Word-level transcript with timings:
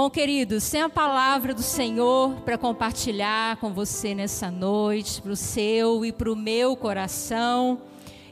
Bom, 0.00 0.08
queridos, 0.08 0.70
tem 0.70 0.80
a 0.80 0.88
palavra 0.88 1.52
do 1.52 1.60
Senhor 1.60 2.36
para 2.44 2.56
compartilhar 2.56 3.56
com 3.56 3.72
você 3.72 4.14
nessa 4.14 4.48
noite, 4.48 5.20
para 5.20 5.32
o 5.32 5.36
seu 5.36 6.04
e 6.04 6.12
para 6.12 6.30
o 6.30 6.36
meu 6.36 6.76
coração. 6.76 7.80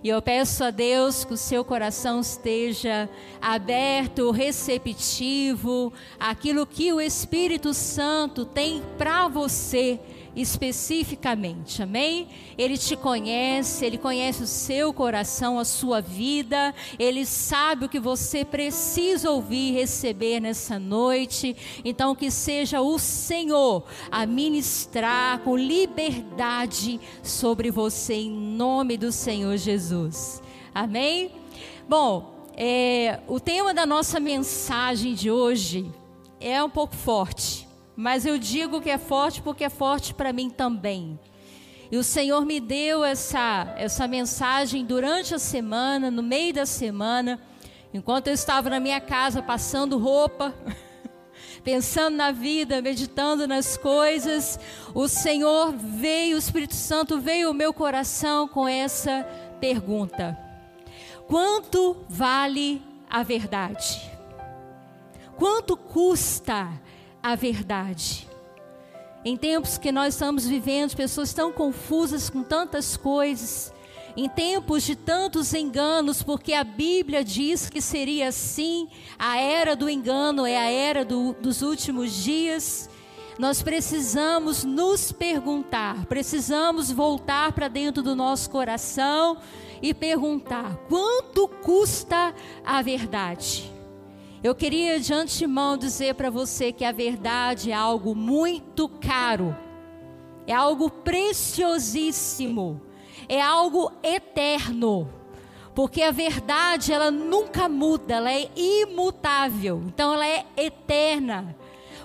E 0.00 0.08
eu 0.08 0.22
peço 0.22 0.62
a 0.62 0.70
Deus 0.70 1.24
que 1.24 1.34
o 1.34 1.36
seu 1.36 1.64
coração 1.64 2.20
esteja 2.20 3.10
aberto, 3.42 4.30
receptivo, 4.30 5.92
aquilo 6.20 6.64
que 6.68 6.92
o 6.92 7.00
Espírito 7.00 7.74
Santo 7.74 8.44
tem 8.44 8.80
para 8.96 9.26
você 9.26 9.98
especificamente, 10.36 11.82
amém? 11.82 12.28
Ele 12.58 12.76
te 12.76 12.94
conhece, 12.94 13.86
ele 13.86 13.96
conhece 13.96 14.42
o 14.42 14.46
seu 14.46 14.92
coração, 14.92 15.58
a 15.58 15.64
sua 15.64 16.02
vida, 16.02 16.74
ele 16.98 17.24
sabe 17.24 17.86
o 17.86 17.88
que 17.88 17.98
você 17.98 18.44
precisa 18.44 19.30
ouvir, 19.30 19.72
receber 19.72 20.38
nessa 20.40 20.78
noite. 20.78 21.56
Então, 21.82 22.14
que 22.14 22.30
seja 22.30 22.82
o 22.82 22.98
Senhor 22.98 23.84
a 24.10 24.26
ministrar 24.26 25.40
com 25.40 25.56
liberdade 25.56 27.00
sobre 27.22 27.70
você, 27.70 28.14
em 28.14 28.30
nome 28.30 28.98
do 28.98 29.10
Senhor 29.10 29.56
Jesus, 29.56 30.42
amém? 30.74 31.30
Bom, 31.88 32.34
é, 32.54 33.20
o 33.26 33.40
tema 33.40 33.72
da 33.72 33.86
nossa 33.86 34.20
mensagem 34.20 35.14
de 35.14 35.30
hoje 35.30 35.90
é 36.38 36.62
um 36.62 36.70
pouco 36.70 36.94
forte 36.94 37.65
mas 37.96 38.26
eu 38.26 38.36
digo 38.36 38.80
que 38.80 38.90
é 38.90 38.98
forte 38.98 39.40
porque 39.40 39.64
é 39.64 39.70
forte 39.70 40.12
para 40.12 40.32
mim 40.32 40.50
também. 40.50 41.18
E 41.90 41.96
o 41.96 42.04
Senhor 42.04 42.44
me 42.44 42.60
deu 42.60 43.04
essa, 43.04 43.72
essa 43.78 44.06
mensagem 44.06 44.84
durante 44.84 45.34
a 45.34 45.38
semana, 45.38 46.10
no 46.10 46.22
meio 46.22 46.52
da 46.52 46.66
semana, 46.66 47.40
enquanto 47.94 48.26
eu 48.26 48.34
estava 48.34 48.68
na 48.68 48.80
minha 48.80 49.00
casa 49.00 49.40
passando 49.40 49.96
roupa, 49.96 50.52
pensando 51.64 52.16
na 52.16 52.32
vida, 52.32 52.82
meditando 52.82 53.46
nas 53.46 53.76
coisas. 53.76 54.58
O 54.94 55.08
Senhor 55.08 55.72
veio, 55.72 56.36
o 56.36 56.38
Espírito 56.38 56.74
Santo 56.74 57.20
veio 57.20 57.48
ao 57.48 57.54
meu 57.54 57.72
coração 57.72 58.48
com 58.48 58.68
essa 58.68 59.22
pergunta: 59.60 60.36
Quanto 61.28 61.96
vale 62.08 62.82
a 63.08 63.22
verdade? 63.22 64.10
Quanto 65.36 65.76
custa 65.76 66.68
a 67.26 67.34
verdade. 67.34 68.28
Em 69.24 69.36
tempos 69.36 69.76
que 69.76 69.90
nós 69.90 70.14
estamos 70.14 70.46
vivendo, 70.46 70.94
pessoas 70.94 71.34
tão 71.34 71.52
confusas 71.52 72.30
com 72.30 72.44
tantas 72.44 72.96
coisas, 72.96 73.74
em 74.16 74.28
tempos 74.28 74.84
de 74.84 74.94
tantos 74.94 75.52
enganos, 75.52 76.22
porque 76.22 76.52
a 76.52 76.62
Bíblia 76.62 77.24
diz 77.24 77.68
que 77.68 77.80
seria 77.80 78.28
assim, 78.28 78.88
a 79.18 79.38
era 79.38 79.74
do 79.74 79.90
engano 79.90 80.46
é 80.46 80.56
a 80.56 80.70
era 80.70 81.04
do, 81.04 81.32
dos 81.32 81.62
últimos 81.62 82.12
dias. 82.12 82.88
Nós 83.40 83.60
precisamos 83.60 84.62
nos 84.62 85.10
perguntar, 85.10 86.06
precisamos 86.06 86.92
voltar 86.92 87.50
para 87.50 87.66
dentro 87.66 88.04
do 88.04 88.14
nosso 88.14 88.48
coração 88.50 89.38
e 89.82 89.92
perguntar: 89.92 90.76
quanto 90.88 91.48
custa 91.48 92.32
a 92.64 92.80
verdade? 92.82 93.75
Eu 94.42 94.54
queria 94.54 95.00
de 95.00 95.12
antemão 95.12 95.76
dizer 95.76 96.14
para 96.14 96.30
você 96.30 96.72
que 96.72 96.84
a 96.84 96.92
verdade 96.92 97.70
é 97.70 97.74
algo 97.74 98.14
muito 98.14 98.88
caro, 98.88 99.56
é 100.46 100.52
algo 100.52 100.90
preciosíssimo, 100.90 102.80
é 103.28 103.40
algo 103.40 103.90
eterno. 104.02 105.08
Porque 105.74 106.02
a 106.02 106.10
verdade, 106.10 106.92
ela 106.92 107.10
nunca 107.10 107.68
muda, 107.68 108.14
ela 108.14 108.32
é 108.32 108.48
imutável. 108.56 109.82
Então 109.86 110.14
ela 110.14 110.26
é 110.26 110.46
eterna. 110.56 111.54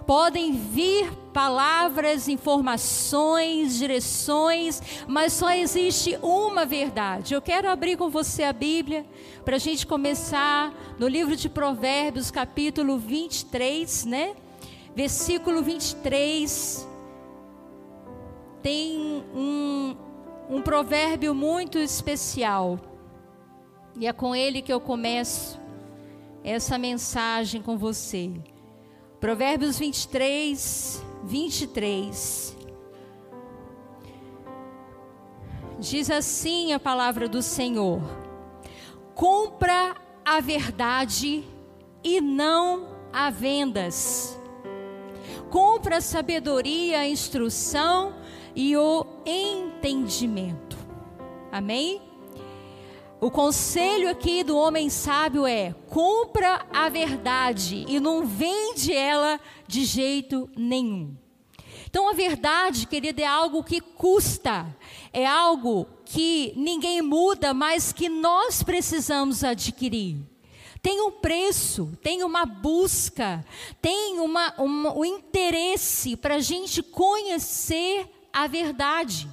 Podem 0.05 0.53
vir 0.53 1.11
palavras, 1.31 2.27
informações, 2.27 3.77
direções, 3.77 4.81
mas 5.07 5.33
só 5.33 5.51
existe 5.51 6.17
uma 6.21 6.65
verdade. 6.65 7.33
Eu 7.33 7.41
quero 7.41 7.69
abrir 7.69 7.97
com 7.97 8.09
você 8.09 8.43
a 8.43 8.53
Bíblia 8.53 9.05
para 9.45 9.55
a 9.55 9.59
gente 9.59 9.87
começar 9.87 10.73
no 10.99 11.07
livro 11.07 11.35
de 11.35 11.47
Provérbios, 11.47 12.31
capítulo 12.31 12.97
23, 12.97 14.05
né? 14.05 14.35
Versículo 14.95 15.61
23. 15.61 16.87
Tem 18.61 19.23
um, 19.33 19.95
um 20.49 20.61
provérbio 20.61 21.33
muito 21.33 21.77
especial. 21.77 22.79
E 23.97 24.07
é 24.07 24.13
com 24.13 24.35
ele 24.35 24.61
que 24.61 24.71
eu 24.71 24.79
começo 24.79 25.59
essa 26.43 26.77
mensagem 26.77 27.61
com 27.61 27.77
você. 27.77 28.31
Provérbios 29.21 29.77
23, 29.77 30.99
23. 31.25 32.57
Diz 35.77 36.09
assim 36.09 36.73
a 36.73 36.79
palavra 36.79 37.29
do 37.29 37.39
Senhor: 37.43 38.01
compra 39.13 39.95
a 40.25 40.39
verdade 40.39 41.43
e 42.03 42.19
não 42.19 42.97
a 43.13 43.29
vendas. 43.29 44.35
Compra 45.51 45.97
a 45.97 46.01
sabedoria, 46.01 47.01
a 47.01 47.07
instrução 47.07 48.15
e 48.55 48.75
o 48.75 49.05
entendimento. 49.23 50.77
Amém? 51.51 52.10
O 53.21 53.29
conselho 53.29 54.09
aqui 54.09 54.43
do 54.43 54.57
homem 54.57 54.89
sábio 54.89 55.45
é: 55.45 55.75
compra 55.87 56.65
a 56.73 56.89
verdade 56.89 57.85
e 57.87 57.99
não 57.99 58.25
vende 58.25 58.91
ela 58.91 59.39
de 59.67 59.85
jeito 59.85 60.49
nenhum. 60.57 61.15
Então 61.85 62.09
a 62.09 62.13
verdade, 62.13 62.87
querida, 62.87 63.21
é 63.21 63.25
algo 63.25 63.63
que 63.63 63.79
custa, 63.79 64.75
é 65.13 65.23
algo 65.23 65.87
que 66.03 66.51
ninguém 66.55 67.03
muda, 67.03 67.53
mas 67.53 67.93
que 67.93 68.09
nós 68.09 68.63
precisamos 68.63 69.43
adquirir. 69.43 70.17
Tem 70.81 70.99
um 70.99 71.11
preço, 71.11 71.95
tem 72.01 72.23
uma 72.23 72.43
busca, 72.43 73.45
tem 73.79 74.19
uma, 74.19 74.51
uma 74.57 74.97
um 74.97 75.05
interesse 75.05 76.17
para 76.17 76.37
a 76.37 76.39
gente 76.39 76.81
conhecer 76.81 78.09
a 78.33 78.47
verdade. 78.47 79.29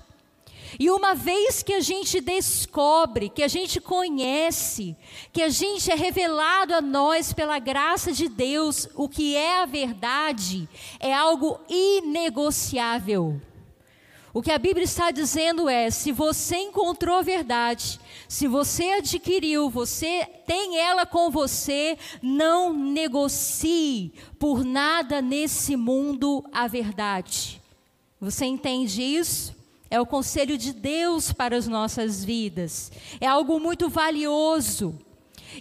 E 0.78 0.90
uma 0.90 1.14
vez 1.14 1.62
que 1.62 1.72
a 1.72 1.80
gente 1.80 2.20
descobre, 2.20 3.28
que 3.28 3.42
a 3.42 3.48
gente 3.48 3.80
conhece, 3.80 4.96
que 5.32 5.42
a 5.42 5.48
gente 5.48 5.90
é 5.90 5.94
revelado 5.94 6.74
a 6.74 6.80
nós 6.80 7.32
pela 7.32 7.58
graça 7.58 8.12
de 8.12 8.28
Deus, 8.28 8.88
o 8.94 9.08
que 9.08 9.36
é 9.36 9.60
a 9.60 9.66
verdade, 9.66 10.68
é 10.98 11.14
algo 11.14 11.60
inegociável. 11.68 13.40
O 14.32 14.42
que 14.42 14.52
a 14.52 14.58
Bíblia 14.58 14.84
está 14.84 15.10
dizendo 15.10 15.68
é: 15.68 15.90
se 15.90 16.12
você 16.12 16.56
encontrou 16.56 17.16
a 17.16 17.22
verdade, 17.22 17.98
se 18.28 18.46
você 18.46 18.84
adquiriu, 18.90 19.70
você 19.70 20.24
tem 20.46 20.78
ela 20.78 21.06
com 21.06 21.30
você, 21.30 21.98
não 22.22 22.72
negocie 22.72 24.12
por 24.38 24.64
nada 24.64 25.22
nesse 25.22 25.76
mundo 25.76 26.44
a 26.52 26.68
verdade. 26.68 27.60
Você 28.20 28.44
entende 28.44 29.02
isso? 29.02 29.57
É 29.90 30.00
o 30.00 30.06
conselho 30.06 30.58
de 30.58 30.72
Deus 30.72 31.32
para 31.32 31.56
as 31.56 31.66
nossas 31.66 32.24
vidas. 32.24 32.92
É 33.20 33.26
algo 33.26 33.58
muito 33.58 33.88
valioso. 33.88 34.98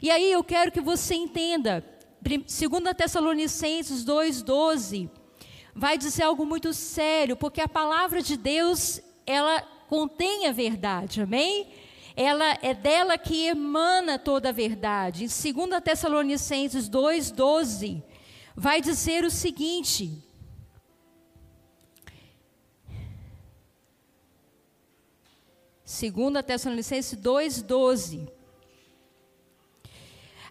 E 0.01 0.11
aí 0.11 0.31
eu 0.31 0.43
quero 0.43 0.71
que 0.71 0.81
você 0.81 1.15
entenda, 1.15 1.83
2 2.21 2.43
Tessalonicenses 2.95 4.03
2,12, 4.03 5.09
vai 5.73 5.97
dizer 5.97 6.23
algo 6.23 6.45
muito 6.45 6.73
sério, 6.73 7.37
porque 7.37 7.61
a 7.61 7.69
palavra 7.69 8.21
de 8.21 8.35
Deus, 8.35 8.99
ela 9.25 9.61
contém 9.87 10.47
a 10.47 10.51
verdade, 10.51 11.21
amém? 11.21 11.69
Ela 12.15 12.57
é 12.61 12.73
dela 12.73 13.17
que 13.17 13.45
emana 13.45 14.19
toda 14.19 14.49
a 14.49 14.51
verdade. 14.51 15.23
Em 15.23 15.53
2 15.53 15.81
Tessalonicenses 15.81 16.89
2,12, 16.89 18.03
vai 18.55 18.81
dizer 18.81 19.23
o 19.23 19.31
seguinte: 19.31 20.26
2 25.99 26.43
Tessalonicenses 26.45 27.19
2,12. 27.19 28.29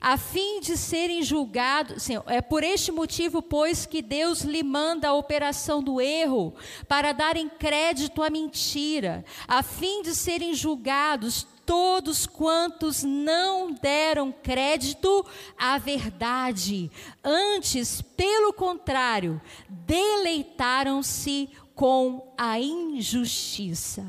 A 0.01 0.17
fim 0.17 0.61
de 0.61 0.77
serem 0.77 1.23
julgados, 1.23 2.03
sim, 2.03 2.15
é 2.27 2.41
por 2.41 2.63
este 2.63 2.93
motivo, 2.93 3.41
pois, 3.41 3.87
que 3.87 4.03
Deus 4.03 4.43
lhe 4.43 4.63
manda 4.63 5.09
a 5.09 5.15
operação 5.15 5.83
do 5.83 6.01
erro, 6.01 6.55
para 6.87 7.13
darem 7.13 7.49
crédito 7.49 8.23
à 8.23 8.31
mentira, 8.31 9.25
a 9.49 9.63
fim 9.63 10.03
de 10.03 10.15
serem 10.15 10.55
julgados 10.55 11.47
todos 11.65 12.27
quantos 12.27 13.03
não 13.03 13.73
deram 13.73 14.31
crédito 14.31 15.27
à 15.59 15.79
verdade, 15.79 16.91
antes, 17.25 18.01
pelo 18.01 18.53
contrário, 18.53 19.41
deleitaram-se 19.69 21.49
com 21.75 22.33
a 22.39 22.61
injustiça. 22.61 24.07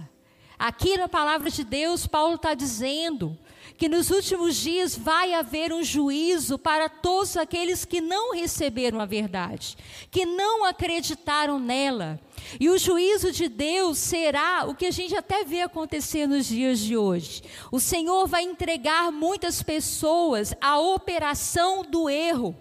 Aqui 0.59 0.97
na 0.97 1.07
palavra 1.07 1.51
de 1.51 1.63
Deus, 1.63 2.07
Paulo 2.07 2.35
está 2.35 2.55
dizendo 2.55 3.37
que 3.77 3.87
nos 3.87 4.09
últimos 4.09 4.55
dias 4.55 4.97
vai 4.97 5.35
haver 5.35 5.71
um 5.71 5.83
juízo 5.83 6.57
para 6.57 6.89
todos 6.89 7.37
aqueles 7.37 7.85
que 7.85 8.01
não 8.01 8.33
receberam 8.33 8.99
a 8.99 9.05
verdade, 9.05 9.77
que 10.09 10.25
não 10.25 10.65
acreditaram 10.65 11.59
nela. 11.59 12.19
E 12.59 12.69
o 12.69 12.77
juízo 12.77 13.31
de 13.31 13.47
Deus 13.47 13.99
será 13.99 14.65
o 14.67 14.73
que 14.73 14.87
a 14.87 14.91
gente 14.91 15.15
até 15.15 15.43
vê 15.43 15.61
acontecer 15.61 16.25
nos 16.25 16.47
dias 16.47 16.79
de 16.79 16.97
hoje. 16.97 17.43
O 17.71 17.79
Senhor 17.79 18.25
vai 18.25 18.41
entregar 18.41 19.11
muitas 19.11 19.61
pessoas 19.61 20.55
à 20.59 20.79
operação 20.79 21.83
do 21.83 22.09
erro 22.09 22.55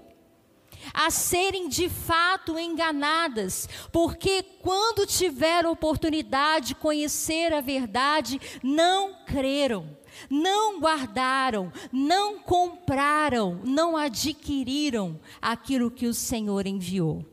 a 0.93 1.11
serem 1.11 1.69
de 1.69 1.89
fato 1.89 2.59
enganadas, 2.59 3.69
porque 3.93 4.43
quando 4.61 5.07
tiveram 5.07 5.73
oportunidade 5.73 6.69
de 6.69 6.75
conhecer 6.75 7.53
a 7.53 7.61
verdade, 7.61 8.41
não 8.63 9.25
creram 9.25 9.97
não 10.31 10.81
guardaram, 10.81 11.71
não 11.93 12.39
compraram, 12.39 13.61
não 13.65 13.97
adquiriram 13.97 15.21
aquilo 15.41 15.91
que 15.91 16.07
o 16.07 16.15
Senhor 16.15 16.67
enviou. 16.67 17.25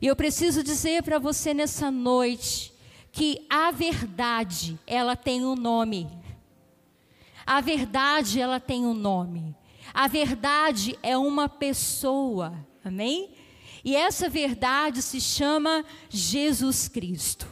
E 0.00 0.06
eu 0.06 0.16
preciso 0.16 0.62
dizer 0.62 1.02
para 1.02 1.18
você 1.18 1.52
nessa 1.52 1.90
noite 1.90 2.72
que 3.12 3.44
a 3.50 3.70
verdade, 3.70 4.78
ela 4.86 5.14
tem 5.14 5.44
um 5.44 5.54
nome. 5.54 6.08
A 7.44 7.60
verdade, 7.60 8.40
ela 8.40 8.58
tem 8.58 8.86
um 8.86 8.94
nome. 8.94 9.54
A 9.92 10.06
verdade 10.06 10.98
é 11.02 11.18
uma 11.18 11.48
pessoa. 11.48 12.54
Amém? 12.84 13.30
E 13.84 13.96
essa 13.96 14.28
verdade 14.28 15.02
se 15.02 15.20
chama 15.20 15.84
Jesus 16.08 16.88
Cristo. 16.88 17.46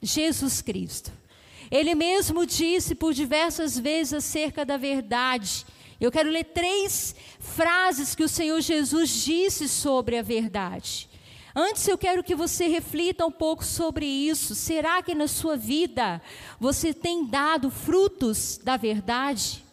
Jesus 0.00 0.62
Cristo. 0.62 1.12
Ele 1.70 1.94
mesmo 1.94 2.46
disse 2.46 2.94
por 2.94 3.12
diversas 3.12 3.78
vezes 3.78 4.14
acerca 4.14 4.64
da 4.64 4.76
verdade. 4.76 5.66
Eu 6.00 6.12
quero 6.12 6.30
ler 6.30 6.44
três 6.44 7.14
frases 7.38 8.14
que 8.14 8.22
o 8.22 8.28
Senhor 8.28 8.60
Jesus 8.60 9.24
disse 9.24 9.68
sobre 9.68 10.18
a 10.18 10.22
verdade. 10.22 11.08
Antes 11.54 11.86
eu 11.86 11.96
quero 11.96 12.24
que 12.24 12.34
você 12.34 12.66
reflita 12.66 13.24
um 13.24 13.30
pouco 13.30 13.64
sobre 13.64 14.04
isso. 14.04 14.54
Será 14.54 15.02
que 15.02 15.14
na 15.14 15.28
sua 15.28 15.56
vida 15.56 16.20
você 16.58 16.92
tem 16.92 17.24
dado 17.24 17.70
frutos 17.70 18.58
da 18.62 18.76
verdade? 18.76 19.63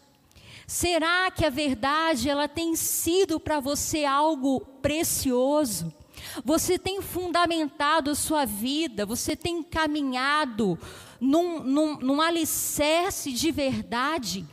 Será 0.72 1.30
que 1.30 1.44
a 1.44 1.50
verdade 1.50 2.30
ela 2.30 2.48
tem 2.48 2.74
sido 2.74 3.38
para 3.38 3.60
você 3.60 4.06
algo 4.06 4.58
precioso? 4.80 5.92
Você 6.42 6.78
tem 6.78 7.02
fundamentado 7.02 8.10
a 8.10 8.14
sua 8.14 8.46
vida, 8.46 9.04
você 9.04 9.36
tem 9.36 9.62
caminhado 9.62 10.78
num, 11.20 11.62
num, 11.62 11.98
num 11.98 12.22
alicerce 12.22 13.32
de 13.32 13.50
verdade? 13.50 14.46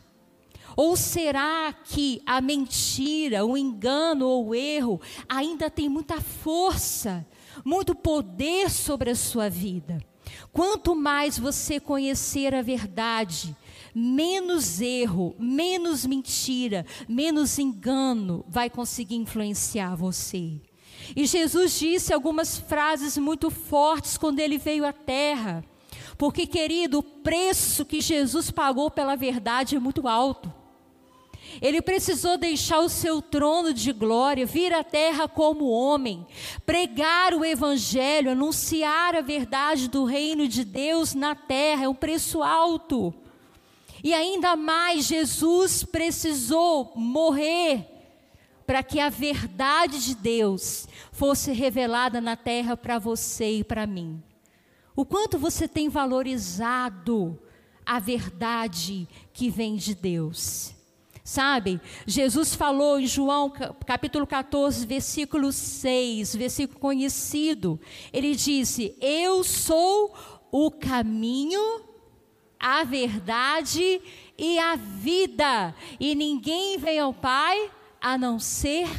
Ou 0.76 0.98
será 0.98 1.72
que 1.86 2.22
a 2.26 2.42
mentira, 2.42 3.46
o 3.46 3.58
engano 3.58 4.28
ou 4.28 4.48
o 4.48 4.54
erro 4.56 5.00
ainda 5.30 5.70
tem 5.70 5.88
muita 5.88 6.20
força, 6.20 7.26
muito 7.64 7.96
poder 7.96 8.70
sobre 8.70 9.12
a 9.12 9.16
sua 9.16 9.50
vida? 9.50 10.09
Quanto 10.52 10.96
mais 10.96 11.38
você 11.38 11.80
conhecer 11.80 12.56
a 12.56 12.62
verdade, 12.62 13.56
menos 13.94 14.82
erro, 14.82 15.36
menos 15.40 16.06
mentira, 16.06 16.86
menos 17.08 17.60
engano 17.60 18.44
vai 18.48 18.70
conseguir 18.70 19.16
influenciar 19.16 19.96
você. 19.96 20.60
E 21.16 21.26
Jesus 21.26 21.80
disse 21.80 22.14
algumas 22.14 22.58
frases 22.58 23.18
muito 23.18 23.50
fortes 23.50 24.18
quando 24.18 24.40
ele 24.40 24.58
veio 24.58 24.86
à 24.86 24.94
terra. 24.94 25.64
Porque, 26.18 26.46
querido, 26.46 27.00
o 27.00 27.04
preço 27.04 27.86
que 27.86 28.02
Jesus 28.02 28.52
pagou 28.52 28.92
pela 28.92 29.16
verdade 29.16 29.76
é 29.76 29.80
muito 29.80 30.08
alto. 30.08 30.59
Ele 31.62 31.82
precisou 31.82 32.38
deixar 32.38 32.80
o 32.80 32.90
seu 32.90 33.22
trono 33.22 33.74
de 33.74 33.92
glória, 33.92 34.46
vir 34.46 34.74
à 34.74 34.84
terra 34.84 35.28
como 35.28 35.70
homem, 35.70 36.26
pregar 36.66 37.34
o 37.34 37.44
evangelho, 37.44 38.32
anunciar 38.32 39.16
a 39.16 39.22
verdade 39.22 39.88
do 39.88 40.06
reino 40.06 40.48
de 40.48 40.64
Deus 40.64 41.14
na 41.14 41.36
terra, 41.36 41.86
é 41.86 41.90
um 41.90 41.96
preço 41.96 42.44
alto. 42.44 43.14
E 44.04 44.14
ainda 44.14 44.56
mais, 44.56 45.06
Jesus 45.06 45.84
precisou 45.84 46.94
morrer 46.96 47.86
para 48.66 48.84
que 48.84 49.00
a 49.00 49.10
verdade 49.10 50.04
de 50.04 50.16
Deus 50.16 50.88
fosse 51.12 51.52
revelada 51.52 52.22
na 52.22 52.36
terra 52.36 52.78
para 52.78 53.00
você 53.00 53.58
e 53.58 53.64
para 53.64 53.88
mim. 53.88 54.22
O 54.96 55.04
quanto 55.04 55.40
você 55.40 55.68
tem 55.68 55.90
valorizado 55.90 57.40
a 57.86 58.00
verdade 58.00 59.08
que 59.34 59.50
vem 59.50 59.76
de 59.76 59.96
Deus. 59.96 60.76
Sabe, 61.30 61.80
Jesus 62.08 62.56
falou 62.56 63.00
em 63.00 63.06
João 63.06 63.54
capítulo 63.86 64.26
14, 64.26 64.84
versículo 64.84 65.52
6, 65.54 66.36
versículo 66.36 66.80
conhecido. 66.80 67.80
Ele 68.12 68.34
disse: 68.34 68.98
Eu 69.00 69.44
sou 69.44 70.12
o 70.52 70.72
caminho, 70.72 71.62
a 72.60 72.84
verdade 72.84 74.02
e 74.36 74.58
a 74.58 74.76
vida, 74.76 75.76
e 76.00 76.16
ninguém 76.16 76.80
vem 76.80 76.98
ao 76.98 77.14
Pai 77.14 77.70
a 78.02 78.18
não 78.18 78.40
ser 78.40 78.90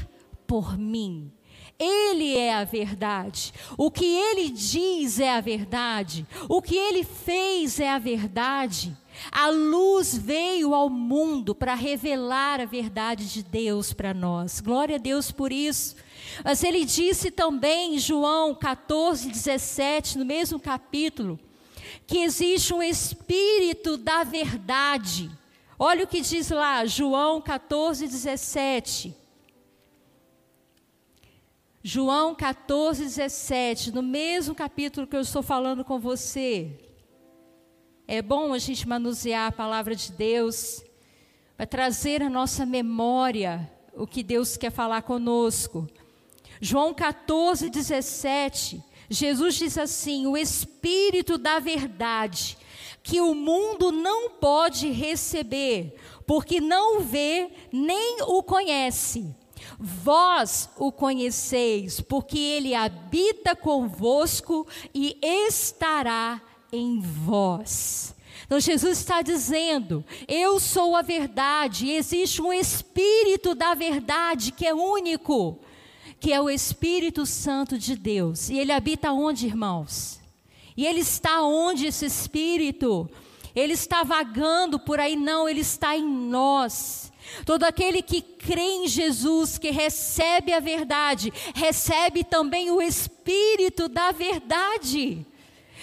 por 0.47 0.79
mim. 0.79 1.33
Ele 1.81 2.37
é 2.37 2.55
a 2.55 2.62
verdade. 2.62 3.53
O 3.76 3.91
que 3.91 4.05
ele 4.05 4.50
diz 4.50 5.19
é 5.19 5.35
a 5.35 5.41
verdade. 5.41 6.25
O 6.49 6.62
que 6.62 6.76
ele 6.76 7.03
fez 7.03 7.81
é 7.81 7.91
a 7.91 7.99
verdade. 7.99 8.97
A 9.31 9.49
luz 9.49 10.17
veio 10.17 10.75
ao 10.75 10.89
mundo 10.89 11.55
para 11.55 11.75
revelar 11.75 12.61
a 12.61 12.65
verdade 12.65 13.29
de 13.29 13.43
Deus 13.43 13.93
para 13.93 14.15
nós. 14.15 14.61
Glória 14.61 14.97
a 14.97 14.99
Deus 14.99 15.31
por 15.33 15.51
isso. 15.51 15.97
Mas 16.45 16.63
ele 16.63 16.85
disse 16.85 17.31
também 17.31 17.97
em 17.97 17.99
João 17.99 18.55
14, 18.55 19.29
17, 19.29 20.19
no 20.19 20.25
mesmo 20.25 20.61
capítulo, 20.61 21.39
que 22.07 22.19
existe 22.19 22.73
um 22.73 22.83
espírito 22.83 23.97
da 23.97 24.23
verdade 24.25 25.31
Olha 25.83 26.05
o 26.05 26.07
que 26.07 26.21
diz 26.21 26.51
lá, 26.51 26.85
João 26.85 27.41
14, 27.41 28.07
17. 28.07 29.17
João 31.83 32.35
14, 32.35 33.03
17, 33.03 33.91
no 33.91 34.03
mesmo 34.03 34.55
capítulo 34.55 35.07
que 35.07 35.17
eu 35.17 35.23
estou 35.23 35.43
falando 35.43 35.83
com 35.83 35.99
você. 35.99 36.71
É 38.12 38.21
bom 38.21 38.53
a 38.53 38.59
gente 38.59 38.89
manusear 38.89 39.47
a 39.47 39.53
palavra 39.53 39.95
de 39.95 40.11
Deus, 40.11 40.83
para 41.57 41.65
trazer 41.65 42.21
à 42.25 42.29
nossa 42.29 42.67
memória 42.67 43.71
o 43.95 44.05
que 44.05 44.25
Deus 44.25 44.57
quer 44.57 44.73
falar 44.73 45.03
conosco. 45.03 45.89
João 46.61 46.93
14, 46.93 47.71
17, 47.71 48.83
Jesus 49.09 49.55
diz 49.55 49.79
assim: 49.79 50.26
O 50.26 50.37
Espírito 50.37 51.38
da 51.38 51.61
Verdade 51.61 52.59
que 53.00 53.21
o 53.21 53.33
mundo 53.33 53.93
não 53.93 54.31
pode 54.31 54.90
receber, 54.90 55.95
porque 56.26 56.61
não 56.61 56.99
vê 56.99 57.49
nem 57.71 58.23
o 58.23 58.43
conhece. 58.43 59.25
Vós 59.79 60.69
o 60.76 60.90
conheceis, 60.90 62.00
porque 62.00 62.40
ele 62.40 62.75
habita 62.75 63.55
convosco 63.55 64.67
e 64.93 65.17
estará 65.23 66.43
em 66.73 67.00
vós. 67.00 68.15
Então 68.47 68.59
Jesus 68.59 68.99
está 68.99 69.23
dizendo: 69.23 70.05
Eu 70.27 70.59
sou 70.59 70.97
a 70.97 71.03
verdade, 71.03 71.91
existe 71.91 72.43
um 72.43 72.53
Espírito 72.53 73.55
da 73.55 73.75
verdade 73.75 74.53
que 74.53 74.67
é 74.67 74.75
único, 74.75 75.61
que 76.19 76.33
é 76.33 76.41
o 76.41 76.50
Espírito 76.50 77.25
Santo 77.25 77.79
de 77.79 77.97
Deus. 77.97 78.50
E 78.50 78.59
ele 78.59 78.73
habita 78.73 79.12
onde, 79.12 79.47
irmãos? 79.47 80.21
E 80.77 80.87
ele 80.87 81.00
está 81.00 81.43
onde 81.43 81.87
esse 81.87 82.07
espírito? 82.07 83.11
Ele 83.55 83.73
está 83.73 84.03
vagando 84.03 84.79
por 84.79 85.00
aí, 85.00 85.17
não, 85.17 85.49
ele 85.49 85.61
está 85.61 85.97
em 85.97 86.05
nós. 86.05 87.12
Todo 87.45 87.65
aquele 87.65 88.03
que 88.03 88.23
crê 88.23 88.62
em 88.62 88.89
Jesus, 88.89 89.59
que 89.59 89.71
recebe 89.71 90.53
a 90.53 90.61
verdade, 90.61 91.33
recebe 91.55 92.25
também 92.25 92.71
o 92.71 92.81
espírito 92.81 93.89
da 93.89 94.11
verdade. 94.11 95.27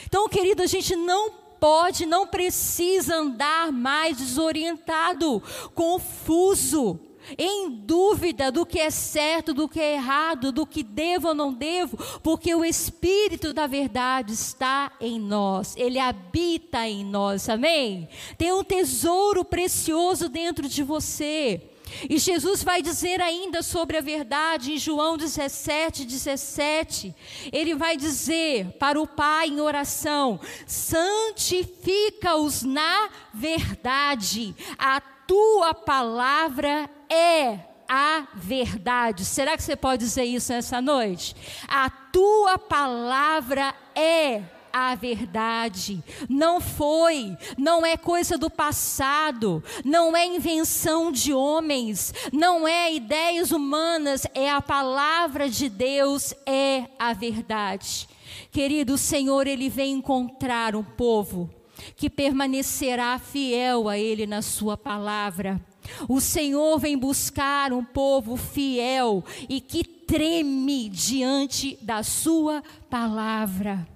Então, 0.08 0.30
querido, 0.30 0.64
a 0.64 0.68
gente 0.68 0.96
não 0.96 1.30
pode, 1.60 2.06
não 2.06 2.26
precisa 2.26 3.18
andar 3.18 3.72
mais 3.74 4.18
desorientado, 4.18 5.44
confuso 5.76 7.00
em 7.38 7.70
dúvida 7.70 8.50
do 8.50 8.66
que 8.66 8.80
é 8.80 8.90
certo, 8.90 9.54
do 9.54 9.68
que 9.68 9.82
é 9.82 9.96
errado, 9.96 10.52
do 10.52 10.66
que 10.66 10.82
devo 10.82 11.28
ou 11.28 11.36
não 11.36 11.54
devo, 11.54 11.98
porque 12.24 12.56
o 12.56 12.64
Espírito 12.64 13.52
da 13.52 13.68
verdade 13.68 14.32
está 14.32 14.94
em 15.02 15.20
nós, 15.20 15.76
ele 15.76 16.00
habita 16.00 16.88
em 16.88 17.04
nós, 17.04 17.50
amém? 17.50 18.08
Tem 18.38 18.54
um 18.54 18.64
tesouro 18.64 19.44
precioso 19.44 20.30
dentro 20.30 20.70
de 20.70 20.84
você. 20.84 21.62
E 22.10 22.18
Jesus 22.18 22.64
vai 22.64 22.82
dizer 22.82 23.22
ainda 23.22 23.62
sobre 23.62 23.98
a 23.98 24.02
verdade 24.02 24.74
em 24.74 24.78
João 24.78 25.18
17, 25.18 26.06
17. 26.06 27.16
Ele 27.52 27.76
vai 27.76 27.98
dizer 27.98 28.72
para 28.80 29.00
o 29.00 29.08
Pai 29.08 29.48
em 29.48 29.62
oração: 29.62 30.40
santifica-os 30.66 32.64
na 32.64 33.10
verdade. 33.34 34.56
A 34.78 35.00
tua 35.00 35.74
palavra 35.74 36.90
é 37.10 37.60
a 37.88 38.28
verdade. 38.36 39.24
Será 39.26 39.56
que 39.56 39.64
você 39.64 39.76
pode 39.76 40.04
dizer 40.04 40.26
isso 40.26 40.52
nessa 40.52 40.82
noite? 40.82 41.36
A 41.68 41.90
tua 41.90 42.58
palavra 42.58 43.74
é 43.96 44.44
a 44.72 44.96
verdade. 44.96 46.04
Não 46.30 46.60
foi, 46.60 47.36
não 47.58 47.86
é 47.86 47.98
coisa 47.98 48.38
do 48.38 48.50
passado, 48.50 49.64
não 49.84 50.16
é 50.16 50.26
invenção 50.26 51.12
de 51.12 51.34
homens, 51.34 52.14
não 52.32 52.68
é 52.68 52.94
ideias 52.94 53.52
humanas, 53.52 54.26
é 54.34 54.50
a 54.50 54.62
palavra 54.62 55.50
de 55.50 55.70
Deus, 55.70 56.34
é 56.46 56.86
a 56.98 57.14
verdade. 57.14 58.08
Querido, 58.52 58.94
o 58.94 58.98
Senhor, 58.98 59.48
Ele 59.48 59.70
vem 59.70 59.94
encontrar 59.94 60.76
um 60.76 60.84
povo 60.84 61.50
que 61.96 62.10
permanecerá 62.10 63.20
fiel 63.20 63.88
a 63.88 63.98
Ele 63.98 64.26
na 64.26 64.42
Sua 64.42 64.78
palavra. 64.78 65.62
O 66.08 66.20
Senhor 66.20 66.78
vem 66.80 66.98
buscar 66.98 67.72
um 67.72 67.84
povo 67.84 68.36
fiel 68.36 69.24
e 69.48 69.62
que 69.62 69.84
treme 69.84 70.90
diante 70.90 71.78
da 71.82 72.04
Sua 72.04 72.64
palavra. 72.90 73.88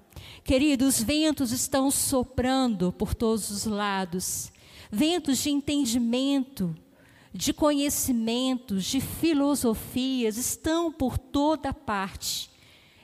Queridos, 0.44 1.00
ventos 1.00 1.52
estão 1.52 1.90
soprando 1.90 2.92
por 2.92 3.14
todos 3.14 3.50
os 3.50 3.64
lados 3.64 4.52
ventos 4.94 5.38
de 5.38 5.48
entendimento, 5.48 6.76
de 7.32 7.54
conhecimentos, 7.54 8.84
de 8.84 9.00
filosofias 9.00 10.36
estão 10.36 10.92
por 10.92 11.16
toda 11.16 11.72
parte. 11.72 12.50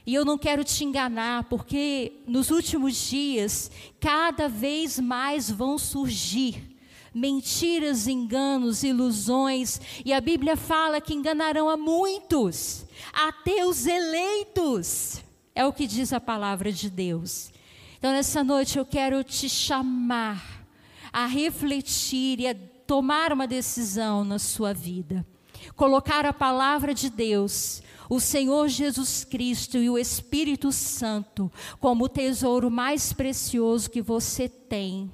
E 0.05 0.15
eu 0.15 0.23
não 0.23 0.37
quero 0.37 0.63
te 0.63 0.85
enganar, 0.85 1.45
porque 1.45 2.13
nos 2.27 2.51
últimos 2.51 2.95
dias, 2.95 3.71
cada 3.99 4.49
vez 4.49 4.99
mais 4.99 5.51
vão 5.51 5.79
surgir 5.79 6.77
mentiras, 7.15 8.07
enganos, 8.07 8.85
ilusões, 8.85 9.81
e 10.05 10.13
a 10.13 10.21
Bíblia 10.21 10.57
fala 10.57 11.01
que 11.01 11.15
enganarão 11.15 11.69
a 11.69 11.77
muitos, 11.77 12.85
até 13.13 13.67
os 13.67 13.87
eleitos. 13.87 15.25
É 15.59 15.67
o 15.67 15.73
que 15.73 15.89
diz 15.89 16.13
a 16.13 16.21
palavra 16.21 16.71
de 16.71 16.89
Deus. 16.89 17.51
Então, 17.99 18.13
nessa 18.13 18.45
noite, 18.45 18.79
eu 18.79 18.87
quero 18.87 19.25
te 19.25 19.49
chamar 19.49 20.65
a 21.13 21.27
refletir 21.27 22.39
e 22.39 22.47
a 22.47 22.55
tomar 22.87 23.33
uma 23.33 23.45
decisão 23.45 24.23
na 24.23 24.39
sua 24.39 24.73
vida. 24.73 25.27
Colocar 25.75 26.25
a 26.25 26.33
palavra 26.33 26.95
de 26.95 27.11
Deus, 27.11 27.83
o 28.09 28.21
Senhor 28.21 28.69
Jesus 28.69 29.25
Cristo 29.25 29.79
e 29.79 29.91
o 29.91 29.99
Espírito 29.99 30.71
Santo 30.71 31.51
como 31.81 32.05
o 32.05 32.09
tesouro 32.09 32.71
mais 32.71 33.13
precioso 33.13 33.91
que 33.91 34.01
você 34.01 34.49
tem 34.49 35.11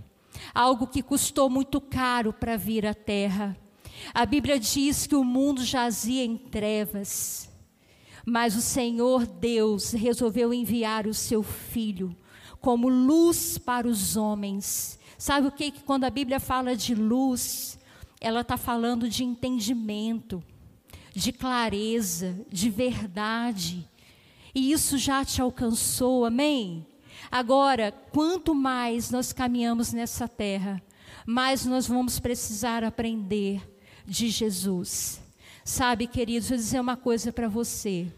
algo 0.54 0.86
que 0.86 1.02
custou 1.02 1.48
muito 1.48 1.80
caro 1.80 2.34
para 2.34 2.54
vir 2.54 2.84
à 2.84 2.92
terra. 2.92 3.56
A 4.12 4.26
Bíblia 4.26 4.60
diz 4.60 5.06
que 5.06 5.16
o 5.16 5.24
mundo 5.24 5.64
jazia 5.64 6.22
em 6.22 6.36
trevas, 6.36 7.48
mas 8.24 8.56
o 8.56 8.60
Senhor 8.60 9.26
Deus 9.26 9.92
resolveu 9.92 10.52
enviar 10.52 11.06
o 11.06 11.14
seu 11.14 11.42
Filho 11.42 12.16
como 12.60 12.88
luz 12.88 13.58
para 13.58 13.86
os 13.86 14.16
homens. 14.16 14.98
Sabe 15.18 15.48
o 15.48 15.52
que? 15.52 15.70
Quando 15.70 16.04
a 16.04 16.10
Bíblia 16.10 16.40
fala 16.40 16.74
de 16.74 16.94
luz, 16.94 17.78
ela 18.20 18.40
está 18.40 18.56
falando 18.56 19.06
de 19.06 19.22
entendimento, 19.22 20.42
de 21.14 21.30
clareza, 21.30 22.40
de 22.50 22.70
verdade. 22.70 23.86
E 24.54 24.72
isso 24.72 24.96
já 24.96 25.22
te 25.24 25.42
alcançou, 25.42 26.24
amém? 26.24 26.86
Agora, 27.30 27.92
quanto 28.12 28.54
mais 28.54 29.10
nós 29.10 29.30
caminhamos 29.30 29.92
nessa 29.92 30.26
terra, 30.26 30.82
mais 31.26 31.66
nós 31.66 31.86
vamos 31.86 32.18
precisar 32.18 32.82
aprender 32.82 33.62
de 34.06 34.30
Jesus. 34.30 35.23
Sabe, 35.64 36.06
queridos, 36.06 36.50
vou 36.50 36.58
dizer 36.58 36.78
uma 36.78 36.96
coisa 36.96 37.32
para 37.32 37.48
você. 37.48 38.12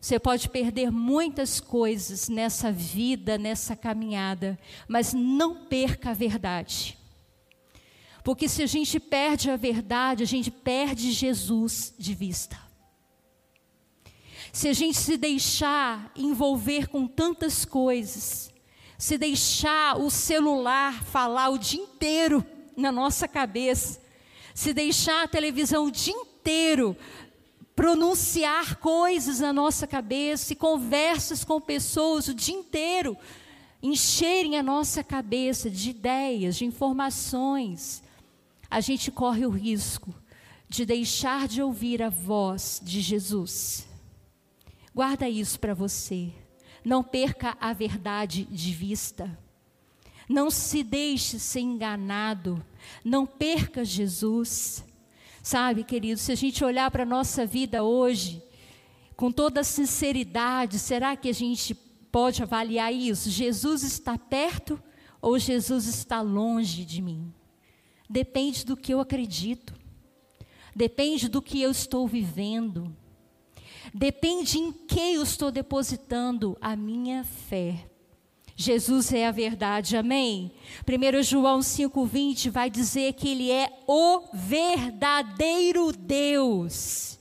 Você 0.00 0.18
pode 0.18 0.48
perder 0.48 0.90
muitas 0.90 1.60
coisas 1.60 2.28
nessa 2.28 2.72
vida, 2.72 3.38
nessa 3.38 3.76
caminhada, 3.76 4.58
mas 4.88 5.14
não 5.14 5.66
perca 5.66 6.10
a 6.10 6.14
verdade. 6.14 6.98
Porque 8.24 8.48
se 8.48 8.60
a 8.62 8.66
gente 8.66 8.98
perde 8.98 9.50
a 9.50 9.56
verdade, 9.56 10.24
a 10.24 10.26
gente 10.26 10.50
perde 10.50 11.12
Jesus 11.12 11.94
de 11.96 12.12
vista. 12.12 12.58
Se 14.52 14.66
a 14.66 14.72
gente 14.72 14.98
se 14.98 15.16
deixar 15.16 16.10
envolver 16.16 16.88
com 16.88 17.06
tantas 17.06 17.64
coisas, 17.64 18.52
se 18.98 19.16
deixar 19.16 19.96
o 19.96 20.10
celular 20.10 21.04
falar 21.04 21.50
o 21.50 21.58
dia 21.58 21.80
inteiro 21.80 22.44
na 22.76 22.90
nossa 22.90 23.28
cabeça, 23.28 24.00
se 24.54 24.72
deixar 24.72 25.22
a 25.22 25.28
televisão 25.28 25.84
o 25.84 25.90
dia 25.90 26.12
inteiro 26.12 26.29
pronunciar 27.74 28.76
coisas 28.76 29.40
na 29.40 29.52
nossa 29.52 29.86
cabeça 29.86 30.52
e 30.52 30.56
conversas 30.56 31.44
com 31.44 31.60
pessoas 31.60 32.28
o 32.28 32.34
dia 32.34 32.54
inteiro, 32.54 33.16
encherem 33.82 34.58
a 34.58 34.62
nossa 34.62 35.02
cabeça 35.02 35.70
de 35.70 35.90
ideias, 35.90 36.56
de 36.56 36.64
informações, 36.64 38.02
a 38.70 38.80
gente 38.80 39.10
corre 39.10 39.44
o 39.44 39.50
risco 39.50 40.14
de 40.68 40.86
deixar 40.86 41.48
de 41.48 41.60
ouvir 41.60 42.00
a 42.00 42.08
voz 42.08 42.80
de 42.82 43.00
Jesus. 43.00 43.84
Guarda 44.94 45.28
isso 45.28 45.58
para 45.58 45.74
você. 45.74 46.32
Não 46.84 47.02
perca 47.02 47.56
a 47.60 47.72
verdade 47.72 48.44
de 48.44 48.72
vista. 48.72 49.36
Não 50.28 50.48
se 50.48 50.84
deixe 50.84 51.40
ser 51.40 51.60
enganado. 51.60 52.64
Não 53.04 53.26
perca 53.26 53.84
Jesus. 53.84 54.84
Sabe, 55.42 55.84
querido, 55.84 56.20
se 56.20 56.32
a 56.32 56.34
gente 56.34 56.64
olhar 56.64 56.90
para 56.90 57.02
a 57.02 57.06
nossa 57.06 57.46
vida 57.46 57.82
hoje, 57.82 58.42
com 59.16 59.32
toda 59.32 59.64
sinceridade, 59.64 60.78
será 60.78 61.16
que 61.16 61.28
a 61.28 61.34
gente 61.34 61.74
pode 62.10 62.42
avaliar 62.42 62.92
isso? 62.92 63.30
Jesus 63.30 63.82
está 63.82 64.18
perto 64.18 64.80
ou 65.20 65.38
Jesus 65.38 65.86
está 65.86 66.20
longe 66.20 66.84
de 66.84 67.00
mim? 67.00 67.32
Depende 68.08 68.64
do 68.64 68.76
que 68.76 68.92
eu 68.92 69.00
acredito, 69.00 69.74
depende 70.74 71.28
do 71.28 71.40
que 71.40 71.60
eu 71.60 71.70
estou 71.70 72.06
vivendo, 72.08 72.94
Depende 73.92 74.58
em 74.58 74.72
quem 74.72 75.14
eu 75.14 75.22
estou 75.22 75.50
depositando 75.50 76.56
a 76.60 76.76
minha 76.76 77.24
fé. 77.24 77.86
Jesus 78.60 79.10
é 79.10 79.26
a 79.26 79.30
verdade, 79.30 79.96
amém? 79.96 80.52
1 80.86 81.22
João 81.22 81.60
5,20 81.60 82.50
vai 82.50 82.68
dizer 82.68 83.14
que 83.14 83.30
Ele 83.30 83.50
é 83.50 83.72
o 83.86 84.24
verdadeiro 84.34 85.90
Deus. 85.92 87.18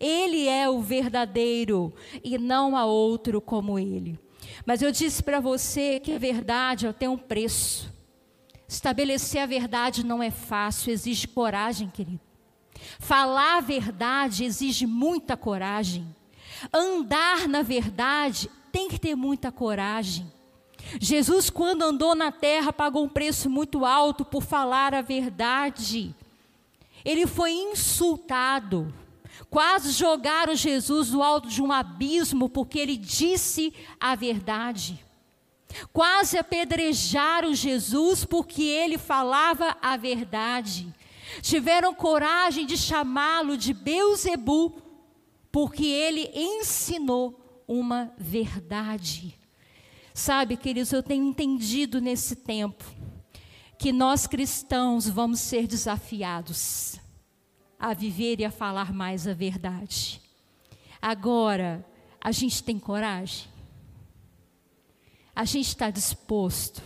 Ele 0.00 0.48
é 0.48 0.66
o 0.66 0.80
verdadeiro 0.80 1.92
e 2.24 2.38
não 2.38 2.74
há 2.74 2.86
outro 2.86 3.38
como 3.38 3.78
Ele. 3.78 4.18
Mas 4.64 4.80
eu 4.80 4.90
disse 4.90 5.22
para 5.22 5.40
você 5.40 6.00
que 6.00 6.10
a 6.10 6.18
verdade 6.18 6.90
tem 6.94 7.06
um 7.06 7.18
preço. 7.18 7.92
Estabelecer 8.66 9.42
a 9.42 9.46
verdade 9.46 10.06
não 10.06 10.22
é 10.22 10.30
fácil, 10.30 10.90
exige 10.90 11.28
coragem, 11.28 11.90
querido. 11.90 12.20
Falar 12.98 13.58
a 13.58 13.60
verdade 13.60 14.42
exige 14.42 14.86
muita 14.86 15.36
coragem. 15.36 16.06
Andar 16.72 17.46
na 17.46 17.60
verdade 17.60 18.48
tem 18.72 18.88
que 18.88 18.98
ter 18.98 19.14
muita 19.14 19.52
coragem. 19.52 20.37
Jesus, 21.00 21.50
quando 21.50 21.82
andou 21.82 22.14
na 22.14 22.32
terra, 22.32 22.72
pagou 22.72 23.04
um 23.04 23.08
preço 23.08 23.50
muito 23.50 23.84
alto 23.84 24.24
por 24.24 24.42
falar 24.42 24.94
a 24.94 25.02
verdade. 25.02 26.14
Ele 27.04 27.26
foi 27.26 27.52
insultado. 27.52 28.92
Quase 29.50 29.92
jogaram 29.92 30.54
Jesus 30.54 31.10
do 31.10 31.22
alto 31.22 31.48
de 31.48 31.62
um 31.62 31.72
abismo 31.72 32.48
porque 32.48 32.78
ele 32.78 32.96
disse 32.96 33.72
a 34.00 34.14
verdade. 34.14 35.04
Quase 35.92 36.38
apedrejaram 36.38 37.54
Jesus 37.54 38.24
porque 38.24 38.62
ele 38.62 38.98
falava 38.98 39.76
a 39.80 39.96
verdade 39.96 40.92
tiveram 41.40 41.94
coragem 41.94 42.66
de 42.66 42.76
chamá-lo 42.76 43.56
de 43.56 43.72
Beuzebu, 43.72 44.74
porque 45.50 45.84
ele 45.84 46.30
ensinou 46.34 47.62
uma 47.66 48.12
verdade. 48.16 49.38
Sabe, 50.18 50.56
queridos, 50.56 50.92
eu 50.92 51.00
tenho 51.00 51.24
entendido 51.24 52.00
nesse 52.00 52.34
tempo 52.34 52.84
que 53.78 53.92
nós 53.92 54.26
cristãos 54.26 55.08
vamos 55.08 55.38
ser 55.38 55.68
desafiados 55.68 56.98
a 57.78 57.94
viver 57.94 58.40
e 58.40 58.44
a 58.44 58.50
falar 58.50 58.92
mais 58.92 59.28
a 59.28 59.32
verdade. 59.32 60.20
Agora, 61.00 61.86
a 62.20 62.32
gente 62.32 62.64
tem 62.64 62.80
coragem? 62.80 63.46
A 65.36 65.44
gente 65.44 65.68
está 65.68 65.88
disposto 65.88 66.82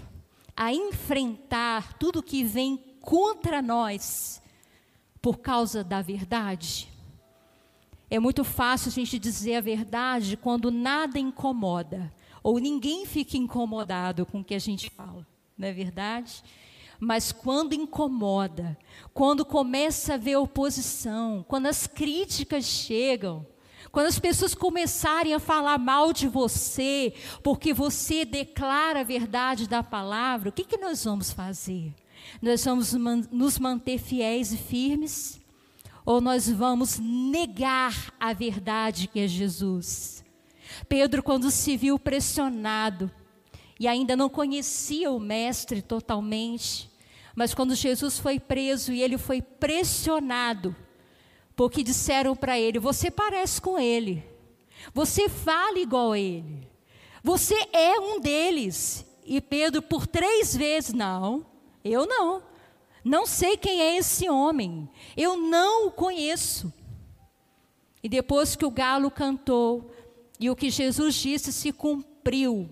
a 0.54 0.70
enfrentar 0.70 1.94
tudo 1.94 2.22
que 2.22 2.44
vem 2.44 2.76
contra 3.00 3.62
nós 3.62 4.42
por 5.22 5.38
causa 5.38 5.82
da 5.82 6.02
verdade. 6.02 6.86
É 8.10 8.18
muito 8.18 8.44
fácil 8.44 8.90
a 8.90 8.92
gente 8.92 9.18
dizer 9.18 9.54
a 9.54 9.62
verdade 9.62 10.36
quando 10.36 10.70
nada 10.70 11.18
incomoda, 11.18 12.12
ou 12.42 12.58
ninguém 12.58 13.06
fica 13.06 13.36
incomodado 13.36 14.26
com 14.26 14.40
o 14.40 14.44
que 14.44 14.54
a 14.54 14.58
gente 14.58 14.90
fala, 14.90 15.26
não 15.56 15.68
é 15.68 15.72
verdade? 15.72 16.42
Mas 16.98 17.32
quando 17.32 17.74
incomoda, 17.74 18.78
quando 19.12 19.44
começa 19.44 20.14
a 20.14 20.16
ver 20.16 20.36
oposição, 20.36 21.44
quando 21.48 21.66
as 21.66 21.86
críticas 21.86 22.64
chegam, 22.64 23.46
quando 23.90 24.06
as 24.06 24.18
pessoas 24.18 24.54
começarem 24.54 25.34
a 25.34 25.40
falar 25.40 25.78
mal 25.78 26.12
de 26.12 26.28
você, 26.28 27.12
porque 27.42 27.74
você 27.74 28.24
declara 28.24 29.00
a 29.00 29.04
verdade 29.04 29.68
da 29.68 29.82
palavra, 29.82 30.48
o 30.48 30.52
que, 30.52 30.64
que 30.64 30.78
nós 30.78 31.04
vamos 31.04 31.32
fazer? 31.32 31.92
Nós 32.40 32.64
vamos 32.64 32.94
nos 32.94 33.58
manter 33.58 33.98
fiéis 33.98 34.52
e 34.52 34.56
firmes? 34.56 35.40
Ou 36.04 36.20
nós 36.20 36.48
vamos 36.48 36.98
negar 36.98 38.12
a 38.18 38.32
verdade 38.32 39.06
que 39.06 39.20
é 39.20 39.28
Jesus? 39.28 40.24
Pedro, 40.88 41.22
quando 41.22 41.50
se 41.50 41.76
viu 41.76 41.98
pressionado 41.98 43.10
e 43.78 43.88
ainda 43.88 44.14
não 44.14 44.28
conhecia 44.28 45.10
o 45.10 45.18
Mestre 45.18 45.82
totalmente, 45.82 46.90
mas 47.34 47.54
quando 47.54 47.74
Jesus 47.74 48.18
foi 48.18 48.38
preso 48.38 48.92
e 48.92 49.02
ele 49.02 49.18
foi 49.18 49.40
pressionado, 49.40 50.74
porque 51.56 51.82
disseram 51.82 52.36
para 52.36 52.58
ele: 52.58 52.78
Você 52.78 53.10
parece 53.10 53.60
com 53.60 53.78
ele, 53.78 54.24
você 54.92 55.28
fala 55.28 55.78
igual 55.78 56.12
a 56.12 56.18
ele, 56.18 56.68
você 57.22 57.56
é 57.72 57.98
um 57.98 58.20
deles. 58.20 59.06
E 59.24 59.40
Pedro, 59.40 59.80
por 59.80 60.06
três 60.06 60.54
vezes, 60.54 60.92
não, 60.92 61.46
eu 61.84 62.06
não, 62.06 62.42
não 63.04 63.24
sei 63.24 63.56
quem 63.56 63.80
é 63.80 63.96
esse 63.96 64.28
homem, 64.28 64.90
eu 65.16 65.36
não 65.36 65.86
o 65.86 65.90
conheço. 65.92 66.72
E 68.02 68.08
depois 68.08 68.56
que 68.56 68.66
o 68.66 68.70
galo 68.70 69.10
cantou 69.12 69.91
e 70.42 70.50
o 70.50 70.56
que 70.56 70.70
Jesus 70.70 71.14
disse 71.14 71.52
se 71.52 71.70
cumpriu, 71.70 72.68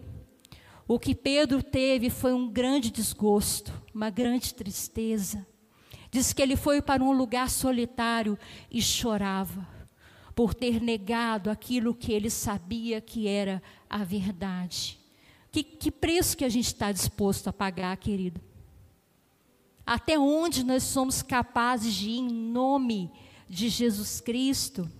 o 0.88 0.98
que 0.98 1.14
Pedro 1.14 1.62
teve 1.62 2.10
foi 2.10 2.34
um 2.34 2.50
grande 2.50 2.90
desgosto, 2.90 3.72
uma 3.94 4.10
grande 4.10 4.52
tristeza. 4.52 5.46
Diz 6.10 6.32
que 6.32 6.42
ele 6.42 6.56
foi 6.56 6.82
para 6.82 7.00
um 7.00 7.12
lugar 7.12 7.48
solitário 7.48 8.36
e 8.68 8.82
chorava 8.82 9.64
por 10.34 10.52
ter 10.52 10.82
negado 10.82 11.48
aquilo 11.48 11.94
que 11.94 12.12
ele 12.12 12.28
sabia 12.28 13.00
que 13.00 13.28
era 13.28 13.62
a 13.88 14.02
verdade. 14.02 14.98
Que, 15.52 15.62
que 15.62 15.92
preço 15.92 16.36
que 16.36 16.44
a 16.44 16.48
gente 16.48 16.66
está 16.66 16.90
disposto 16.90 17.46
a 17.46 17.52
pagar, 17.52 17.96
querido? 17.98 18.40
Até 19.86 20.18
onde 20.18 20.64
nós 20.64 20.82
somos 20.82 21.22
capazes 21.22 21.94
de 21.94 22.10
ir 22.10 22.18
em 22.18 22.28
nome 22.28 23.12
de 23.48 23.68
Jesus 23.68 24.20
Cristo? 24.20 24.90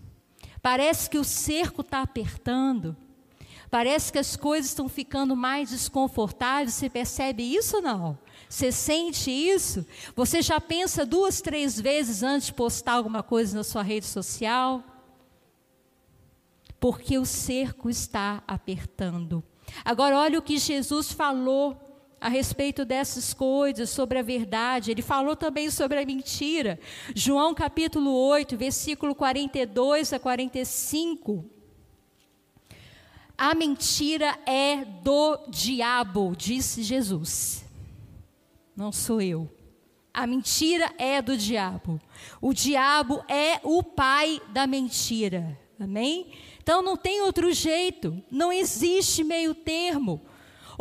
Parece 0.63 1.09
que 1.09 1.19
o 1.19 1.25
cerco 1.25 1.81
está 1.81 2.03
apertando. 2.03 2.97
Parece 3.71 4.13
que 4.13 4.19
as 4.19 4.35
coisas 4.35 4.71
estão 4.71 4.89
ficando 4.89 5.37
mais 5.37 5.71
desconfortáveis. 5.71 6.75
Você 6.75 6.91
percebe 6.91 7.43
isso 7.43 7.77
ou 7.77 7.83
não? 7.83 8.19
Você 8.49 8.73
sente 8.73 9.31
isso? 9.31 9.87
Você 10.17 10.43
já 10.43 10.61
pensa 10.61 11.07
duas, 11.07 11.41
três 11.41 11.81
vezes 11.81 12.23
antes 12.23 12.49
de 12.49 12.55
postar 12.55 12.95
alguma 12.95 13.23
coisa 13.23 13.57
na 13.57 13.63
sua 13.63 13.83
rede 13.83 14.07
social? 14.07 14.83
Porque 16.81 17.17
o 17.17 17.25
cerco 17.25 17.89
está 17.89 18.43
apertando. 18.47 19.43
Agora, 19.85 20.19
olha 20.19 20.39
o 20.39 20.43
que 20.43 20.59
Jesus 20.59 21.13
falou 21.13 21.90
a 22.21 22.29
respeito 22.29 22.85
dessas 22.85 23.33
coisas, 23.33 23.89
sobre 23.89 24.19
a 24.19 24.23
verdade. 24.23 24.91
Ele 24.91 25.03
falou 25.03 25.35
também 25.35 25.71
sobre 25.71 25.99
a 25.99 26.05
mentira. 26.05 26.79
João 27.15 27.55
capítulo 27.55 28.13
8, 28.13 28.57
versículo 28.57 29.15
42 29.15 30.13
a 30.13 30.19
45. 30.19 31.45
A 33.39 33.55
mentira 33.55 34.39
é 34.45 34.85
do 34.85 35.39
diabo, 35.49 36.35
disse 36.37 36.83
Jesus. 36.83 37.65
Não 38.77 38.93
sou 38.93 39.23
eu. 39.23 39.51
A 40.13 40.27
mentira 40.27 40.93
é 40.99 41.23
do 41.23 41.37
diabo. 41.37 41.99
O 42.41 42.53
diabo 42.53 43.25
é 43.29 43.59
o 43.63 43.83
pai 43.83 44.43
da 44.51 44.67
mentira. 44.67 45.59
Amém? 45.79 46.33
Então 46.63 46.83
não 46.83 46.97
tem 46.97 47.23
outro 47.23 47.51
jeito. 47.53 48.23
Não 48.31 48.53
existe 48.53 49.25
meio 49.25 49.55
termo. 49.55 50.21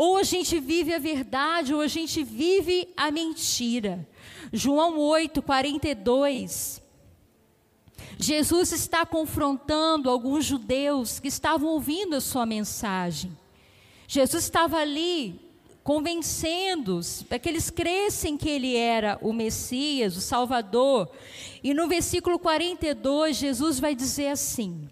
Ou 0.01 0.15
a 0.15 0.23
gente 0.23 0.61
vive 0.61 0.93
a 0.93 0.97
verdade, 0.97 1.73
ou 1.73 1.81
a 1.81 1.87
gente 1.87 2.23
vive 2.23 2.87
a 2.95 3.11
mentira. 3.11 4.07
João 4.53 4.97
8, 4.97 5.41
42. 5.41 6.81
Jesus 8.17 8.71
está 8.71 9.05
confrontando 9.05 10.09
alguns 10.09 10.45
judeus 10.45 11.19
que 11.19 11.27
estavam 11.27 11.67
ouvindo 11.71 12.15
a 12.15 12.21
sua 12.21 12.45
mensagem. 12.45 13.37
Jesus 14.07 14.45
estava 14.45 14.77
ali 14.77 15.37
convencendo-os 15.83 17.23
para 17.23 17.37
que 17.37 17.49
eles 17.49 17.69
crescem 17.69 18.37
que 18.37 18.47
ele 18.47 18.77
era 18.77 19.19
o 19.21 19.33
Messias, 19.33 20.15
o 20.15 20.21
Salvador. 20.21 21.11
E 21.61 21.73
no 21.73 21.89
versículo 21.89 22.39
42, 22.39 23.35
Jesus 23.35 23.81
vai 23.81 23.93
dizer 23.93 24.27
assim: 24.27 24.89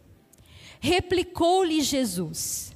Replicou-lhe 0.81 1.79
Jesus: 1.79 2.75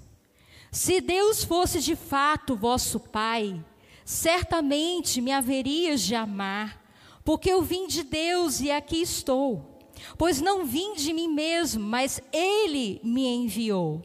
Se 0.72 1.02
Deus 1.02 1.44
fosse 1.44 1.82
de 1.82 1.98
fato 1.98 2.56
vosso 2.56 2.98
Pai, 2.98 3.62
certamente 4.06 5.20
me 5.20 5.30
haverias 5.30 6.00
de 6.00 6.16
amar, 6.16 6.82
porque 7.26 7.52
eu 7.52 7.62
vim 7.62 7.88
de 7.88 8.04
Deus 8.04 8.62
e 8.62 8.72
aqui 8.72 9.02
estou. 9.02 9.80
Pois 10.18 10.40
não 10.40 10.66
vim 10.66 10.94
de 10.94 11.12
mim 11.12 11.28
mesmo, 11.28 11.84
mas 11.84 12.22
Ele 12.32 13.02
me 13.04 13.28
enviou. 13.28 14.02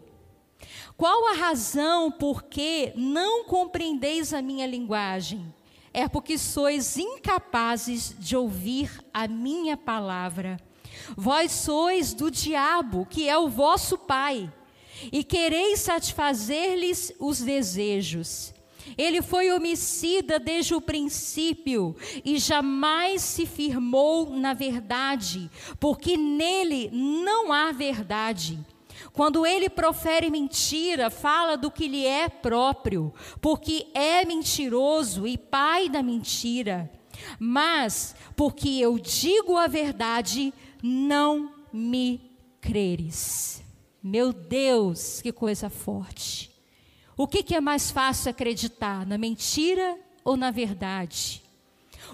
Qual 0.96 1.28
a 1.28 1.34
razão 1.34 2.10
por 2.10 2.42
que 2.42 2.92
não 2.96 3.44
compreendeis 3.44 4.34
a 4.34 4.42
minha 4.42 4.66
linguagem? 4.66 5.54
É 5.94 6.08
porque 6.08 6.36
sois 6.36 6.96
incapazes 6.96 8.12
de 8.18 8.36
ouvir 8.36 8.90
a 9.14 9.28
minha 9.28 9.76
palavra. 9.76 10.58
Vós 11.16 11.52
sois 11.52 12.12
do 12.12 12.28
diabo, 12.28 13.06
que 13.06 13.28
é 13.28 13.38
o 13.38 13.48
vosso 13.48 13.96
pai, 13.96 14.52
e 15.12 15.22
quereis 15.24 15.80
satisfazer-lhes 15.80 17.12
os 17.18 17.40
desejos. 17.40 18.54
Ele 18.96 19.20
foi 19.20 19.50
homicida 19.50 20.38
desde 20.38 20.74
o 20.74 20.80
princípio 20.80 21.96
e 22.24 22.38
jamais 22.38 23.22
se 23.22 23.44
firmou 23.44 24.30
na 24.30 24.54
verdade, 24.54 25.50
porque 25.80 26.16
nele 26.16 26.90
não 26.92 27.52
há 27.52 27.72
verdade. 27.72 28.58
Quando 29.12 29.46
ele 29.46 29.68
profere 29.68 30.30
mentira, 30.30 31.10
fala 31.10 31.56
do 31.56 31.70
que 31.70 31.88
lhe 31.88 32.06
é 32.06 32.28
próprio, 32.28 33.12
porque 33.40 33.86
é 33.94 34.24
mentiroso 34.24 35.26
e 35.26 35.36
pai 35.36 35.88
da 35.88 36.02
mentira. 36.02 36.90
Mas, 37.38 38.14
porque 38.34 38.68
eu 38.68 38.98
digo 38.98 39.56
a 39.56 39.66
verdade, 39.66 40.52
não 40.82 41.52
me 41.72 42.20
creres. 42.60 43.62
Meu 44.08 44.32
Deus, 44.32 45.20
que 45.20 45.32
coisa 45.32 45.68
forte. 45.68 46.48
O 47.16 47.26
que, 47.26 47.42
que 47.42 47.56
é 47.56 47.60
mais 47.60 47.90
fácil 47.90 48.30
acreditar, 48.30 49.04
na 49.04 49.18
mentira 49.18 49.98
ou 50.24 50.36
na 50.36 50.52
verdade? 50.52 51.42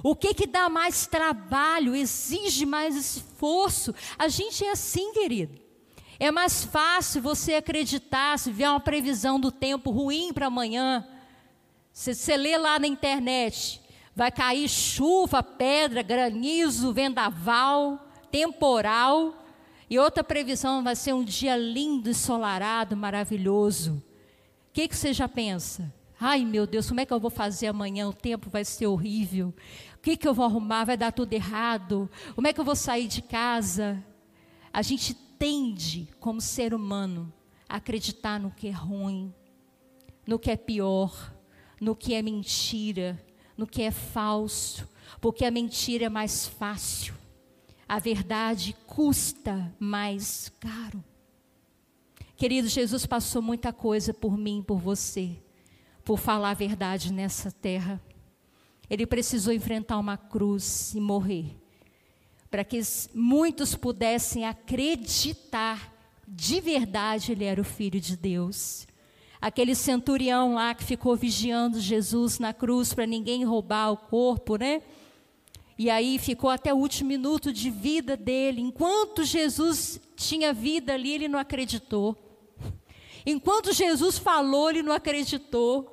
O 0.02 0.16
que, 0.16 0.32
que 0.32 0.46
dá 0.46 0.70
mais 0.70 1.06
trabalho, 1.06 1.94
exige 1.94 2.64
mais 2.64 2.96
esforço? 2.96 3.94
A 4.18 4.26
gente 4.28 4.64
é 4.64 4.70
assim, 4.70 5.12
querido. 5.12 5.60
É 6.18 6.30
mais 6.30 6.64
fácil 6.64 7.20
você 7.20 7.56
acreditar 7.56 8.38
se 8.38 8.50
vier 8.50 8.70
uma 8.70 8.80
previsão 8.80 9.38
do 9.38 9.52
tempo 9.52 9.90
ruim 9.90 10.32
para 10.32 10.46
amanhã. 10.46 11.06
Você, 11.92 12.14
você 12.14 12.38
lê 12.38 12.56
lá 12.56 12.78
na 12.78 12.86
internet, 12.86 13.82
vai 14.16 14.32
cair 14.32 14.66
chuva, 14.66 15.42
pedra, 15.42 16.00
granizo, 16.00 16.90
vendaval, 16.90 18.02
temporal. 18.30 19.41
E 19.92 19.98
outra 19.98 20.24
previsão 20.24 20.82
vai 20.82 20.96
ser 20.96 21.12
um 21.12 21.22
dia 21.22 21.54
lindo, 21.54 22.08
ensolarado, 22.08 22.96
maravilhoso. 22.96 24.02
O 24.70 24.72
que, 24.72 24.88
que 24.88 24.96
você 24.96 25.12
já 25.12 25.28
pensa? 25.28 25.92
Ai 26.18 26.46
meu 26.46 26.66
Deus, 26.66 26.88
como 26.88 27.00
é 27.00 27.04
que 27.04 27.12
eu 27.12 27.20
vou 27.20 27.28
fazer 27.28 27.66
amanhã? 27.66 28.08
O 28.08 28.14
tempo 28.14 28.48
vai 28.48 28.64
ser 28.64 28.86
horrível. 28.86 29.52
O 29.94 29.98
que, 30.00 30.16
que 30.16 30.26
eu 30.26 30.32
vou 30.32 30.46
arrumar? 30.46 30.86
Vai 30.86 30.96
dar 30.96 31.12
tudo 31.12 31.34
errado. 31.34 32.08
Como 32.34 32.46
é 32.46 32.54
que 32.54 32.58
eu 32.58 32.64
vou 32.64 32.74
sair 32.74 33.06
de 33.06 33.20
casa? 33.20 34.02
A 34.72 34.80
gente 34.80 35.12
tende, 35.12 36.08
como 36.18 36.40
ser 36.40 36.72
humano, 36.72 37.30
a 37.68 37.76
acreditar 37.76 38.40
no 38.40 38.50
que 38.50 38.68
é 38.68 38.72
ruim, 38.72 39.30
no 40.26 40.38
que 40.38 40.50
é 40.50 40.56
pior, 40.56 41.34
no 41.78 41.94
que 41.94 42.14
é 42.14 42.22
mentira, 42.22 43.22
no 43.58 43.66
que 43.66 43.82
é 43.82 43.90
falso, 43.90 44.88
porque 45.20 45.44
a 45.44 45.50
mentira 45.50 46.06
é 46.06 46.08
mais 46.08 46.46
fácil, 46.46 47.12
a 47.92 47.98
verdade 47.98 48.74
custa 48.86 49.70
mais 49.78 50.50
caro. 50.58 51.04
Querido, 52.34 52.66
Jesus 52.66 53.04
passou 53.04 53.42
muita 53.42 53.70
coisa 53.70 54.14
por 54.14 54.34
mim, 54.34 54.64
por 54.66 54.78
você, 54.78 55.36
por 56.02 56.18
falar 56.18 56.52
a 56.52 56.54
verdade 56.54 57.12
nessa 57.12 57.52
terra. 57.52 58.00
Ele 58.88 59.04
precisou 59.04 59.52
enfrentar 59.52 59.98
uma 59.98 60.16
cruz 60.16 60.94
e 60.94 61.00
morrer, 61.02 61.54
para 62.50 62.64
que 62.64 62.80
muitos 63.12 63.74
pudessem 63.74 64.46
acreditar 64.46 65.94
de 66.26 66.62
verdade 66.62 67.32
ele 67.32 67.44
era 67.44 67.60
o 67.60 67.64
filho 67.64 68.00
de 68.00 68.16
Deus. 68.16 68.86
aquele 69.38 69.74
centurião 69.74 70.54
lá 70.54 70.72
que 70.72 70.82
ficou 70.82 71.14
vigiando 71.14 71.78
Jesus 71.78 72.38
na 72.38 72.54
cruz 72.54 72.94
para 72.94 73.04
ninguém 73.04 73.44
roubar 73.44 73.90
o 73.90 73.98
corpo, 73.98 74.56
né? 74.56 74.80
E 75.78 75.88
aí 75.88 76.18
ficou 76.18 76.50
até 76.50 76.72
o 76.72 76.76
último 76.76 77.08
minuto 77.08 77.52
de 77.52 77.70
vida 77.70 78.16
dele. 78.16 78.60
Enquanto 78.60 79.24
Jesus 79.24 80.00
tinha 80.16 80.52
vida 80.52 80.94
ali, 80.94 81.12
ele 81.12 81.28
não 81.28 81.38
acreditou. 81.38 82.16
Enquanto 83.24 83.72
Jesus 83.72 84.18
falou, 84.18 84.70
ele 84.70 84.82
não 84.82 84.92
acreditou. 84.92 85.92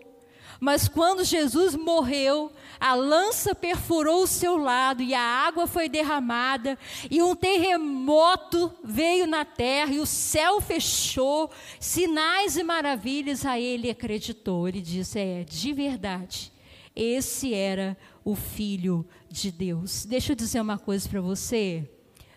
Mas 0.59 0.89
quando 0.89 1.23
Jesus 1.23 1.73
morreu, 1.73 2.51
a 2.79 2.93
lança 2.93 3.55
perfurou 3.55 4.23
o 4.23 4.27
seu 4.27 4.57
lado 4.57 5.01
e 5.01 5.13
a 5.13 5.21
água 5.21 5.65
foi 5.65 5.87
derramada, 5.87 6.77
e 7.09 7.21
um 7.21 7.33
terremoto 7.33 8.69
veio 8.83 9.25
na 9.25 9.45
terra, 9.45 9.93
e 9.93 9.99
o 9.99 10.05
céu 10.05 10.59
fechou, 10.59 11.49
sinais 11.79 12.57
e 12.57 12.63
maravilhas 12.63 13.45
a 13.45 13.57
ele 13.57 13.89
acreditou. 13.89 14.67
Ele 14.67 14.81
disse: 14.81 15.17
É, 15.17 15.45
de 15.45 15.71
verdade, 15.71 16.51
esse 16.93 17.53
era 17.53 17.97
o 18.18 18.18
Filho 18.35 19.05
de 19.29 19.51
Deus. 19.51 20.05
Deixa 20.05 20.31
eu 20.31 20.35
dizer 20.35 20.61
uma 20.61 20.77
coisa 20.77 21.07
para 21.07 21.21
você. 21.21 21.89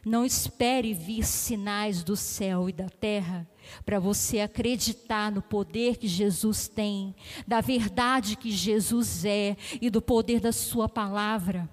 Não 0.04 0.24
espere 0.24 0.92
vir 0.92 1.24
sinais 1.24 2.02
do 2.02 2.16
céu 2.16 2.68
e 2.68 2.72
da 2.72 2.88
terra 2.88 3.48
para 3.84 4.00
você 4.00 4.40
acreditar 4.40 5.30
no 5.30 5.40
poder 5.40 5.96
que 5.96 6.08
Jesus 6.08 6.66
tem, 6.66 7.14
da 7.46 7.60
verdade 7.60 8.36
que 8.36 8.50
Jesus 8.50 9.24
é 9.24 9.56
e 9.80 9.88
do 9.88 10.02
poder 10.02 10.40
da 10.40 10.50
Sua 10.50 10.88
palavra. 10.88 11.70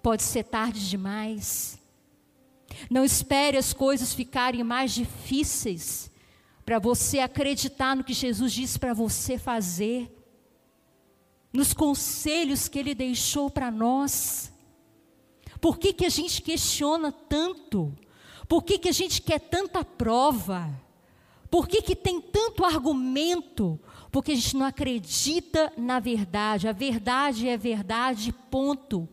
Pode 0.00 0.22
ser 0.22 0.44
tarde 0.44 0.88
demais. 0.88 1.76
Não 2.88 3.04
espere 3.04 3.56
as 3.56 3.72
coisas 3.72 4.14
ficarem 4.14 4.62
mais 4.62 4.92
difíceis 4.92 6.10
para 6.64 6.78
você 6.78 7.18
acreditar 7.18 7.96
no 7.96 8.04
que 8.04 8.12
Jesus 8.12 8.52
disse 8.52 8.78
para 8.78 8.94
você 8.94 9.38
fazer, 9.38 10.15
nos 11.56 11.72
conselhos 11.72 12.68
que 12.68 12.78
Ele 12.78 12.94
deixou 12.94 13.50
para 13.50 13.70
nós. 13.70 14.52
Por 15.60 15.78
que, 15.78 15.92
que 15.92 16.04
a 16.04 16.10
gente 16.10 16.42
questiona 16.42 17.10
tanto? 17.10 17.96
Por 18.46 18.62
que, 18.62 18.78
que 18.78 18.90
a 18.90 18.92
gente 18.92 19.22
quer 19.22 19.40
tanta 19.40 19.82
prova? 19.82 20.70
Por 21.50 21.66
que, 21.66 21.80
que 21.80 21.96
tem 21.96 22.20
tanto 22.20 22.64
argumento? 22.64 23.80
Porque 24.12 24.32
a 24.32 24.34
gente 24.34 24.56
não 24.56 24.66
acredita 24.66 25.72
na 25.78 25.98
verdade. 25.98 26.68
A 26.68 26.72
verdade 26.72 27.48
é 27.48 27.56
verdade, 27.56 28.32
ponto. 28.50 29.08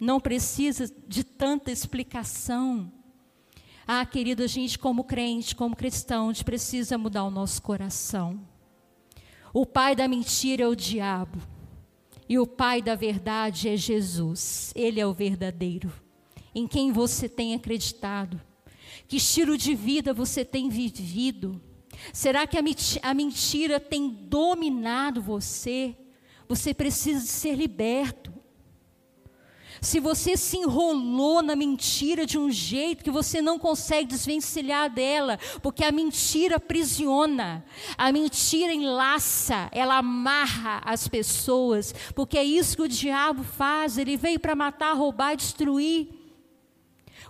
Não 0.00 0.18
precisa 0.18 0.92
de 1.06 1.22
tanta 1.22 1.70
explicação. 1.70 2.92
Ah, 3.86 4.04
querido, 4.04 4.42
a 4.42 4.46
gente, 4.46 4.78
como 4.78 5.04
crente, 5.04 5.54
como 5.54 5.76
cristão, 5.76 6.28
a 6.28 6.32
gente 6.32 6.44
precisa 6.44 6.98
mudar 6.98 7.24
o 7.24 7.30
nosso 7.30 7.62
coração. 7.62 8.40
O 9.52 9.64
pai 9.64 9.96
da 9.96 10.06
mentira 10.06 10.64
é 10.64 10.66
o 10.66 10.76
diabo. 10.76 11.38
E 12.28 12.38
o 12.38 12.46
pai 12.46 12.82
da 12.82 12.94
verdade 12.94 13.68
é 13.68 13.76
Jesus. 13.76 14.72
Ele 14.74 15.00
é 15.00 15.06
o 15.06 15.14
verdadeiro. 15.14 15.92
Em 16.54 16.66
quem 16.66 16.92
você 16.92 17.28
tem 17.28 17.54
acreditado. 17.54 18.40
Que 19.06 19.16
estilo 19.16 19.56
de 19.56 19.74
vida 19.74 20.12
você 20.12 20.44
tem 20.44 20.68
vivido? 20.68 21.60
Será 22.12 22.46
que 22.46 22.58
a 22.58 23.14
mentira 23.14 23.80
tem 23.80 24.08
dominado 24.08 25.22
você? 25.22 25.96
Você 26.46 26.74
precisa 26.74 27.24
ser 27.24 27.54
liberto. 27.54 28.32
Se 29.80 30.00
você 30.00 30.36
se 30.36 30.56
enrolou 30.56 31.42
na 31.42 31.54
mentira 31.54 32.26
de 32.26 32.38
um 32.38 32.50
jeito 32.50 33.04
que 33.04 33.10
você 33.10 33.40
não 33.40 33.58
consegue 33.58 34.08
desvencilhar 34.08 34.90
dela, 34.90 35.38
porque 35.62 35.84
a 35.84 35.92
mentira 35.92 36.56
aprisiona, 36.56 37.64
a 37.96 38.10
mentira 38.10 38.72
enlaça, 38.72 39.68
ela 39.72 39.98
amarra 39.98 40.80
as 40.84 41.06
pessoas, 41.06 41.94
porque 42.14 42.36
é 42.36 42.44
isso 42.44 42.76
que 42.76 42.82
o 42.82 42.88
diabo 42.88 43.44
faz, 43.44 43.98
ele 43.98 44.16
veio 44.16 44.40
para 44.40 44.54
matar, 44.54 44.94
roubar, 44.94 45.36
destruir. 45.36 46.08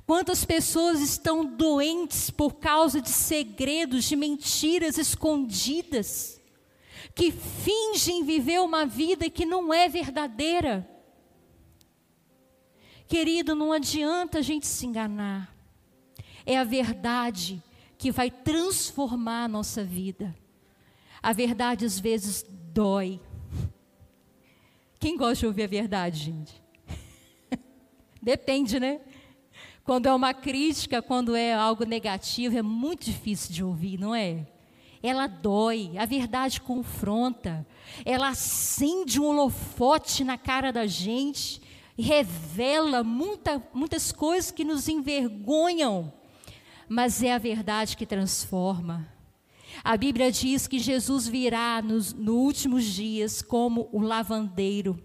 Quantas 0.06 0.42
pessoas 0.42 1.00
estão 1.00 1.44
doentes 1.44 2.30
por 2.30 2.54
causa 2.54 2.98
de 2.98 3.10
segredos, 3.10 4.04
de 4.04 4.16
mentiras 4.16 4.96
escondidas, 4.96 6.40
que 7.14 7.30
fingem 7.30 8.24
viver 8.24 8.60
uma 8.60 8.86
vida 8.86 9.28
que 9.28 9.44
não 9.44 9.74
é 9.74 9.86
verdadeira. 9.86 10.88
Querido, 13.08 13.54
não 13.54 13.72
adianta 13.72 14.38
a 14.38 14.42
gente 14.42 14.66
se 14.66 14.84
enganar. 14.84 15.56
É 16.44 16.58
a 16.58 16.64
verdade 16.64 17.62
que 17.96 18.12
vai 18.12 18.30
transformar 18.30 19.44
a 19.44 19.48
nossa 19.48 19.82
vida. 19.82 20.36
A 21.22 21.32
verdade 21.32 21.86
às 21.86 21.98
vezes 21.98 22.44
dói. 22.72 23.18
Quem 25.00 25.16
gosta 25.16 25.36
de 25.36 25.46
ouvir 25.46 25.62
a 25.62 25.66
verdade, 25.66 26.18
gente? 26.18 26.62
Depende, 28.20 28.78
né? 28.78 29.00
Quando 29.84 30.06
é 30.06 30.12
uma 30.12 30.34
crítica, 30.34 31.00
quando 31.00 31.34
é 31.34 31.54
algo 31.54 31.84
negativo, 31.84 32.58
é 32.58 32.62
muito 32.62 33.06
difícil 33.06 33.54
de 33.54 33.64
ouvir, 33.64 33.98
não 33.98 34.14
é? 34.14 34.46
Ela 35.02 35.26
dói, 35.26 35.96
a 35.96 36.04
verdade 36.04 36.60
confronta, 36.60 37.66
ela 38.04 38.28
acende 38.28 39.18
um 39.18 39.24
holofote 39.24 40.24
na 40.24 40.36
cara 40.36 40.70
da 40.70 40.86
gente, 40.86 41.62
revela 41.98 43.02
muita, 43.02 43.62
muitas 43.74 44.12
coisas 44.12 44.50
que 44.50 44.64
nos 44.64 44.88
envergonham, 44.88 46.12
mas 46.88 47.22
é 47.22 47.32
a 47.32 47.38
verdade 47.38 47.96
que 47.96 48.06
transforma. 48.06 49.12
A 49.84 49.96
Bíblia 49.96 50.30
diz 50.32 50.66
que 50.66 50.78
Jesus 50.78 51.26
virá 51.26 51.82
nos, 51.82 52.12
nos 52.12 52.34
últimos 52.34 52.84
dias 52.84 53.42
como 53.42 53.88
o 53.92 54.00
lavandeiro 54.00 55.02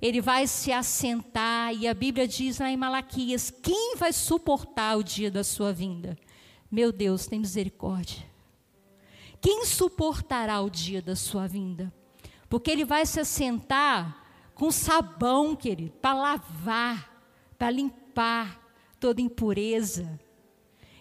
ele 0.00 0.20
vai 0.20 0.46
se 0.46 0.72
assentar, 0.72 1.74
e 1.74 1.88
a 1.88 1.94
Bíblia 1.94 2.28
diz 2.28 2.58
lá 2.58 2.70
em 2.70 2.76
Malaquias: 2.76 3.50
quem 3.50 3.96
vai 3.96 4.12
suportar 4.12 4.96
o 4.96 5.02
dia 5.02 5.30
da 5.30 5.42
sua 5.42 5.72
vinda? 5.72 6.16
Meu 6.70 6.92
Deus, 6.92 7.26
tem 7.26 7.40
misericórdia. 7.40 8.24
Quem 9.40 9.64
suportará 9.64 10.60
o 10.60 10.68
dia 10.68 11.00
da 11.00 11.14
sua 11.14 11.46
vinda? 11.46 11.92
Porque 12.48 12.70
ele 12.70 12.84
vai 12.84 13.06
se 13.06 13.20
assentar 13.20 14.25
com 14.56 14.70
sabão, 14.70 15.54
querido, 15.54 15.92
para 16.00 16.14
lavar, 16.14 17.22
para 17.58 17.70
limpar 17.70 18.58
toda 18.98 19.20
impureza. 19.20 20.18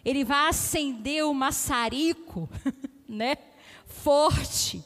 Ele 0.03 0.25
vai 0.25 0.49
acender 0.49 1.25
o 1.25 1.33
maçarico, 1.33 2.49
né? 3.07 3.37
Forte, 3.85 4.83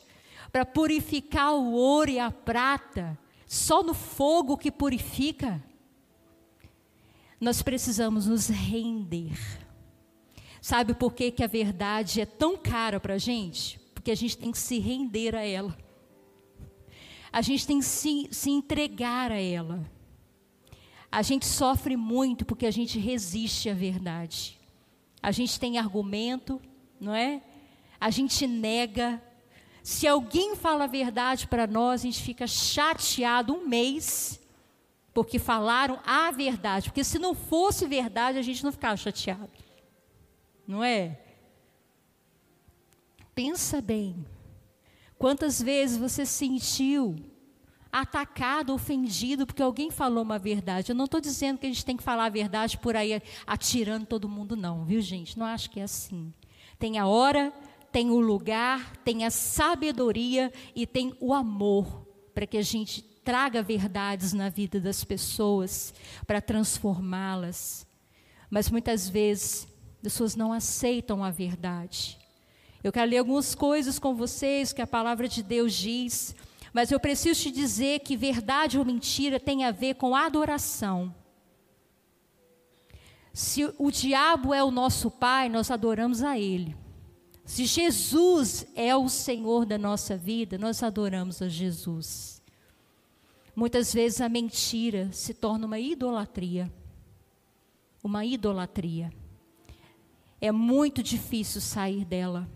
para 0.51 0.63
purificar 0.65 1.53
o 1.53 1.71
ouro 1.73 2.11
e 2.11 2.19
a 2.19 2.29
prata 2.29 3.17
só 3.47 3.81
no 3.81 3.95
fogo 3.95 4.55
que 4.55 4.71
purifica. 4.71 5.61
Nós 7.41 7.63
precisamos 7.63 8.27
nos 8.27 8.49
render. 8.49 9.35
Sabe 10.61 10.93
por 10.93 11.13
que, 11.13 11.31
que 11.31 11.43
a 11.43 11.47
verdade 11.47 12.21
é 12.21 12.25
tão 12.25 12.55
cara 12.55 12.99
para 12.99 13.15
a 13.15 13.17
gente? 13.17 13.79
Porque 13.95 14.11
a 14.11 14.15
gente 14.15 14.37
tem 14.37 14.51
que 14.51 14.59
se 14.59 14.77
render 14.77 15.35
a 15.35 15.43
ela. 15.43 15.75
A 17.31 17.41
gente 17.41 17.65
tem 17.65 17.79
que 17.79 17.85
se, 17.85 18.27
se 18.31 18.49
entregar 18.49 19.31
a 19.31 19.39
ela. 19.39 19.83
A 21.11 21.21
gente 21.21 21.45
sofre 21.45 21.95
muito 21.95 22.45
porque 22.45 22.65
a 22.65 22.71
gente 22.71 22.99
resiste 22.99 23.69
à 23.69 23.73
verdade. 23.73 24.59
A 25.21 25.31
gente 25.31 25.59
tem 25.59 25.77
argumento, 25.77 26.61
não 26.99 27.13
é? 27.13 27.41
A 27.99 28.09
gente 28.09 28.47
nega, 28.47 29.21
se 29.83 30.07
alguém 30.07 30.55
fala 30.55 30.85
a 30.85 30.87
verdade 30.87 31.47
para 31.47 31.67
nós, 31.67 32.01
a 32.01 32.03
gente 32.03 32.21
fica 32.21 32.47
chateado 32.47 33.53
um 33.53 33.67
mês, 33.67 34.39
porque 35.13 35.39
falaram 35.39 35.99
a 36.05 36.31
verdade. 36.31 36.89
Porque 36.89 37.03
se 37.03 37.19
não 37.19 37.33
fosse 37.33 37.85
verdade, 37.85 38.37
a 38.37 38.41
gente 38.41 38.63
não 38.63 38.71
ficava 38.71 38.95
chateado. 38.95 39.51
Não 40.67 40.83
é? 40.83 41.19
Pensa 43.33 43.81
bem. 43.81 44.25
Quantas 45.19 45.61
vezes 45.61 45.97
você 45.97 46.25
sentiu 46.25 47.15
atacado, 47.91 48.73
ofendido, 48.73 49.45
porque 49.45 49.61
alguém 49.61 49.91
falou 49.91 50.23
uma 50.23 50.39
verdade? 50.39 50.91
Eu 50.91 50.95
não 50.95 51.05
estou 51.05 51.21
dizendo 51.21 51.59
que 51.59 51.67
a 51.67 51.69
gente 51.69 51.85
tem 51.85 51.95
que 51.95 52.03
falar 52.03 52.25
a 52.25 52.29
verdade 52.29 52.79
por 52.79 52.95
aí 52.95 53.21
atirando 53.45 54.07
todo 54.07 54.27
mundo, 54.27 54.55
não, 54.55 54.83
viu, 54.83 54.99
gente? 54.99 55.37
Não 55.37 55.45
acho 55.45 55.69
que 55.69 55.79
é 55.79 55.83
assim. 55.83 56.33
Tem 56.79 56.97
a 56.97 57.05
hora 57.05 57.53
tem 57.91 58.09
o 58.09 58.19
lugar, 58.19 58.95
tem 58.97 59.25
a 59.25 59.31
sabedoria 59.31 60.51
e 60.75 60.85
tem 60.85 61.15
o 61.19 61.33
amor 61.33 62.07
para 62.33 62.45
que 62.45 62.57
a 62.57 62.61
gente 62.61 63.01
traga 63.01 63.61
verdades 63.61 64.33
na 64.33 64.49
vida 64.49 64.79
das 64.79 65.03
pessoas, 65.03 65.93
para 66.25 66.41
transformá-las. 66.41 67.85
Mas 68.49 68.69
muitas 68.69 69.09
vezes 69.09 69.67
as 69.97 70.03
pessoas 70.03 70.35
não 70.35 70.53
aceitam 70.53 71.23
a 71.23 71.29
verdade. 71.29 72.17
Eu 72.83 72.91
quero 72.91 73.11
ler 73.11 73.17
algumas 73.17 73.53
coisas 73.53 73.99
com 73.99 74.15
vocês 74.15 74.71
que 74.71 74.81
a 74.81 74.87
palavra 74.87 75.27
de 75.27 75.43
Deus 75.43 75.73
diz, 75.73 76.35
mas 76.71 76.91
eu 76.91 76.99
preciso 76.99 77.41
te 77.41 77.51
dizer 77.51 77.99
que 77.99 78.15
verdade 78.15 78.79
ou 78.79 78.85
mentira 78.85 79.39
tem 79.39 79.65
a 79.65 79.71
ver 79.71 79.95
com 79.95 80.15
adoração. 80.15 81.13
Se 83.33 83.73
o 83.77 83.91
diabo 83.91 84.53
é 84.53 84.63
o 84.63 84.71
nosso 84.71 85.11
pai, 85.11 85.49
nós 85.49 85.69
adoramos 85.69 86.23
a 86.23 86.39
ele. 86.39 86.75
Se 87.45 87.65
Jesus 87.65 88.65
é 88.75 88.95
o 88.95 89.09
Senhor 89.09 89.65
da 89.65 89.77
nossa 89.77 90.15
vida, 90.15 90.57
nós 90.57 90.83
adoramos 90.83 91.41
a 91.41 91.49
Jesus. 91.49 92.41
Muitas 93.55 93.93
vezes 93.93 94.21
a 94.21 94.29
mentira 94.29 95.09
se 95.11 95.33
torna 95.33 95.65
uma 95.65 95.79
idolatria. 95.79 96.71
Uma 98.01 98.23
idolatria. 98.23 99.11
É 100.39 100.51
muito 100.51 101.03
difícil 101.03 101.59
sair 101.59 102.05
dela. 102.05 102.47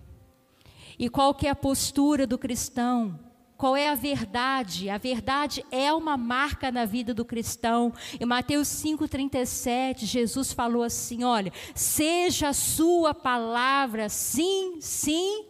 E 0.98 1.10
qual 1.10 1.34
que 1.34 1.48
é 1.48 1.50
a 1.50 1.56
postura 1.56 2.26
do 2.28 2.38
cristão? 2.38 3.20
Qual 3.56 3.78
é 3.78 3.88
a 3.88 3.96
verdade? 3.96 4.90
A 4.90 4.98
verdade 4.98 5.66
é 5.72 5.94
uma 5.94 6.18
marca 6.18 6.72
na 6.72 6.86
vida 6.86 7.14
do 7.14 7.24
cristão. 7.24 7.94
Em 8.20 8.26
Mateus 8.26 8.68
5,37, 8.68 10.06
Jesus 10.06 10.52
falou 10.52 10.84
assim: 10.84 11.24
olha, 11.24 11.54
seja 11.74 12.50
a 12.50 12.54
sua 12.54 13.14
palavra 13.14 14.10
sim, 14.10 14.78
sim. 14.82 15.46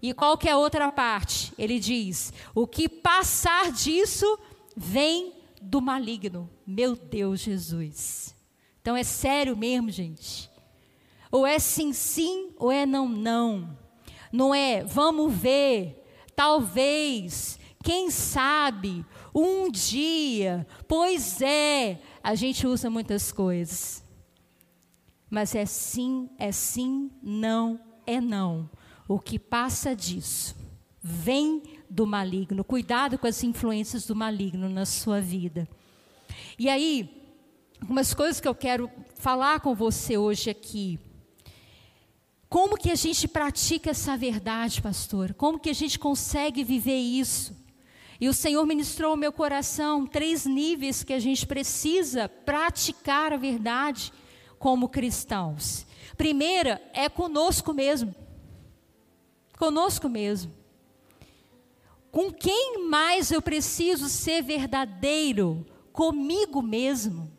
E 0.00 0.14
qual 0.14 0.38
que 0.38 0.48
é 0.48 0.52
a 0.52 0.58
outra 0.58 0.90
parte? 0.90 1.52
Ele 1.58 1.78
diz: 1.78 2.32
o 2.54 2.66
que 2.66 2.88
passar 2.88 3.70
disso 3.70 4.38
vem 4.76 5.34
do 5.60 5.80
maligno. 5.80 6.50
Meu 6.66 6.96
Deus, 6.96 7.40
Jesus. 7.40 8.34
Então 8.80 8.96
é 8.96 9.04
sério 9.04 9.56
mesmo, 9.56 9.90
gente. 9.90 10.51
Ou 11.32 11.44
é 11.44 11.58
sim, 11.58 11.92
sim, 11.92 12.50
ou 12.56 12.70
é 12.70 12.86
não, 12.86 13.08
não 13.08 13.82
não 14.32 14.54
é 14.54 14.82
vamos 14.82 15.32
ver, 15.32 16.02
talvez, 16.34 17.60
quem 17.84 18.10
sabe, 18.10 19.04
um 19.34 19.70
dia, 19.70 20.66
pois 20.88 21.42
é. 21.42 22.00
A 22.22 22.34
gente 22.34 22.66
usa 22.66 22.88
muitas 22.88 23.30
coisas. 23.30 24.02
Mas 25.28 25.54
é 25.54 25.66
sim, 25.66 26.30
é 26.38 26.52
sim, 26.52 27.10
não, 27.22 27.78
é 28.06 28.20
não. 28.20 28.70
O 29.08 29.18
que 29.18 29.38
passa 29.38 29.94
disso 29.94 30.54
vem 31.02 31.62
do 31.90 32.06
maligno. 32.06 32.62
Cuidado 32.62 33.18
com 33.18 33.26
as 33.26 33.42
influências 33.42 34.06
do 34.06 34.14
maligno 34.14 34.68
na 34.68 34.86
sua 34.86 35.20
vida. 35.20 35.68
E 36.58 36.68
aí, 36.68 37.10
algumas 37.80 38.14
coisas 38.14 38.40
que 38.40 38.46
eu 38.46 38.54
quero 38.54 38.90
falar 39.16 39.60
com 39.60 39.74
você 39.74 40.16
hoje 40.16 40.48
aqui. 40.48 41.00
Como 42.52 42.76
que 42.76 42.90
a 42.90 42.94
gente 42.94 43.26
pratica 43.26 43.92
essa 43.92 44.14
verdade, 44.14 44.82
pastor? 44.82 45.32
Como 45.32 45.58
que 45.58 45.70
a 45.70 45.74
gente 45.74 45.98
consegue 45.98 46.62
viver 46.62 46.98
isso? 46.98 47.56
E 48.20 48.28
o 48.28 48.34
Senhor 48.34 48.66
ministrou 48.66 49.12
ao 49.12 49.16
meu 49.16 49.32
coração 49.32 50.06
três 50.06 50.44
níveis 50.44 51.02
que 51.02 51.14
a 51.14 51.18
gente 51.18 51.46
precisa 51.46 52.28
praticar 52.28 53.32
a 53.32 53.38
verdade 53.38 54.12
como 54.58 54.90
cristãos. 54.90 55.86
Primeira 56.14 56.78
é 56.92 57.08
conosco 57.08 57.72
mesmo. 57.72 58.14
Conosco 59.58 60.06
mesmo. 60.06 60.52
Com 62.10 62.30
quem 62.30 62.86
mais 62.86 63.30
eu 63.30 63.40
preciso 63.40 64.10
ser 64.10 64.42
verdadeiro? 64.42 65.64
Comigo 65.90 66.60
mesmo. 66.60 67.32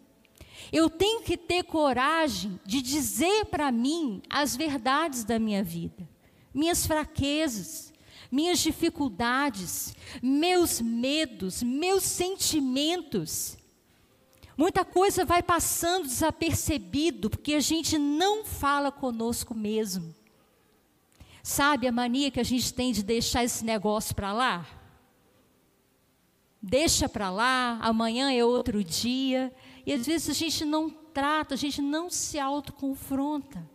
Eu 0.72 0.90
tenho 0.90 1.22
que 1.22 1.38
ter 1.38 1.64
coragem 1.64 2.60
de 2.66 2.82
dizer 2.82 3.46
para 3.46 3.72
mim 3.72 4.22
as 4.30 4.56
verdades 4.56 5.24
da 5.24 5.38
minha 5.38 5.64
vida, 5.64 6.08
minhas 6.54 6.86
fraquezas, 6.86 7.94
minhas 8.32 8.60
dificuldades, 8.60 9.96
meus 10.22 10.82
medos, 10.82 11.62
meus 11.62 12.04
sentimentos. 12.04 13.58
Muita 14.58 14.84
coisa 14.84 15.26
vai 15.26 15.44
passando 15.44 16.08
desapercebido 16.08 17.30
porque 17.30 17.54
a 17.54 17.60
gente 17.60 17.98
não 17.98 18.44
fala 18.46 18.92
conosco 18.92 19.54
mesmo. 19.54 20.16
Sabe 21.44 21.88
a 21.88 21.92
mania 21.92 22.32
que 22.32 22.40
a 22.40 22.44
gente 22.44 22.74
tem 22.74 22.92
de 22.92 23.04
deixar 23.04 23.44
esse 23.44 23.66
negócio 23.66 24.16
para 24.16 24.32
lá? 24.32 24.66
Deixa 26.62 27.10
para 27.10 27.30
lá, 27.30 27.78
amanhã 27.82 28.32
é 28.32 28.46
outro 28.46 28.84
dia. 28.84 29.54
E 29.86 29.94
às 29.94 30.06
vezes 30.06 30.30
a 30.30 30.34
gente 30.34 30.64
não 30.66 30.90
trata, 30.90 31.54
a 31.54 31.58
gente 31.58 31.82
não 31.82 32.10
se 32.10 32.40
autoconfronta. 32.40 33.68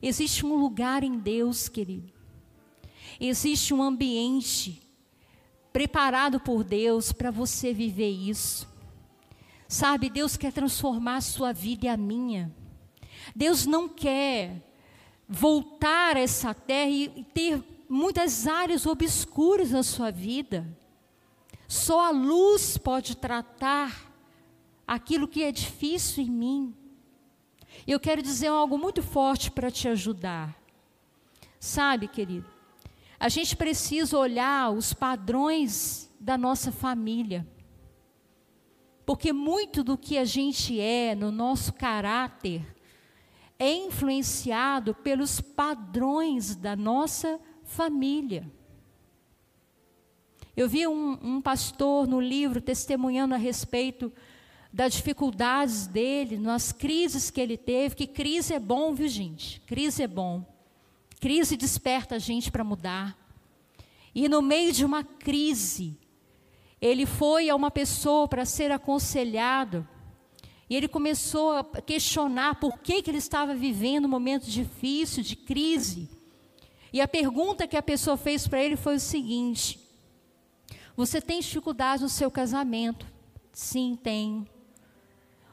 Existe 0.00 0.44
um 0.44 0.56
lugar 0.56 1.02
em 1.02 1.18
Deus, 1.18 1.68
querido. 1.68 2.12
Existe 3.20 3.74
um 3.74 3.82
ambiente 3.82 4.82
preparado 5.72 6.40
por 6.40 6.62
Deus 6.62 7.12
para 7.12 7.30
você 7.30 7.72
viver 7.72 8.10
isso. 8.10 8.68
Sabe, 9.66 10.08
Deus 10.08 10.36
quer 10.36 10.52
transformar 10.52 11.16
a 11.16 11.20
sua 11.20 11.52
vida 11.52 11.86
e 11.86 11.88
a 11.88 11.96
minha. 11.96 12.54
Deus 13.34 13.66
não 13.66 13.88
quer 13.88 14.62
voltar 15.28 16.16
a 16.16 16.20
essa 16.20 16.54
terra 16.54 16.90
e 16.90 17.24
ter 17.34 17.62
muitas 17.88 18.46
áreas 18.46 18.86
obscuras 18.86 19.70
na 19.70 19.82
sua 19.82 20.10
vida. 20.10 20.66
Só 21.66 22.06
a 22.06 22.10
luz 22.10 22.78
pode 22.78 23.16
tratar 23.16 24.07
aquilo 24.88 25.28
que 25.28 25.44
é 25.44 25.52
difícil 25.52 26.24
em 26.24 26.30
mim. 26.30 26.74
Eu 27.86 28.00
quero 28.00 28.22
dizer 28.22 28.46
algo 28.46 28.78
muito 28.78 29.02
forte 29.02 29.50
para 29.50 29.70
te 29.70 29.86
ajudar. 29.86 30.58
Sabe, 31.60 32.08
querido, 32.08 32.48
a 33.20 33.28
gente 33.28 33.54
precisa 33.54 34.16
olhar 34.16 34.70
os 34.70 34.94
padrões 34.94 36.10
da 36.18 36.38
nossa 36.38 36.72
família. 36.72 37.46
Porque 39.04 39.30
muito 39.30 39.84
do 39.84 39.98
que 39.98 40.16
a 40.16 40.24
gente 40.24 40.80
é, 40.80 41.14
no 41.14 41.30
nosso 41.30 41.74
caráter, 41.74 42.64
é 43.58 43.70
influenciado 43.70 44.94
pelos 44.94 45.38
padrões 45.40 46.56
da 46.56 46.74
nossa 46.74 47.38
família. 47.64 48.50
Eu 50.56 50.68
vi 50.68 50.86
um, 50.86 51.18
um 51.22 51.40
pastor 51.42 52.06
no 52.06 52.20
livro 52.20 52.60
testemunhando 52.60 53.34
a 53.34 53.38
respeito 53.38 54.12
das 54.78 54.92
dificuldades 54.92 55.88
dele, 55.88 56.38
nas 56.38 56.70
crises 56.70 57.32
que 57.32 57.40
ele 57.40 57.56
teve, 57.56 57.96
que 57.96 58.06
crise 58.06 58.54
é 58.54 58.60
bom, 58.60 58.94
viu 58.94 59.08
gente? 59.08 59.60
Crise 59.62 60.04
é 60.04 60.06
bom. 60.06 60.46
Crise 61.18 61.56
desperta 61.56 62.14
a 62.14 62.18
gente 62.20 62.48
para 62.48 62.62
mudar. 62.62 63.18
E 64.14 64.28
no 64.28 64.40
meio 64.40 64.72
de 64.72 64.84
uma 64.84 65.02
crise, 65.02 65.98
ele 66.80 67.06
foi 67.06 67.50
a 67.50 67.56
uma 67.56 67.72
pessoa 67.72 68.28
para 68.28 68.44
ser 68.44 68.70
aconselhado. 68.70 69.84
E 70.70 70.76
ele 70.76 70.86
começou 70.86 71.54
a 71.54 71.64
questionar 71.64 72.60
por 72.60 72.78
que, 72.78 73.02
que 73.02 73.10
ele 73.10 73.18
estava 73.18 73.56
vivendo 73.56 74.04
um 74.04 74.08
momento 74.08 74.48
difícil, 74.48 75.24
de 75.24 75.34
crise. 75.34 76.08
E 76.92 77.00
a 77.00 77.08
pergunta 77.08 77.66
que 77.66 77.76
a 77.76 77.82
pessoa 77.82 78.16
fez 78.16 78.46
para 78.46 78.62
ele 78.62 78.76
foi 78.76 78.94
o 78.94 79.00
seguinte: 79.00 79.80
Você 80.96 81.20
tem 81.20 81.40
dificuldade 81.40 82.04
no 82.04 82.08
seu 82.08 82.30
casamento? 82.30 83.04
Sim, 83.52 83.98
tenho. 84.00 84.46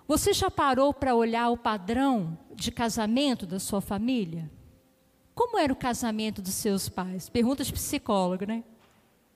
Você 0.08 0.34
já 0.34 0.52
parou 0.52 0.94
para 0.94 1.16
olhar 1.16 1.50
o 1.50 1.58
padrão 1.58 2.38
de 2.54 2.72
casamento 2.72 3.46
da 3.46 3.60
sua 3.60 3.82
família? 3.82 4.50
Como 5.34 5.58
era 5.58 5.74
o 5.74 5.76
casamento 5.76 6.42
dos 6.42 6.54
seus 6.54 6.88
pais? 6.88 7.28
Pergunta 7.28 7.64
de 7.64 7.74
psicólogo, 7.74 8.46
né? 8.46 8.64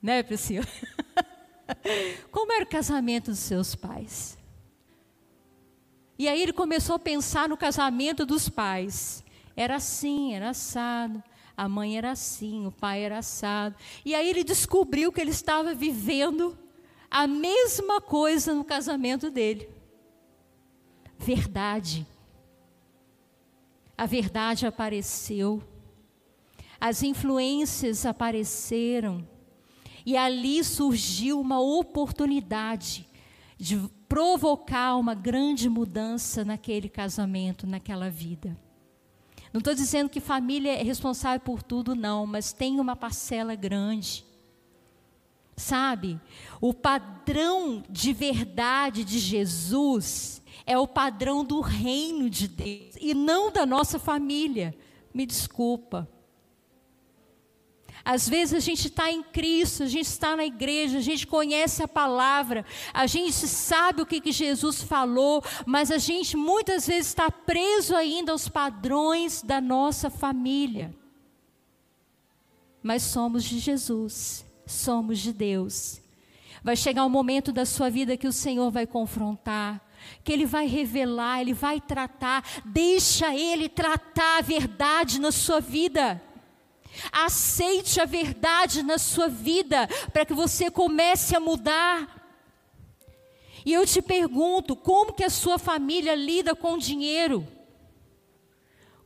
Né, 0.00 0.22
Priscila? 0.22 0.66
Como 2.30 2.52
era 2.52 2.64
o 2.64 2.68
casamento 2.68 3.32
dos 3.32 3.40
seus 3.40 3.74
pais? 3.74 4.38
E 6.16 6.28
aí 6.28 6.40
ele 6.40 6.52
começou 6.52 6.96
a 6.96 7.00
pensar 7.00 7.48
no 7.48 7.56
casamento 7.56 8.24
dos 8.24 8.48
pais. 8.48 9.24
Era 9.56 9.76
assim, 9.76 10.34
era 10.34 10.50
assado. 10.50 11.22
A 11.56 11.68
mãe 11.68 11.98
era 11.98 12.12
assim, 12.12 12.64
o 12.64 12.72
pai 12.72 13.02
era 13.02 13.18
assado. 13.18 13.74
E 14.04 14.14
aí 14.14 14.30
ele 14.30 14.44
descobriu 14.44 15.12
que 15.12 15.20
ele 15.20 15.30
estava 15.30 15.74
vivendo 15.74 16.56
a 17.10 17.26
mesma 17.26 18.00
coisa 18.00 18.54
no 18.54 18.64
casamento 18.64 19.30
dele 19.30 19.79
verdade. 21.20 22.06
A 23.96 24.06
verdade 24.06 24.66
apareceu, 24.66 25.62
as 26.80 27.02
influências 27.02 28.06
apareceram, 28.06 29.28
e 30.06 30.16
ali 30.16 30.64
surgiu 30.64 31.38
uma 31.38 31.60
oportunidade 31.60 33.06
de 33.58 33.78
provocar 34.08 34.96
uma 34.96 35.14
grande 35.14 35.68
mudança 35.68 36.42
naquele 36.42 36.88
casamento, 36.88 37.66
naquela 37.66 38.08
vida. 38.08 38.56
Não 39.52 39.58
estou 39.58 39.74
dizendo 39.74 40.08
que 40.08 40.20
família 40.20 40.72
é 40.72 40.82
responsável 40.82 41.40
por 41.40 41.62
tudo, 41.62 41.94
não, 41.94 42.26
mas 42.26 42.54
tem 42.54 42.80
uma 42.80 42.96
parcela 42.96 43.54
grande. 43.54 44.24
Sabe, 45.54 46.18
o 46.58 46.72
padrão 46.72 47.82
de 47.90 48.14
verdade 48.14 49.04
de 49.04 49.18
Jesus 49.18 50.39
é 50.70 50.78
o 50.78 50.86
padrão 50.86 51.44
do 51.44 51.60
reino 51.60 52.30
de 52.30 52.46
Deus 52.46 52.94
e 53.00 53.12
não 53.12 53.50
da 53.50 53.66
nossa 53.66 53.98
família. 53.98 54.72
Me 55.12 55.26
desculpa. 55.26 56.08
Às 58.04 58.28
vezes 58.28 58.54
a 58.54 58.60
gente 58.60 58.86
está 58.86 59.10
em 59.10 59.20
Cristo, 59.20 59.82
a 59.82 59.88
gente 59.88 60.06
está 60.06 60.36
na 60.36 60.44
igreja, 60.46 60.98
a 60.98 61.00
gente 61.00 61.26
conhece 61.26 61.82
a 61.82 61.88
palavra, 61.88 62.64
a 62.94 63.04
gente 63.08 63.48
sabe 63.48 64.00
o 64.00 64.06
que, 64.06 64.20
que 64.20 64.30
Jesus 64.30 64.80
falou, 64.80 65.42
mas 65.66 65.90
a 65.90 65.98
gente 65.98 66.36
muitas 66.36 66.86
vezes 66.86 67.08
está 67.08 67.32
preso 67.32 67.96
ainda 67.96 68.30
aos 68.30 68.48
padrões 68.48 69.42
da 69.42 69.60
nossa 69.60 70.08
família. 70.08 70.94
Mas 72.80 73.02
somos 73.02 73.42
de 73.42 73.58
Jesus, 73.58 74.46
somos 74.64 75.18
de 75.18 75.32
Deus. 75.32 76.00
Vai 76.62 76.76
chegar 76.76 77.04
um 77.04 77.10
momento 77.10 77.50
da 77.50 77.66
sua 77.66 77.90
vida 77.90 78.16
que 78.16 78.28
o 78.28 78.32
Senhor 78.32 78.70
vai 78.70 78.86
confrontar, 78.86 79.89
que 80.22 80.32
Ele 80.32 80.46
vai 80.46 80.66
revelar, 80.66 81.40
Ele 81.40 81.54
vai 81.54 81.80
tratar, 81.80 82.44
deixa 82.64 83.34
Ele 83.34 83.68
tratar 83.68 84.38
a 84.38 84.42
verdade 84.42 85.20
na 85.20 85.32
sua 85.32 85.60
vida. 85.60 86.22
Aceite 87.12 88.00
a 88.00 88.04
verdade 88.04 88.82
na 88.82 88.98
sua 88.98 89.28
vida 89.28 89.88
para 90.12 90.24
que 90.24 90.34
você 90.34 90.70
comece 90.70 91.36
a 91.36 91.40
mudar. 91.40 92.20
E 93.64 93.72
eu 93.72 93.86
te 93.86 94.00
pergunto, 94.00 94.74
como 94.74 95.12
que 95.12 95.24
a 95.24 95.30
sua 95.30 95.58
família 95.58 96.14
lida 96.14 96.54
com 96.54 96.78
dinheiro? 96.78 97.46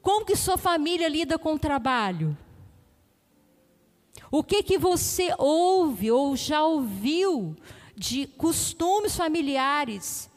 Como 0.01 0.25
que 0.25 0.37
sua 0.37 0.57
família 0.57 1.09
lida 1.09 1.39
com 1.39 1.55
o 1.55 1.59
trabalho? 1.59 2.37
O 4.31 4.43
que 4.43 4.63
que 4.63 4.79
você 4.79 5.35
ouve 5.39 6.11
ou 6.11 6.37
já 6.37 6.63
ouviu 6.65 7.57
de 7.97 8.27
costumes 8.27 9.17
familiares 9.17 10.31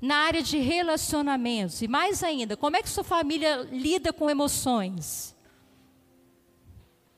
na 0.00 0.16
área 0.16 0.42
de 0.42 0.58
relacionamentos? 0.58 1.82
E 1.82 1.88
mais 1.88 2.22
ainda, 2.22 2.56
como 2.56 2.76
é 2.76 2.82
que 2.82 2.88
sua 2.88 3.04
família 3.04 3.68
lida 3.70 4.12
com 4.12 4.30
emoções? 4.30 5.36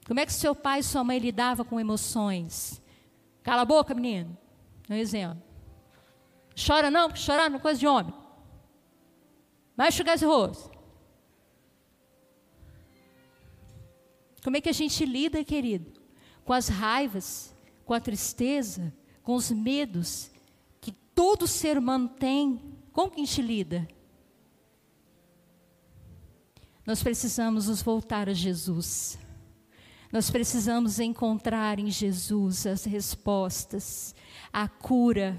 Como 0.06 0.18
é 0.18 0.26
que 0.26 0.32
seu 0.32 0.54
pai 0.54 0.80
e 0.80 0.82
sua 0.82 1.04
mãe 1.04 1.18
lidavam 1.18 1.64
com 1.64 1.78
emoções? 1.78 2.82
Cala 3.42 3.62
a 3.62 3.64
boca, 3.64 3.94
menino. 3.94 4.36
Um 4.88 4.94
exemplo. 4.94 5.40
Chora 6.66 6.90
não, 6.90 7.08
porque 7.08 7.22
chorar 7.22 7.48
não 7.48 7.58
é 7.58 7.60
coisa 7.60 7.78
de 7.78 7.86
homem. 7.86 8.12
Vai 9.76 9.88
enxugar 9.88 10.16
esse 10.16 10.24
rosto. 10.24 10.70
Como 14.42 14.56
é 14.56 14.60
que 14.60 14.68
a 14.68 14.72
gente 14.72 15.04
lida, 15.04 15.44
querido? 15.44 16.00
Com 16.44 16.52
as 16.52 16.68
raivas, 16.68 17.54
com 17.84 17.94
a 17.94 18.00
tristeza, 18.00 18.92
com 19.22 19.34
os 19.34 19.50
medos 19.50 20.30
que 20.80 20.92
todo 20.92 21.46
ser 21.46 21.78
humano 21.78 22.08
tem. 22.08 22.60
Como 22.92 23.10
que 23.10 23.20
a 23.20 23.24
gente 23.24 23.42
lida? 23.42 23.88
Nós 26.84 27.02
precisamos 27.02 27.68
nos 27.68 27.82
voltar 27.82 28.28
a 28.28 28.32
Jesus. 28.32 29.18
Nós 30.12 30.28
precisamos 30.28 30.98
encontrar 30.98 31.78
em 31.78 31.90
Jesus 31.90 32.66
as 32.66 32.84
respostas, 32.84 34.14
a 34.52 34.66
cura, 34.68 35.38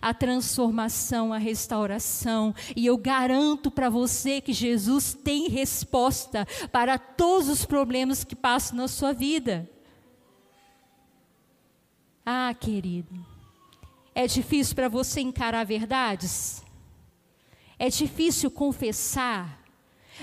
a 0.00 0.14
transformação, 0.14 1.32
a 1.32 1.38
restauração. 1.38 2.54
E 2.76 2.86
eu 2.86 2.96
garanto 2.96 3.70
para 3.70 3.90
você 3.90 4.40
que 4.40 4.52
Jesus 4.52 5.14
tem 5.14 5.48
resposta 5.48 6.46
para 6.70 6.96
todos 6.96 7.48
os 7.48 7.64
problemas 7.64 8.22
que 8.22 8.36
passam 8.36 8.76
na 8.76 8.88
sua 8.88 9.12
vida. 9.12 9.68
Ah, 12.24 12.54
querido, 12.54 13.14
é 14.14 14.26
difícil 14.26 14.74
para 14.74 14.88
você 14.88 15.20
encarar 15.20 15.64
verdades? 15.64 16.63
É 17.78 17.88
difícil 17.88 18.50
confessar? 18.50 19.62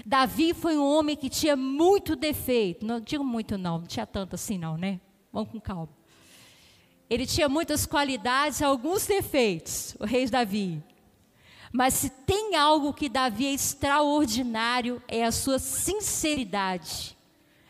Davi 0.06 0.54
foi 0.54 0.78
um 0.78 0.86
homem 0.86 1.16
que 1.16 1.30
tinha 1.30 1.56
muito 1.56 2.16
defeito. 2.16 2.86
Não 2.86 3.00
digo 3.00 3.24
muito 3.24 3.58
não, 3.58 3.80
não 3.80 3.88
tinha 3.88 4.06
tanto 4.06 4.36
assim 4.36 4.58
não, 4.58 4.78
né? 4.78 5.00
Vamos 5.32 5.52
com 5.52 5.60
calma. 5.60 5.90
Ele 7.10 7.26
tinha 7.26 7.50
muitas 7.50 7.86
qualidades, 7.86 8.62
alguns 8.62 9.06
defeitos, 9.06 9.96
o 10.00 10.06
rei 10.06 10.26
Davi. 10.28 10.82
Mas 11.72 11.94
se 11.94 12.10
tem 12.10 12.56
algo 12.56 12.94
que 12.94 13.10
Davi 13.10 13.48
é 13.48 13.54
extraordinário, 13.54 15.02
é 15.08 15.24
a 15.24 15.32
sua 15.32 15.60
sinceridade, 15.60 17.18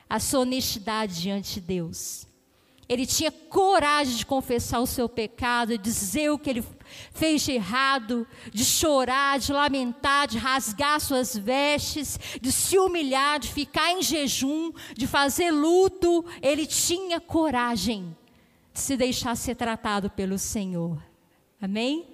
a 0.10 0.20
sua 0.20 0.42
honestidade 0.42 1.20
diante 1.20 1.56
de 1.56 1.62
Deus. 1.62 2.28
Ele 2.92 3.06
tinha 3.06 3.32
coragem 3.32 4.18
de 4.18 4.26
confessar 4.26 4.82
o 4.82 4.86
seu 4.86 5.08
pecado, 5.08 5.70
de 5.70 5.78
dizer 5.78 6.30
o 6.30 6.38
que 6.38 6.50
ele 6.50 6.64
fez 7.14 7.42
de 7.42 7.54
errado, 7.54 8.28
de 8.52 8.66
chorar, 8.66 9.40
de 9.40 9.54
lamentar, 9.54 10.28
de 10.28 10.38
rasgar 10.38 11.00
suas 11.00 11.38
vestes, 11.38 12.20
de 12.42 12.52
se 12.52 12.78
humilhar, 12.78 13.40
de 13.40 13.48
ficar 13.48 13.94
em 13.94 14.02
jejum, 14.02 14.74
de 14.94 15.08
fazer 15.08 15.52
luto. 15.52 16.26
Ele 16.42 16.66
tinha 16.66 17.22
coragem 17.22 18.14
de 18.74 18.80
se 18.82 18.98
deixar 18.98 19.38
ser 19.38 19.56
tratado 19.56 20.10
pelo 20.10 20.38
Senhor. 20.38 21.02
Amém? 21.62 22.08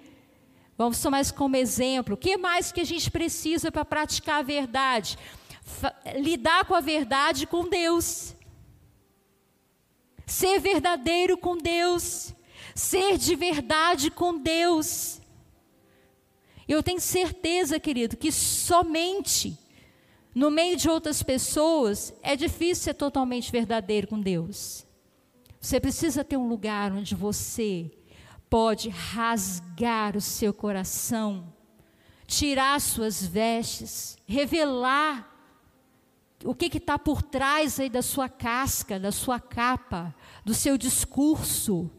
Vamos 0.77 1.01
tomar 1.01 1.21
isso 1.21 1.33
como 1.33 1.55
exemplo. 1.55 2.13
O 2.13 2.17
que 2.17 2.37
mais 2.37 2.71
que 2.71 2.81
a 2.81 2.85
gente 2.85 3.09
precisa 3.09 3.71
para 3.71 3.83
praticar 3.83 4.41
a 4.41 4.43
verdade? 4.43 5.17
lidar 6.15 6.63
com 6.63 6.73
a 6.73 6.79
verdade 6.79 7.45
com 7.45 7.67
Deus 7.67 8.36
ser 10.27 10.59
verdadeiro 10.59 11.37
com 11.37 11.57
Deus, 11.57 12.35
ser 12.75 13.17
de 13.17 13.33
verdade 13.33 14.11
com 14.11 14.37
Deus. 14.37 15.21
Eu 16.67 16.83
tenho 16.83 16.99
certeza, 16.99 17.79
querido, 17.79 18.17
que 18.17 18.29
somente 18.29 19.57
no 20.35 20.51
meio 20.51 20.75
de 20.75 20.89
outras 20.89 21.23
pessoas 21.23 22.13
é 22.21 22.35
difícil 22.35 22.83
ser 22.83 22.93
totalmente 22.93 23.51
verdadeiro 23.51 24.07
com 24.07 24.19
Deus. 24.19 24.85
Você 25.61 25.79
precisa 25.79 26.23
ter 26.25 26.35
um 26.37 26.47
lugar 26.47 26.91
onde 26.91 27.15
você 27.15 27.89
pode 28.49 28.89
rasgar 28.89 30.15
o 30.15 30.21
seu 30.21 30.53
coração, 30.53 31.51
tirar 32.27 32.79
suas 32.81 33.25
vestes, 33.25 34.17
revelar 34.27 35.36
o 36.43 36.53
que 36.53 36.65
está 36.77 36.99
por 36.99 37.21
trás 37.21 37.79
aí 37.79 37.89
da 37.89 38.01
sua 38.01 38.29
casca, 38.29 38.99
da 38.99 39.11
sua 39.11 39.39
capa, 39.39 40.15
do 40.45 40.53
seu 40.53 40.77
discurso. 40.77 41.89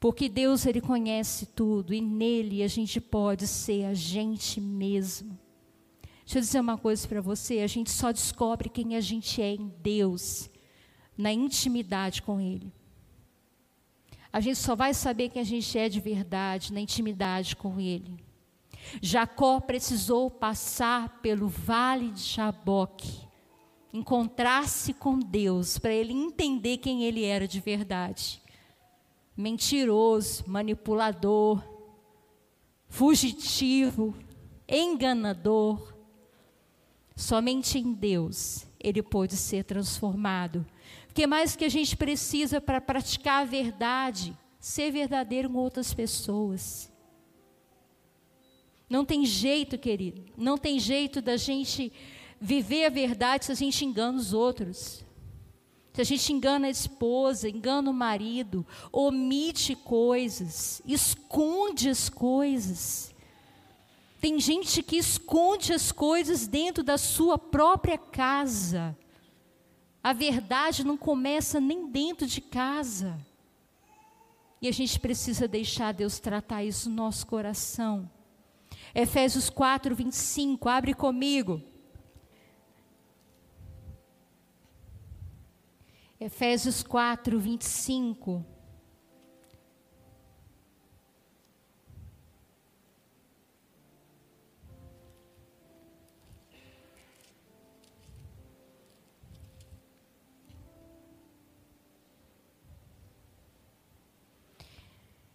Porque 0.00 0.28
Deus 0.28 0.66
ele 0.66 0.80
conhece 0.80 1.46
tudo 1.46 1.92
e 1.92 2.00
nele 2.00 2.62
a 2.62 2.68
gente 2.68 3.00
pode 3.00 3.46
ser 3.46 3.84
a 3.84 3.94
gente 3.94 4.60
mesmo. 4.60 5.38
Deixa 6.24 6.38
eu 6.38 6.42
dizer 6.42 6.60
uma 6.60 6.76
coisa 6.76 7.06
para 7.06 7.20
você, 7.20 7.60
a 7.60 7.66
gente 7.66 7.90
só 7.90 8.10
descobre 8.10 8.68
quem 8.68 8.96
a 8.96 9.00
gente 9.00 9.40
é 9.40 9.54
em 9.54 9.72
Deus, 9.80 10.50
na 11.16 11.32
intimidade 11.32 12.20
com 12.22 12.40
ele. 12.40 12.72
A 14.32 14.40
gente 14.40 14.58
só 14.58 14.74
vai 14.74 14.92
saber 14.92 15.28
quem 15.28 15.40
a 15.40 15.44
gente 15.44 15.78
é 15.78 15.88
de 15.88 16.00
verdade 16.00 16.72
na 16.72 16.80
intimidade 16.80 17.54
com 17.54 17.80
ele. 17.80 18.25
Jacó 19.00 19.60
precisou 19.60 20.30
passar 20.30 21.20
pelo 21.20 21.48
vale 21.48 22.10
de 22.10 22.20
Jaboque, 22.20 23.26
encontrar-se 23.92 24.92
com 24.92 25.18
Deus, 25.18 25.78
para 25.78 25.92
ele 25.92 26.12
entender 26.12 26.78
quem 26.78 27.04
ele 27.04 27.24
era 27.24 27.46
de 27.46 27.60
verdade. 27.60 28.42
Mentiroso, 29.36 30.44
manipulador, 30.46 31.62
fugitivo, 32.88 34.14
enganador. 34.68 35.94
Somente 37.14 37.78
em 37.78 37.92
Deus 37.92 38.66
ele 38.78 39.02
pôde 39.02 39.36
ser 39.36 39.64
transformado. 39.64 40.64
O 41.10 41.14
que 41.14 41.26
mais 41.26 41.56
que 41.56 41.64
a 41.64 41.68
gente 41.68 41.96
precisa 41.96 42.60
para 42.60 42.80
praticar 42.80 43.42
a 43.42 43.44
verdade? 43.44 44.36
Ser 44.60 44.90
verdadeiro 44.90 45.50
com 45.50 45.58
outras 45.58 45.92
pessoas. 45.92 46.92
Não 48.88 49.04
tem 49.04 49.24
jeito, 49.26 49.76
querido. 49.76 50.24
Não 50.36 50.56
tem 50.56 50.78
jeito 50.78 51.20
da 51.20 51.36
gente 51.36 51.92
viver 52.40 52.86
a 52.86 52.90
verdade 52.90 53.46
se 53.46 53.52
a 53.52 53.54
gente 53.54 53.84
engana 53.84 54.18
os 54.18 54.32
outros. 54.32 55.04
Se 55.92 56.00
a 56.02 56.04
gente 56.04 56.32
engana 56.32 56.66
a 56.66 56.70
esposa, 56.70 57.48
engana 57.48 57.90
o 57.90 57.94
marido, 57.94 58.66
omite 58.92 59.74
coisas, 59.74 60.82
esconde 60.84 61.88
as 61.88 62.10
coisas. 62.10 63.14
Tem 64.20 64.38
gente 64.38 64.82
que 64.82 64.96
esconde 64.96 65.72
as 65.72 65.90
coisas 65.90 66.46
dentro 66.46 66.84
da 66.84 66.98
sua 66.98 67.38
própria 67.38 67.96
casa. 67.96 68.96
A 70.02 70.12
verdade 70.12 70.84
não 70.84 70.96
começa 70.96 71.60
nem 71.60 71.90
dentro 71.90 72.26
de 72.26 72.40
casa. 72.40 73.18
E 74.60 74.68
a 74.68 74.72
gente 74.72 75.00
precisa 75.00 75.48
deixar 75.48 75.92
Deus 75.92 76.18
tratar 76.18 76.62
isso 76.62 76.88
no 76.90 76.96
nosso 76.96 77.26
coração. 77.26 78.10
Efésios 78.98 79.50
4, 79.50 79.94
25, 79.94 80.70
abre 80.70 80.94
comigo. 80.94 81.60
Efésios 86.18 86.82
4, 86.82 87.38
25. 87.38 88.42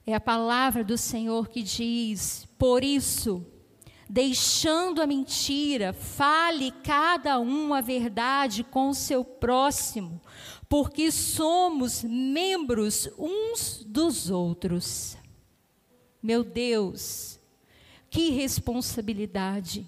É 0.05 0.15
a 0.15 0.19
palavra 0.19 0.83
do 0.83 0.97
Senhor 0.97 1.49
que 1.49 1.61
diz: 1.61 2.47
Por 2.57 2.83
isso, 2.83 3.45
deixando 4.09 5.01
a 5.01 5.07
mentira, 5.07 5.93
fale 5.93 6.71
cada 6.83 7.39
um 7.39 7.73
a 7.73 7.81
verdade 7.81 8.63
com 8.63 8.89
o 8.89 8.95
seu 8.95 9.23
próximo, 9.23 10.21
porque 10.67 11.11
somos 11.11 12.03
membros 12.03 13.09
uns 13.17 13.85
dos 13.87 14.29
outros. 14.29 15.17
Meu 16.21 16.43
Deus, 16.43 17.39
que 18.09 18.31
responsabilidade. 18.31 19.87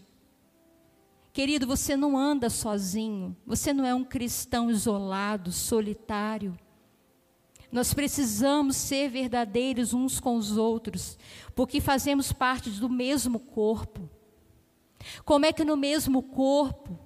Querido, 1.33 1.65
você 1.65 1.97
não 1.97 2.15
anda 2.15 2.49
sozinho, 2.49 3.35
você 3.45 3.73
não 3.73 3.83
é 3.83 3.93
um 3.93 4.03
cristão 4.03 4.69
isolado, 4.69 5.51
solitário. 5.51 6.57
Nós 7.73 7.91
precisamos 7.91 8.75
ser 8.75 9.09
verdadeiros 9.09 9.95
uns 9.95 10.19
com 10.19 10.35
os 10.37 10.57
outros, 10.57 11.17
porque 11.55 11.81
fazemos 11.81 12.31
parte 12.31 12.69
do 12.69 12.87
mesmo 12.87 13.39
corpo. 13.39 14.07
Como 15.25 15.47
é 15.47 15.51
que 15.51 15.63
no 15.63 15.75
mesmo 15.75 16.21
corpo 16.21 16.99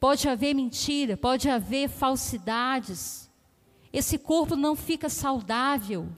pode 0.00 0.26
haver 0.30 0.54
mentira, 0.54 1.14
pode 1.14 1.50
haver 1.50 1.90
falsidades? 1.90 3.30
Esse 3.92 4.16
corpo 4.16 4.56
não 4.56 4.74
fica 4.74 5.10
saudável. 5.10 6.08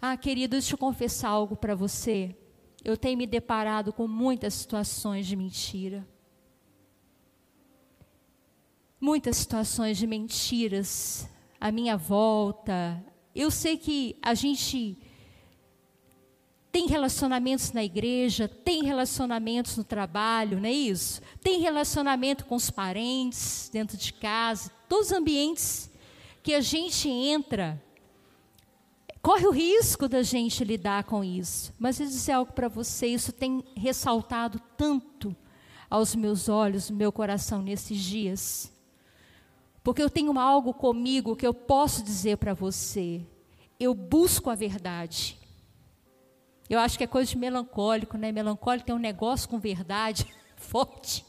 Ah, 0.00 0.16
querido, 0.16 0.52
deixa 0.52 0.74
eu 0.74 0.78
confessar 0.78 1.30
algo 1.30 1.56
para 1.56 1.74
você. 1.74 2.36
Eu 2.84 2.96
tenho 2.96 3.18
me 3.18 3.26
deparado 3.26 3.92
com 3.92 4.06
muitas 4.06 4.54
situações 4.54 5.26
de 5.26 5.34
mentira. 5.34 6.06
Muitas 9.00 9.38
situações 9.38 9.98
de 9.98 10.06
mentiras 10.06 11.28
à 11.64 11.72
minha 11.72 11.96
volta. 11.96 13.02
Eu 13.34 13.50
sei 13.50 13.78
que 13.78 14.18
a 14.20 14.34
gente 14.34 14.98
tem 16.70 16.86
relacionamentos 16.86 17.72
na 17.72 17.82
igreja, 17.82 18.46
tem 18.46 18.84
relacionamentos 18.84 19.74
no 19.78 19.82
trabalho, 19.82 20.60
não 20.60 20.68
é 20.68 20.72
isso? 20.72 21.22
Tem 21.42 21.60
relacionamento 21.60 22.44
com 22.44 22.54
os 22.54 22.68
parentes, 22.68 23.70
dentro 23.72 23.96
de 23.96 24.12
casa, 24.12 24.70
todos 24.86 25.06
os 25.06 25.12
ambientes 25.12 25.90
que 26.42 26.52
a 26.52 26.60
gente 26.60 27.08
entra, 27.08 27.82
corre 29.22 29.46
o 29.46 29.50
risco 29.50 30.06
da 30.06 30.22
gente 30.22 30.62
lidar 30.64 31.04
com 31.04 31.24
isso. 31.24 31.72
Mas 31.78 31.98
eu 31.98 32.04
dizer 32.04 32.32
algo 32.32 32.52
para 32.52 32.68
você, 32.68 33.06
isso 33.06 33.32
tem 33.32 33.64
ressaltado 33.74 34.60
tanto 34.76 35.34
aos 35.88 36.14
meus 36.14 36.46
olhos, 36.46 36.90
meu 36.90 37.10
coração 37.10 37.62
nesses 37.62 37.98
dias. 37.98 38.73
Porque 39.84 40.02
eu 40.02 40.08
tenho 40.08 40.36
algo 40.38 40.72
comigo 40.72 41.36
que 41.36 41.46
eu 41.46 41.52
posso 41.52 42.02
dizer 42.02 42.38
para 42.38 42.54
você. 42.54 43.20
Eu 43.78 43.94
busco 43.94 44.48
a 44.48 44.54
verdade. 44.54 45.38
Eu 46.70 46.80
acho 46.80 46.96
que 46.96 47.04
é 47.04 47.06
coisa 47.06 47.30
de 47.30 47.36
melancólico, 47.36 48.16
né? 48.16 48.32
Melancólico 48.32 48.86
tem 48.86 48.94
um 48.94 48.98
negócio 48.98 49.46
com 49.46 49.58
verdade 49.58 50.26
forte. 50.56 51.22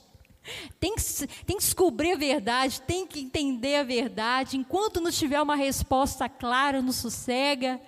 Tem 0.80 0.96
que, 0.96 1.04
tem 1.44 1.58
que 1.58 1.64
descobrir 1.64 2.14
a 2.14 2.18
verdade, 2.18 2.80
tem 2.82 3.06
que 3.06 3.20
entender 3.20 3.76
a 3.76 3.84
verdade. 3.84 4.56
Enquanto 4.56 5.02
não 5.02 5.12
tiver 5.12 5.42
uma 5.42 5.58
resposta 5.58 6.30
clara, 6.30 6.82
não 6.82 6.94
sossega. 6.94 7.82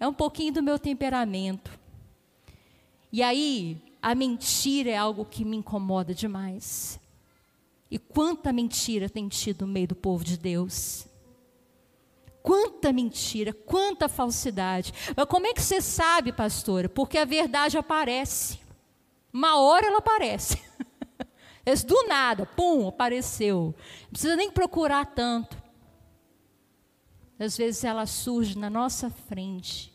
É 0.00 0.08
um 0.08 0.14
pouquinho 0.14 0.54
do 0.54 0.62
meu 0.62 0.78
temperamento. 0.78 1.78
E 3.12 3.22
aí, 3.22 3.76
a 4.00 4.14
mentira 4.14 4.88
é 4.88 4.96
algo 4.96 5.26
que 5.26 5.44
me 5.44 5.58
incomoda 5.58 6.14
demais. 6.14 6.98
E 7.92 7.98
quanta 7.98 8.54
mentira 8.54 9.06
tem 9.06 9.28
tido 9.28 9.66
no 9.66 9.72
meio 9.74 9.88
do 9.88 9.94
povo 9.94 10.24
de 10.24 10.38
Deus. 10.38 11.06
Quanta 12.42 12.90
mentira, 12.90 13.52
quanta 13.52 14.08
falsidade. 14.08 14.94
Mas 15.14 15.26
como 15.26 15.46
é 15.46 15.52
que 15.52 15.60
você 15.60 15.82
sabe, 15.82 16.32
pastora? 16.32 16.88
Porque 16.88 17.18
a 17.18 17.26
verdade 17.26 17.76
aparece. 17.76 18.58
Uma 19.30 19.60
hora 19.60 19.88
ela 19.88 19.98
aparece. 19.98 20.58
Do 21.86 22.08
nada, 22.08 22.46
pum, 22.46 22.88
apareceu. 22.88 23.74
Não 24.04 24.10
precisa 24.10 24.36
nem 24.36 24.50
procurar 24.50 25.04
tanto. 25.14 25.62
Às 27.38 27.58
vezes 27.58 27.84
ela 27.84 28.06
surge 28.06 28.58
na 28.58 28.70
nossa 28.70 29.10
frente. 29.10 29.92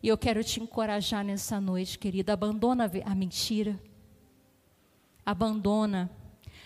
E 0.00 0.06
eu 0.06 0.16
quero 0.16 0.44
te 0.44 0.60
encorajar 0.60 1.24
nessa 1.24 1.60
noite, 1.60 1.98
querida. 1.98 2.34
Abandona 2.34 2.88
a 3.04 3.14
mentira. 3.16 3.82
Abandona 5.26 6.21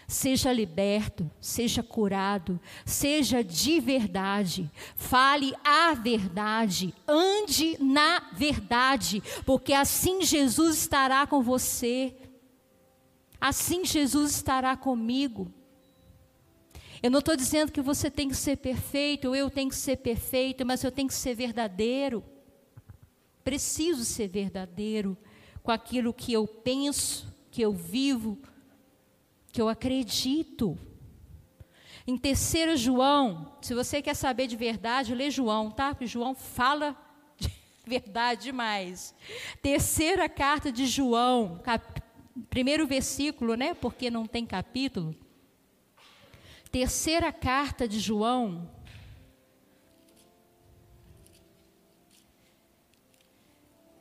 Seja 0.09 0.53
liberto, 0.53 1.29
seja 1.41 1.83
curado, 1.83 2.61
seja 2.85 3.43
de 3.43 3.81
verdade, 3.81 4.71
fale 4.95 5.53
a 5.65 5.95
verdade, 5.95 6.95
ande 7.09 7.77
na 7.83 8.31
verdade, 8.33 9.21
porque 9.45 9.73
assim 9.73 10.23
Jesus 10.23 10.77
estará 10.79 11.27
com 11.27 11.43
você, 11.43 12.15
assim 13.41 13.85
Jesus 13.85 14.37
estará 14.37 14.77
comigo. 14.77 15.53
Eu 17.03 17.11
não 17.11 17.19
estou 17.19 17.37
dizendo 17.37 17.73
que 17.73 17.81
você 17.81 18.09
tem 18.09 18.29
que 18.29 18.37
ser 18.37 18.57
perfeito, 18.57 19.29
ou 19.29 19.35
eu 19.37 19.51
tenho 19.51 19.69
que 19.69 19.77
ser 19.77 19.97
perfeito, 19.97 20.65
mas 20.65 20.85
eu 20.85 20.93
tenho 20.93 21.09
que 21.09 21.15
ser 21.15 21.35
verdadeiro. 21.35 22.25
Preciso 23.43 24.05
ser 24.05 24.29
verdadeiro 24.29 25.17
com 25.63 25.71
aquilo 25.73 26.15
que 26.15 26.33
eu 26.33 26.47
penso, 26.47 27.33
que 27.51 27.61
eu 27.61 27.73
vivo, 27.73 28.39
que 29.57 29.63
eu 29.63 29.71
acredito. 29.71 30.79
Em 32.07 32.19
terceiro 32.19 32.77
João, 32.77 33.57
se 33.63 33.73
você 33.73 34.03
quer 34.03 34.15
saber 34.15 34.47
de 34.47 34.55
verdade, 34.55 35.15
lê 35.15 35.31
João, 35.31 35.71
tá? 35.71 35.95
Porque 35.95 36.07
João 36.07 36.35
fala 36.35 36.95
de 37.41 37.51
verdade 37.87 38.43
demais. 38.43 39.15
Terceira 39.63 40.29
carta 40.29 40.71
de 40.71 40.85
João, 40.85 41.59
cap... 41.65 42.03
primeiro 42.51 42.87
versículo, 42.87 43.55
né? 43.55 43.73
Porque 43.73 44.11
não 44.11 44.27
tem 44.27 44.45
capítulo. 44.45 45.17
Terceira 46.71 47.33
carta 47.33 47.89
de 47.89 47.99
João. 47.99 48.71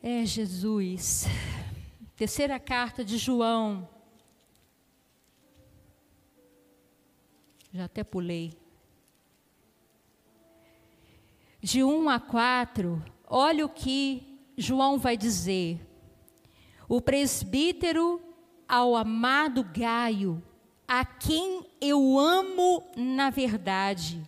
É 0.04 0.26
Jesus. 0.26 1.28
Terceira 2.18 2.60
carta 2.60 3.06
de 3.06 3.18
João. 3.18 3.95
Já 7.76 7.84
até 7.84 8.06
pulei. 8.06 8.54
De 11.62 11.84
1 11.84 12.10
a 12.10 12.22
4, 12.22 13.04
olha 13.28 13.66
o 13.66 13.70
que 13.70 14.40
João 14.58 14.98
vai 14.98 15.18
dizer. 15.18 15.86
O 16.88 17.02
presbítero 17.02 18.22
ao 18.66 18.96
amado 18.96 19.62
Gaio, 19.62 20.42
a 20.88 21.04
quem 21.04 21.66
eu 21.82 22.18
amo 22.18 22.82
na 22.96 23.30
verdade. 23.30 24.24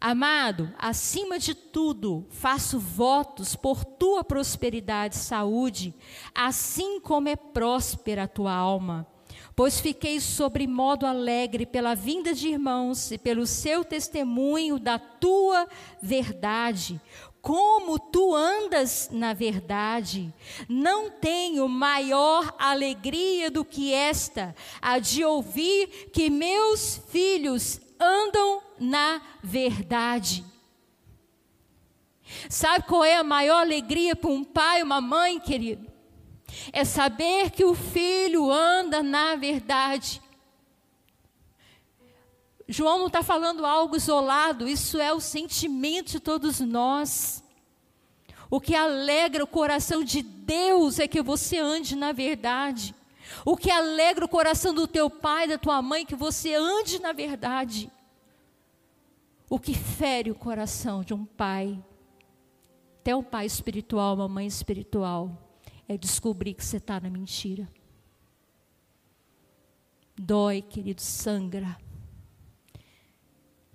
Amado, 0.00 0.74
acima 0.76 1.38
de 1.38 1.54
tudo, 1.54 2.26
faço 2.28 2.80
votos 2.80 3.54
por 3.54 3.84
tua 3.84 4.24
prosperidade 4.24 5.14
e 5.14 5.18
saúde, 5.18 5.94
assim 6.34 6.98
como 6.98 7.28
é 7.28 7.36
próspera 7.36 8.24
a 8.24 8.28
tua 8.28 8.52
alma 8.52 9.13
pois 9.56 9.80
fiquei 9.80 10.20
sobre 10.20 10.66
modo 10.66 11.06
alegre 11.06 11.64
pela 11.64 11.94
vinda 11.94 12.34
de 12.34 12.48
irmãos 12.48 13.10
e 13.10 13.18
pelo 13.18 13.46
seu 13.46 13.84
testemunho 13.84 14.78
da 14.78 14.98
tua 14.98 15.68
verdade. 16.02 17.00
Como 17.40 17.98
tu 17.98 18.34
andas 18.34 19.10
na 19.12 19.34
verdade, 19.34 20.32
não 20.68 21.10
tenho 21.10 21.68
maior 21.68 22.54
alegria 22.58 23.50
do 23.50 23.64
que 23.64 23.92
esta, 23.92 24.56
a 24.80 24.98
de 24.98 25.22
ouvir 25.22 26.10
que 26.10 26.30
meus 26.30 27.02
filhos 27.10 27.80
andam 28.00 28.62
na 28.80 29.20
verdade. 29.42 30.44
Sabe 32.48 32.86
qual 32.86 33.04
é 33.04 33.16
a 33.16 33.22
maior 33.22 33.60
alegria 33.60 34.16
para 34.16 34.30
um 34.30 34.42
pai, 34.42 34.82
uma 34.82 35.00
mãe, 35.00 35.38
querido? 35.38 35.93
É 36.72 36.84
saber 36.84 37.50
que 37.50 37.64
o 37.64 37.74
filho 37.74 38.50
anda 38.50 39.02
na 39.02 39.36
verdade. 39.36 40.22
João 42.66 42.98
não 42.98 43.08
está 43.08 43.22
falando 43.22 43.66
algo 43.66 43.96
isolado, 43.96 44.66
isso 44.66 44.98
é 44.98 45.12
o 45.12 45.20
sentimento 45.20 46.12
de 46.12 46.20
todos 46.20 46.60
nós. 46.60 47.44
O 48.50 48.60
que 48.60 48.74
alegra 48.74 49.44
o 49.44 49.46
coração 49.46 50.02
de 50.02 50.22
Deus 50.22 50.98
é 50.98 51.08
que 51.08 51.22
você 51.22 51.58
ande 51.58 51.96
na 51.96 52.12
verdade. 52.12 52.94
O 53.44 53.56
que 53.56 53.70
alegra 53.70 54.24
o 54.24 54.28
coração 54.28 54.72
do 54.72 54.86
teu 54.86 55.10
pai, 55.10 55.46
da 55.46 55.58
tua 55.58 55.82
mãe, 55.82 56.02
é 56.02 56.04
que 56.04 56.14
você 56.14 56.54
ande 56.54 57.00
na 57.00 57.12
verdade. 57.12 57.90
O 59.48 59.58
que 59.58 59.74
fere 59.74 60.30
o 60.30 60.34
coração 60.34 61.02
de 61.02 61.12
um 61.12 61.24
pai, 61.24 61.78
até 63.00 63.14
um 63.14 63.22
pai 63.22 63.44
espiritual, 63.44 64.14
uma 64.14 64.28
mãe 64.28 64.46
espiritual, 64.46 65.43
é 65.88 65.96
descobrir 65.96 66.54
que 66.54 66.64
você 66.64 66.78
está 66.78 67.00
na 67.00 67.10
mentira. 67.10 67.68
Dói, 70.16 70.62
querido, 70.62 71.02
sangra. 71.02 71.76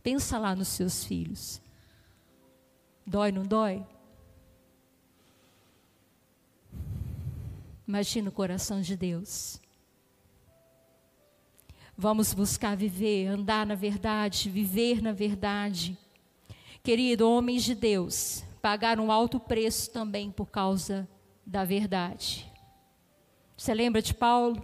Pensa 0.01 0.37
lá 0.37 0.55
nos 0.55 0.69
seus 0.69 1.03
filhos. 1.03 1.61
Dói, 3.05 3.31
não 3.31 3.43
dói? 3.43 3.85
Imagina 7.87 8.29
o 8.29 8.31
coração 8.31 8.81
de 8.81 8.95
Deus. 8.95 9.59
Vamos 11.97 12.33
buscar 12.33 12.77
viver, 12.77 13.27
andar 13.27 13.65
na 13.65 13.75
verdade, 13.75 14.49
viver 14.49 15.01
na 15.01 15.11
verdade. 15.11 15.97
Querido, 16.81 17.29
homens 17.29 17.63
de 17.63 17.75
Deus 17.75 18.43
pagaram 18.61 19.07
um 19.07 19.11
alto 19.11 19.39
preço 19.39 19.91
também 19.91 20.31
por 20.31 20.49
causa 20.49 21.07
da 21.49 21.65
verdade. 21.65 22.45
Você 23.57 23.73
lembra 23.73 24.01
de 24.01 24.13
Paulo? 24.13 24.63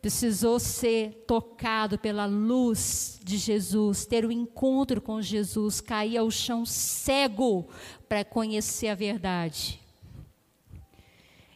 Precisou 0.00 0.58
ser 0.58 1.24
tocado 1.26 1.98
pela 1.98 2.24
luz 2.24 3.20
de 3.22 3.36
Jesus, 3.36 4.06
ter 4.06 4.24
o 4.24 4.28
um 4.28 4.32
encontro 4.32 4.98
com 5.00 5.20
Jesus, 5.20 5.82
cair 5.82 6.16
ao 6.16 6.30
chão 6.30 6.64
cego 6.64 7.68
para 8.08 8.24
conhecer 8.24 8.88
a 8.88 8.94
verdade. 8.94 9.78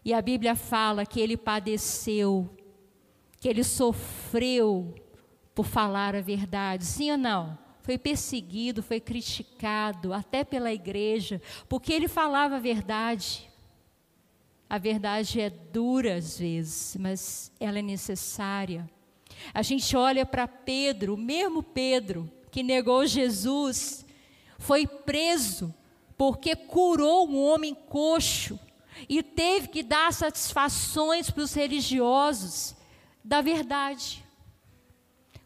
E 0.04 0.12
a 0.12 0.20
Bíblia 0.20 0.54
fala 0.54 1.06
que 1.06 1.18
ele 1.18 1.38
padeceu 1.38 2.54
que 3.40 3.48
ele 3.48 3.64
sofreu 3.64 4.94
por 5.54 5.66
falar 5.66 6.14
a 6.14 6.22
verdade, 6.22 6.84
sim 6.84 7.10
ou 7.10 7.18
não? 7.18 7.63
Foi 7.84 7.98
perseguido, 7.98 8.82
foi 8.82 8.98
criticado, 8.98 10.14
até 10.14 10.42
pela 10.42 10.72
igreja, 10.72 11.40
porque 11.68 11.92
ele 11.92 12.08
falava 12.08 12.56
a 12.56 12.58
verdade. 12.58 13.46
A 14.70 14.78
verdade 14.78 15.38
é 15.38 15.50
dura 15.50 16.16
às 16.16 16.38
vezes, 16.38 16.96
mas 16.98 17.52
ela 17.60 17.78
é 17.78 17.82
necessária. 17.82 18.88
A 19.52 19.60
gente 19.60 19.94
olha 19.94 20.24
para 20.24 20.48
Pedro, 20.48 21.12
o 21.12 21.18
mesmo 21.18 21.62
Pedro 21.62 22.32
que 22.50 22.62
negou 22.62 23.06
Jesus, 23.06 24.06
foi 24.58 24.86
preso 24.86 25.74
porque 26.16 26.56
curou 26.56 27.28
um 27.28 27.36
homem 27.36 27.74
coxo 27.74 28.58
e 29.06 29.22
teve 29.22 29.68
que 29.68 29.82
dar 29.82 30.10
satisfações 30.10 31.28
para 31.28 31.42
os 31.42 31.52
religiosos 31.52 32.74
da 33.22 33.42
verdade. 33.42 34.23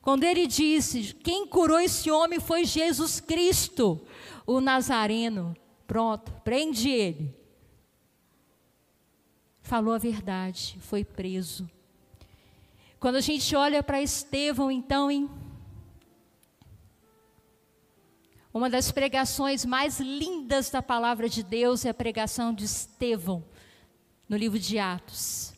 Quando 0.09 0.24
ele 0.24 0.46
disse: 0.46 1.12
Quem 1.22 1.46
curou 1.46 1.78
esse 1.78 2.11
homem 2.11 2.40
foi 2.40 2.64
Jesus 2.64 3.20
Cristo, 3.20 4.00
o 4.46 4.59
Nazareno. 4.59 5.54
Pronto, 5.86 6.32
prende 6.42 6.88
ele. 6.88 7.36
Falou 9.61 9.92
a 9.92 9.98
verdade, 9.98 10.78
foi 10.80 11.04
preso. 11.04 11.70
Quando 12.98 13.16
a 13.16 13.20
gente 13.20 13.54
olha 13.54 13.82
para 13.82 14.00
Estevão, 14.00 14.70
então, 14.70 15.11
em 15.11 15.28
uma 18.50 18.70
das 18.70 18.90
pregações 18.90 19.66
mais 19.66 20.00
lindas 20.00 20.70
da 20.70 20.80
palavra 20.80 21.28
de 21.28 21.42
Deus 21.42 21.84
é 21.84 21.90
a 21.90 21.94
pregação 21.94 22.54
de 22.54 22.64
Estevão, 22.64 23.44
no 24.26 24.38
livro 24.38 24.59
de 24.59 24.78
Atos 24.78 25.52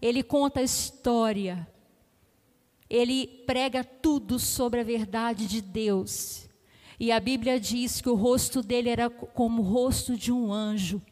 ele 0.00 0.22
conta 0.22 0.60
a 0.60 0.62
história, 0.62 1.66
ele 2.88 3.26
prega 3.46 3.82
tudo 3.82 4.38
sobre 4.38 4.80
a 4.80 4.84
verdade 4.84 5.46
de 5.46 5.60
Deus. 5.60 6.48
E 6.98 7.12
a 7.12 7.20
Bíblia 7.20 7.60
diz 7.60 8.00
que 8.00 8.08
o 8.08 8.14
rosto 8.14 8.62
dele 8.62 8.88
era 8.88 9.10
como 9.10 9.62
o 9.62 9.64
rosto 9.64 10.16
de 10.16 10.32
um 10.32 10.52
anjo. 10.52 11.02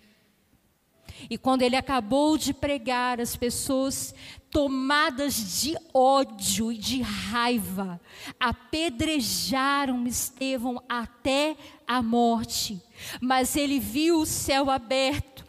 E 1.29 1.39
quando 1.39 1.62
ele 1.62 1.77
acabou 1.77 2.37
de 2.37 2.53
pregar, 2.53 3.20
as 3.20 3.37
pessoas 3.37 4.14
tomadas 4.51 5.61
de 5.61 5.77
ódio 5.93 6.70
e 6.70 6.79
de 6.79 7.03
raiva, 7.03 8.01
apedrejaram 8.39 10.07
Estevão 10.07 10.83
até 10.89 11.57
a 11.87 12.03
morte. 12.03 12.81
Mas 13.20 13.57
ele 13.57 13.79
viu 13.79 14.20
o 14.20 14.27
céu 14.27 14.70
aberto 14.70 15.45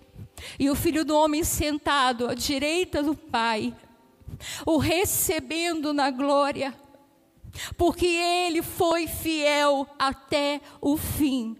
e 0.59 0.69
o 0.69 0.75
filho 0.75 1.05
do 1.05 1.15
homem 1.15 1.43
sentado 1.43 2.27
à 2.27 2.33
direita 2.33 3.01
do 3.01 3.15
Pai, 3.15 3.73
o 4.65 4.77
recebendo 4.77 5.93
na 5.93 6.09
glória, 6.11 6.73
porque 7.77 8.05
ele 8.05 8.61
foi 8.61 9.07
fiel 9.07 9.87
até 9.97 10.61
o 10.81 10.97
fim. 10.97 11.57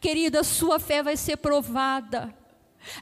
Querida, 0.00 0.42
sua 0.42 0.78
fé 0.78 1.02
vai 1.02 1.16
ser 1.16 1.36
provada, 1.36 2.34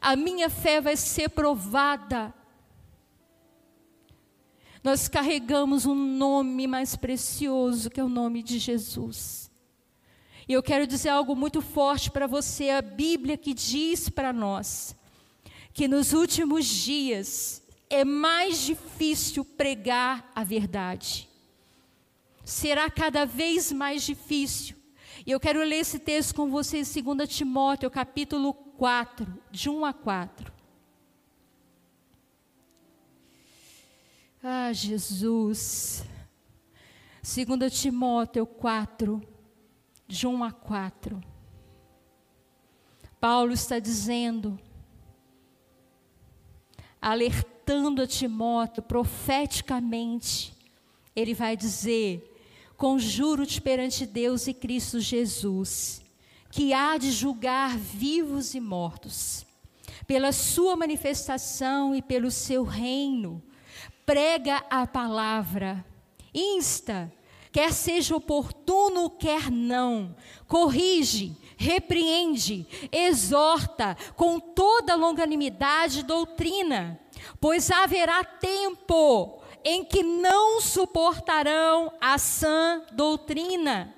a 0.00 0.16
minha 0.16 0.50
fé 0.50 0.80
vai 0.80 0.96
ser 0.96 1.28
provada. 1.30 2.34
Nós 4.82 5.07
carregamos 5.07 5.86
um 5.86 5.94
nome 5.94 6.66
mais 6.66 6.96
precioso 6.96 7.88
que 7.88 8.00
é 8.00 8.05
o 8.05 8.09
nome 8.09 8.42
de 8.42 8.59
Jesus. 8.59 9.50
E 10.48 10.53
eu 10.53 10.62
quero 10.62 10.88
dizer 10.88 11.11
algo 11.11 11.36
muito 11.36 11.61
forte 11.61 12.11
para 12.11 12.26
você, 12.26 12.70
a 12.70 12.82
Bíblia 12.82 13.36
que 13.36 13.55
diz 13.55 14.09
para 14.09 14.32
nós 14.32 14.96
que 15.72 15.88
nos 15.88 16.12
últimos 16.12 16.66
dias 16.66 17.61
é 17.93 18.07
mais 18.07 18.62
difícil 18.62 19.45
pregar 19.45 20.32
a 20.34 20.43
verdade. 20.43 21.28
Será 22.43 22.90
cada 22.90 23.26
vez 23.26 23.70
mais 23.70 24.03
difícil. 24.03 24.74
E 25.26 25.30
eu 25.30 25.38
quero 25.38 25.62
ler 25.62 25.80
esse 25.80 25.99
texto 25.99 26.34
com 26.34 26.51
vocês 26.51 26.97
em 26.97 27.03
2 27.03 27.28
Timóteo, 27.28 27.90
capítulo 27.90 28.55
4, 28.55 29.26
de 29.51 29.68
1 29.68 29.84
a 29.84 29.93
4. 29.93 30.53
Ah, 34.43 34.72
Jesus. 34.72 36.03
2 37.22 37.78
Timóteo 37.78 38.47
4, 38.47 39.22
de 40.09 40.26
1 40.26 40.45
a 40.45 40.51
4. 40.51 41.20
Paulo 43.20 43.53
está 43.53 43.78
dizendo, 43.78 44.59
alertando 47.01 47.51
a 48.02 48.06
Timóteo 48.06 48.82
profeticamente, 48.82 50.52
ele 51.14 51.34
vai 51.34 51.56
dizer: 51.56 52.28
Conjuro-te 52.76 53.60
perante 53.60 54.04
Deus 54.04 54.46
e 54.46 54.54
Cristo 54.54 54.98
Jesus, 54.98 56.02
que 56.50 56.72
há 56.72 56.96
de 56.98 57.10
julgar 57.10 57.76
vivos 57.76 58.54
e 58.54 58.60
mortos, 58.60 59.46
pela 60.06 60.32
sua 60.32 60.74
manifestação 60.74 61.94
e 61.94 62.02
pelo 62.02 62.30
seu 62.30 62.64
reino, 62.64 63.42
prega 64.04 64.64
a 64.68 64.86
palavra, 64.86 65.84
insta, 66.34 67.12
quer 67.52 67.72
seja 67.72 68.16
oportuno, 68.16 69.08
quer 69.10 69.50
não, 69.50 70.16
corrige, 70.48 71.36
repreende, 71.56 72.66
exorta 72.90 73.96
com 74.16 74.40
toda 74.40 74.96
longanimidade 74.96 76.00
e 76.00 76.02
doutrina, 76.02 76.98
pois 77.40 77.70
haverá 77.70 78.24
tempo 78.24 79.42
em 79.64 79.84
que 79.84 80.02
não 80.02 80.60
suportarão 80.60 81.92
a 82.00 82.18
sã 82.18 82.82
doutrina. 82.92 83.94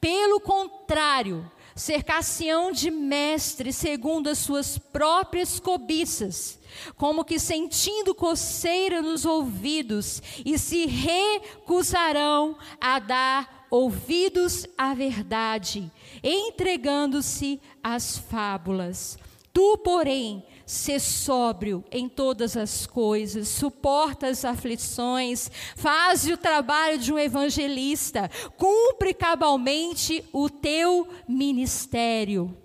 Pelo 0.00 0.40
contrário, 0.40 1.50
cercar-se-ão 1.74 2.72
de 2.72 2.90
mestres 2.90 3.76
segundo 3.76 4.28
as 4.28 4.38
suas 4.38 4.78
próprias 4.78 5.58
cobiças, 5.58 6.58
como 6.96 7.24
que 7.24 7.38
sentindo 7.38 8.14
coceira 8.14 9.00
nos 9.00 9.24
ouvidos, 9.24 10.22
e 10.44 10.58
se 10.58 10.86
recusarão 10.86 12.56
a 12.80 12.98
dar 12.98 13.66
ouvidos 13.70 14.66
à 14.76 14.92
verdade, 14.92 15.90
entregando-se 16.22 17.60
às 17.82 18.18
fábulas. 18.18 19.18
Tu, 19.52 19.78
porém, 19.78 20.44
Sê 20.72 20.98
sóbrio 20.98 21.84
em 21.92 22.08
todas 22.08 22.56
as 22.56 22.86
coisas, 22.86 23.46
suporta 23.46 24.28
as 24.28 24.42
aflições, 24.42 25.50
faz 25.76 26.26
o 26.26 26.34
trabalho 26.34 26.96
de 26.96 27.12
um 27.12 27.18
evangelista, 27.18 28.30
cumpre 28.56 29.12
cabalmente 29.12 30.24
o 30.32 30.48
teu 30.48 31.06
ministério. 31.28 32.56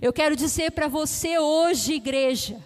Eu 0.00 0.12
quero 0.12 0.36
dizer 0.36 0.70
para 0.70 0.86
você 0.86 1.36
hoje, 1.36 1.94
igreja, 1.94 2.62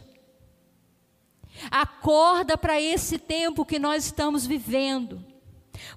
acorda 1.70 2.59
para 2.59 2.79
esse 2.79 3.16
tempo 3.16 3.64
que 3.64 3.79
nós 3.79 4.05
estamos 4.05 4.47
vivendo. 4.47 5.24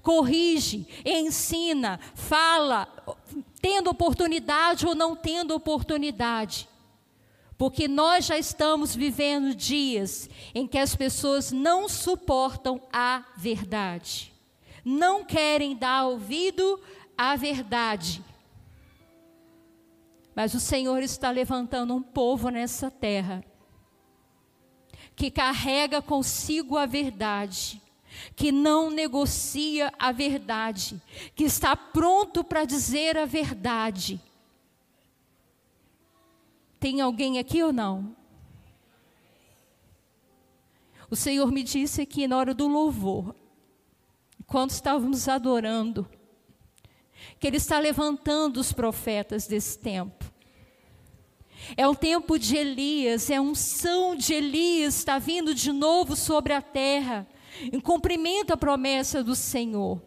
Corrige, 0.00 0.88
ensina, 1.04 2.00
fala, 2.14 2.88
tendo 3.60 3.90
oportunidade 3.90 4.86
ou 4.86 4.94
não 4.94 5.14
tendo 5.14 5.54
oportunidade. 5.54 6.66
Porque 7.60 7.86
nós 7.86 8.24
já 8.24 8.38
estamos 8.38 8.96
vivendo 8.96 9.54
dias 9.54 10.30
em 10.54 10.66
que 10.66 10.78
as 10.78 10.96
pessoas 10.96 11.52
não 11.52 11.90
suportam 11.90 12.80
a 12.90 13.22
verdade, 13.36 14.32
não 14.82 15.22
querem 15.26 15.76
dar 15.76 16.06
ouvido 16.06 16.80
à 17.18 17.36
verdade. 17.36 18.24
Mas 20.34 20.54
o 20.54 20.58
Senhor 20.58 21.02
está 21.02 21.30
levantando 21.30 21.94
um 21.94 22.00
povo 22.00 22.48
nessa 22.48 22.90
terra 22.90 23.44
que 25.14 25.30
carrega 25.30 26.00
consigo 26.00 26.78
a 26.78 26.86
verdade, 26.86 27.78
que 28.34 28.50
não 28.50 28.88
negocia 28.90 29.92
a 29.98 30.10
verdade, 30.12 30.98
que 31.34 31.44
está 31.44 31.76
pronto 31.76 32.42
para 32.42 32.64
dizer 32.64 33.18
a 33.18 33.26
verdade. 33.26 34.18
Tem 36.80 37.02
alguém 37.02 37.38
aqui 37.38 37.62
ou 37.62 37.74
não? 37.74 38.16
O 41.10 41.14
Senhor 41.14 41.52
me 41.52 41.62
disse 41.62 42.00
aqui 42.00 42.26
na 42.26 42.38
hora 42.38 42.54
do 42.54 42.66
louvor, 42.66 43.34
quando 44.46 44.70
estávamos 44.70 45.28
adorando, 45.28 46.08
que 47.38 47.46
Ele 47.46 47.58
está 47.58 47.78
levantando 47.78 48.58
os 48.58 48.72
profetas 48.72 49.46
desse 49.46 49.78
tempo. 49.78 50.24
É 51.76 51.86
um 51.86 51.94
tempo 51.94 52.38
de 52.38 52.56
Elias, 52.56 53.28
é 53.28 53.36
a 53.36 53.42
unção 53.42 54.16
de 54.16 54.32
Elias 54.32 54.96
está 54.96 55.18
vindo 55.18 55.54
de 55.54 55.72
novo 55.72 56.16
sobre 56.16 56.54
a 56.54 56.62
terra, 56.62 57.28
em 57.60 57.78
cumprimento 57.78 58.52
à 58.52 58.56
promessa 58.56 59.22
do 59.22 59.36
Senhor. 59.36 60.00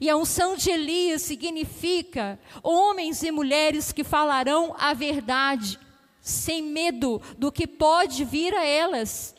E 0.00 0.08
a 0.08 0.16
unção 0.16 0.56
de 0.56 0.70
Elias 0.70 1.22
significa 1.22 2.38
homens 2.62 3.22
e 3.22 3.30
mulheres 3.30 3.92
que 3.92 4.02
falarão 4.02 4.74
a 4.78 4.94
verdade, 4.94 5.78
sem 6.20 6.62
medo 6.62 7.20
do 7.36 7.52
que 7.52 7.66
pode 7.66 8.24
vir 8.24 8.54
a 8.54 8.64
elas, 8.64 9.34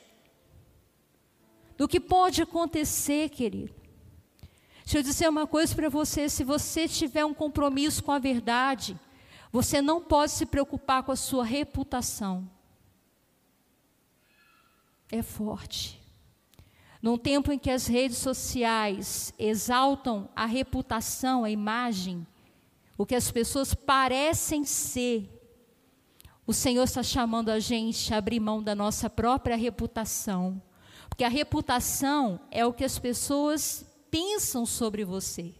do 1.78 1.88
que 1.88 2.00
pode 2.00 2.42
acontecer, 2.42 3.30
querido. 3.30 3.74
Deixa 4.84 5.00
eu 5.00 5.04
dizer 5.04 5.28
uma 5.28 5.48
coisa 5.48 5.74
para 5.74 5.90
você: 5.90 6.30
se 6.30 6.44
você 6.44 6.88
tiver 6.88 7.26
um 7.26 7.34
compromisso 7.34 8.04
com 8.04 8.12
a 8.12 8.20
verdade, 8.20 9.00
você 9.52 9.82
não 9.82 10.00
pode 10.00 10.32
se 10.32 10.46
preocupar 10.46 11.02
com 11.02 11.12
a 11.12 11.16
sua 11.16 11.44
reputação. 11.44 12.50
É 15.12 15.24
forte. 15.24 16.05
Num 17.06 17.20
tempo 17.20 17.52
em 17.52 17.60
que 17.60 17.70
as 17.70 17.86
redes 17.86 18.18
sociais 18.18 19.32
exaltam 19.38 20.28
a 20.36 20.48
reputação, 20.48 21.44
a 21.44 21.52
imagem, 21.52 22.26
o 22.98 23.06
que 23.06 23.14
as 23.14 23.30
pessoas 23.30 23.76
parecem 23.76 24.66
ser, 24.66 25.30
o 26.48 26.52
Senhor 26.52 26.84
está 26.84 27.04
chamando 27.04 27.50
a 27.50 27.60
gente 27.60 28.12
a 28.12 28.18
abrir 28.18 28.40
mão 28.40 28.60
da 28.60 28.74
nossa 28.74 29.08
própria 29.08 29.56
reputação. 29.56 30.60
Porque 31.08 31.24
a 31.24 31.30
reputação 31.30 32.40
é 32.50 32.66
o 32.66 32.74
que 32.74 32.84
as 32.84 32.98
pessoas 32.98 33.86
pensam 34.10 34.66
sobre 34.66 35.06
você. 35.06 35.54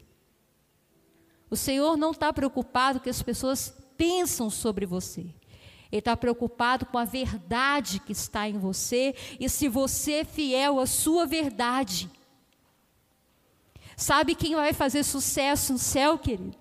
O 1.48 1.56
Senhor 1.56 1.96
não 1.96 2.10
está 2.10 2.34
preocupado 2.34 3.00
que 3.00 3.10
as 3.10 3.22
pessoas 3.22 3.72
pensam 3.96 4.50
sobre 4.50 4.88
você. 4.88 5.28
Ele 5.92 6.00
está 6.00 6.16
preocupado 6.18 6.86
com 6.86 6.98
a 6.98 7.06
verdade 7.06 8.00
que 8.00 8.12
está 8.12 8.50
em 8.50 8.58
você 8.58 9.16
e 9.40 9.48
se 9.50 9.68
você 9.68 10.14
é 10.14 10.26
fiel 10.26 10.80
à 10.80 10.86
sua 10.86 11.26
verdade. 11.26 12.10
Sabe 13.96 14.36
quem 14.36 14.56
vai 14.56 14.74
fazer 14.74 15.04
sucesso 15.04 15.74
no 15.74 15.80
céu, 15.80 16.18
querido? 16.18 16.58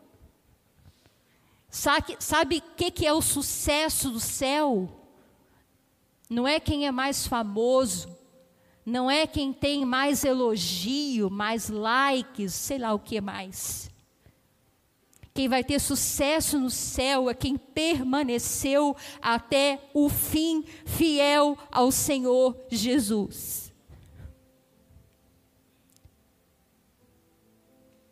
Sabe 1.69 2.59
o 2.59 2.77
que, 2.77 2.91
que 2.91 3.07
é 3.07 3.13
o 3.13 3.21
sucesso 3.21 4.11
do 4.11 4.21
céu? 4.21 4.89
Não 6.31 6.47
é 6.47 6.61
quem 6.61 6.87
é 6.87 6.93
mais 6.93 7.27
famoso, 7.27 8.17
não 8.87 9.11
é 9.11 9.27
quem 9.27 9.53
tem 9.53 9.85
mais 9.85 10.25
elogio, 10.25 11.29
mais 11.29 11.69
likes, 11.69 12.55
sei 12.55 12.79
lá 12.79 12.95
o 12.95 12.99
que 12.99 13.21
mais. 13.21 13.91
Quem 15.35 15.49
vai 15.49 15.65
ter 15.65 15.81
sucesso 15.81 16.61
no 16.61 16.71
céu 16.71 17.29
é 17.29 17.35
quem 17.35 17.57
permaneceu 17.57 18.97
até 19.21 19.91
o 19.93 20.09
fim, 20.09 20.65
fiel 20.87 21.59
ao 21.73 21.91
Senhor 21.91 22.57
Jesus. 22.71 23.75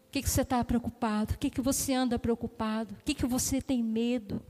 O 0.09 0.11
que, 0.11 0.21
que 0.21 0.29
você 0.29 0.43
está 0.43 0.65
preocupado? 0.65 1.35
O 1.35 1.39
que, 1.39 1.49
que 1.49 1.61
você 1.61 1.95
anda 1.95 2.19
preocupado? 2.19 2.93
O 2.95 3.05
que, 3.05 3.15
que 3.15 3.25
você 3.25 3.63
tem 3.63 3.81
medo? 3.85 4.43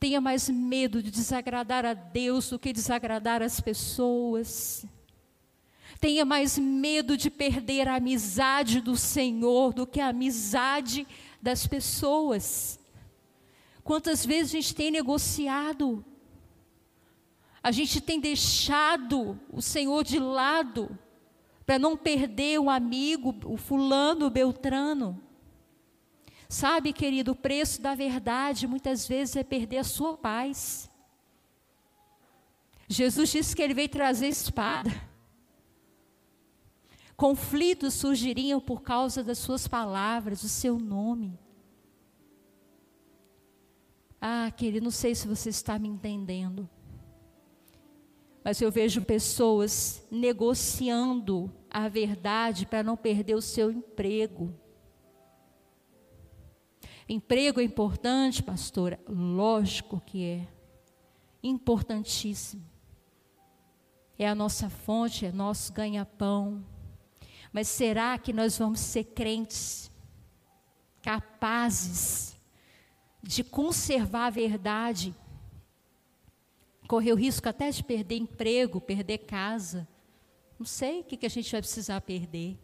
Tenha 0.00 0.20
mais 0.20 0.48
medo 0.48 1.00
de 1.00 1.12
desagradar 1.12 1.86
a 1.86 1.94
Deus 1.94 2.50
do 2.50 2.58
que 2.58 2.72
desagradar 2.72 3.40
as 3.42 3.60
pessoas 3.60 4.84
tenha 6.02 6.24
mais 6.24 6.58
medo 6.58 7.16
de 7.16 7.30
perder 7.30 7.86
a 7.86 7.94
amizade 7.94 8.80
do 8.80 8.96
Senhor 8.96 9.72
do 9.72 9.86
que 9.86 10.00
a 10.00 10.08
amizade 10.08 11.06
das 11.40 11.64
pessoas. 11.64 12.80
Quantas 13.84 14.26
vezes 14.26 14.50
a 14.50 14.56
gente 14.56 14.74
tem 14.74 14.90
negociado, 14.90 16.04
a 17.62 17.70
gente 17.70 18.00
tem 18.00 18.18
deixado 18.18 19.38
o 19.48 19.62
Senhor 19.62 20.02
de 20.02 20.18
lado 20.18 20.98
para 21.64 21.78
não 21.78 21.96
perder 21.96 22.58
o 22.58 22.68
amigo, 22.68 23.32
o 23.44 23.56
fulano, 23.56 24.26
o 24.26 24.30
beltrano. 24.30 25.22
Sabe, 26.48 26.92
querido, 26.92 27.30
o 27.30 27.36
preço 27.36 27.80
da 27.80 27.94
verdade 27.94 28.66
muitas 28.66 29.06
vezes 29.06 29.36
é 29.36 29.44
perder 29.44 29.78
a 29.78 29.84
sua 29.84 30.16
paz. 30.16 30.90
Jesus 32.88 33.30
disse 33.30 33.54
que 33.54 33.62
ele 33.62 33.72
veio 33.72 33.88
trazer 33.88 34.26
espada. 34.26 35.11
Conflitos 37.22 37.94
surgiriam 37.94 38.60
por 38.60 38.82
causa 38.82 39.22
das 39.22 39.38
suas 39.38 39.68
palavras, 39.68 40.42
do 40.42 40.48
seu 40.48 40.76
nome. 40.76 41.38
Ah, 44.20 44.50
querido, 44.50 44.82
não 44.82 44.90
sei 44.90 45.14
se 45.14 45.28
você 45.28 45.50
está 45.50 45.78
me 45.78 45.86
entendendo. 45.86 46.68
Mas 48.42 48.60
eu 48.60 48.72
vejo 48.72 49.02
pessoas 49.02 50.04
negociando 50.10 51.48
a 51.70 51.86
verdade 51.88 52.66
para 52.66 52.82
não 52.82 52.96
perder 52.96 53.36
o 53.36 53.40
seu 53.40 53.70
emprego. 53.70 54.52
Emprego 57.08 57.60
é 57.60 57.62
importante, 57.62 58.42
pastora? 58.42 58.98
Lógico 59.08 60.02
que 60.04 60.24
é. 60.24 60.48
Importantíssimo. 61.40 62.64
É 64.18 64.28
a 64.28 64.34
nossa 64.34 64.68
fonte, 64.68 65.24
é 65.24 65.30
nosso 65.30 65.72
ganha-pão. 65.72 66.64
Mas 67.52 67.68
será 67.68 68.16
que 68.16 68.32
nós 68.32 68.56
vamos 68.56 68.80
ser 68.80 69.04
crentes 69.04 69.90
capazes 71.02 72.34
de 73.22 73.44
conservar 73.44 74.26
a 74.26 74.30
verdade? 74.30 75.14
Correr 76.88 77.12
o 77.12 77.16
risco 77.16 77.48
até 77.48 77.70
de 77.70 77.84
perder 77.84 78.16
emprego, 78.16 78.80
perder 78.80 79.18
casa. 79.18 79.86
Não 80.58 80.64
sei 80.64 81.00
o 81.00 81.04
que, 81.04 81.26
a 81.26 81.28
gente 81.28 81.52
vai 81.52 81.60
precisar 81.60 82.00
perder. 82.00 82.58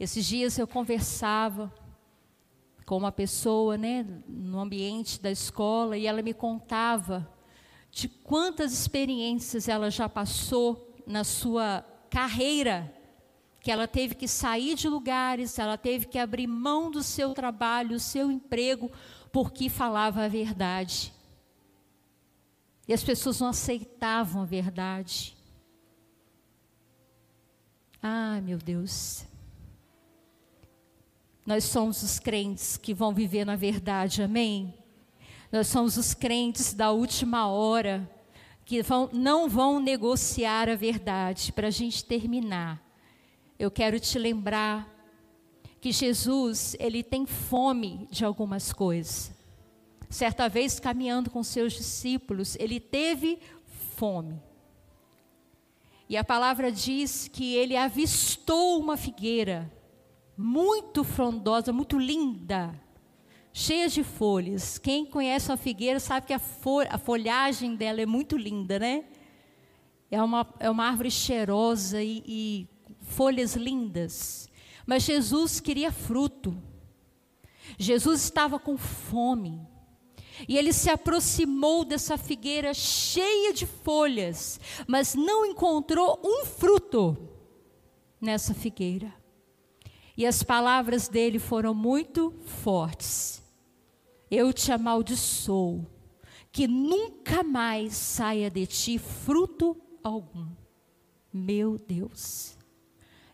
Esses 0.00 0.26
dias 0.26 0.58
eu 0.58 0.66
conversava 0.66 1.72
com 2.84 2.96
uma 2.96 3.12
pessoa, 3.12 3.76
né, 3.76 4.04
no 4.26 4.60
ambiente 4.60 5.20
da 5.20 5.30
escola, 5.30 5.96
e 5.96 6.06
ela 6.06 6.22
me 6.22 6.34
contava 6.34 7.30
de 7.90 8.08
quantas 8.08 8.72
experiências 8.72 9.68
ela 9.68 9.90
já 9.90 10.08
passou 10.08 10.94
na 11.06 11.24
sua 11.24 11.84
carreira 12.10 12.95
que 13.66 13.70
ela 13.72 13.88
teve 13.88 14.14
que 14.14 14.28
sair 14.28 14.76
de 14.76 14.88
lugares, 14.88 15.58
ela 15.58 15.76
teve 15.76 16.06
que 16.06 16.20
abrir 16.20 16.46
mão 16.46 16.88
do 16.88 17.02
seu 17.02 17.34
trabalho, 17.34 17.88
do 17.88 17.98
seu 17.98 18.30
emprego, 18.30 18.88
porque 19.32 19.68
falava 19.68 20.22
a 20.22 20.28
verdade. 20.28 21.12
E 22.86 22.92
as 22.92 23.02
pessoas 23.02 23.40
não 23.40 23.48
aceitavam 23.48 24.42
a 24.42 24.44
verdade. 24.44 25.36
Ah, 28.00 28.40
meu 28.40 28.56
Deus. 28.56 29.26
Nós 31.44 31.64
somos 31.64 32.04
os 32.04 32.20
crentes 32.20 32.76
que 32.76 32.94
vão 32.94 33.12
viver 33.12 33.44
na 33.44 33.56
verdade, 33.56 34.22
amém? 34.22 34.74
Nós 35.50 35.66
somos 35.66 35.96
os 35.96 36.14
crentes 36.14 36.72
da 36.72 36.92
última 36.92 37.48
hora, 37.48 38.08
que 38.64 38.80
vão, 38.80 39.10
não 39.12 39.48
vão 39.48 39.80
negociar 39.80 40.68
a 40.68 40.76
verdade, 40.76 41.52
para 41.52 41.66
a 41.66 41.72
gente 41.72 42.04
terminar 42.04 42.85
eu 43.58 43.70
quero 43.70 43.98
te 43.98 44.18
lembrar 44.18 44.94
que 45.80 45.92
Jesus, 45.92 46.76
ele 46.78 47.02
tem 47.02 47.26
fome 47.26 48.08
de 48.10 48.24
algumas 48.24 48.72
coisas. 48.72 49.32
Certa 50.10 50.48
vez, 50.48 50.78
caminhando 50.78 51.30
com 51.30 51.42
seus 51.42 51.72
discípulos, 51.72 52.56
ele 52.58 52.78
teve 52.80 53.38
fome. 53.96 54.40
E 56.08 56.16
a 56.16 56.22
palavra 56.22 56.70
diz 56.70 57.28
que 57.28 57.54
ele 57.54 57.76
avistou 57.76 58.78
uma 58.78 58.96
figueira 58.96 59.72
muito 60.36 61.02
frondosa, 61.02 61.72
muito 61.72 61.98
linda, 61.98 62.78
cheia 63.52 63.88
de 63.88 64.04
folhas. 64.04 64.78
Quem 64.78 65.06
conhece 65.06 65.50
uma 65.50 65.56
figueira 65.56 65.98
sabe 65.98 66.26
que 66.26 66.32
a, 66.32 66.40
a 66.90 66.98
folhagem 66.98 67.74
dela 67.74 68.00
é 68.00 68.06
muito 68.06 68.36
linda, 68.36 68.78
né? 68.78 69.04
É 70.10 70.22
uma, 70.22 70.46
é 70.60 70.70
uma 70.70 70.86
árvore 70.86 71.10
cheirosa 71.10 72.00
e, 72.00 72.22
e 72.26 72.68
folhas 73.06 73.54
lindas, 73.56 74.48
mas 74.86 75.02
Jesus 75.02 75.58
queria 75.60 75.90
fruto. 75.90 76.56
Jesus 77.78 78.22
estava 78.22 78.58
com 78.58 78.76
fome. 78.76 79.66
E 80.46 80.58
ele 80.58 80.72
se 80.72 80.90
aproximou 80.90 81.84
dessa 81.84 82.18
figueira 82.18 82.74
cheia 82.74 83.54
de 83.54 83.64
folhas, 83.64 84.60
mas 84.86 85.14
não 85.14 85.46
encontrou 85.46 86.20
um 86.22 86.44
fruto. 86.44 87.16
nessa 88.20 88.54
figueira. 88.54 89.14
E 90.16 90.26
as 90.26 90.42
palavras 90.42 91.06
dele 91.06 91.38
foram 91.38 91.74
muito 91.74 92.32
fortes. 92.62 93.42
Eu 94.30 94.52
te 94.52 94.72
amaldiçoo, 94.72 95.86
que 96.50 96.66
nunca 96.66 97.42
mais 97.42 97.94
saia 97.94 98.50
de 98.50 98.66
ti 98.66 98.98
fruto 98.98 99.76
algum. 100.02 100.48
Meu 101.30 101.76
Deus. 101.76 102.55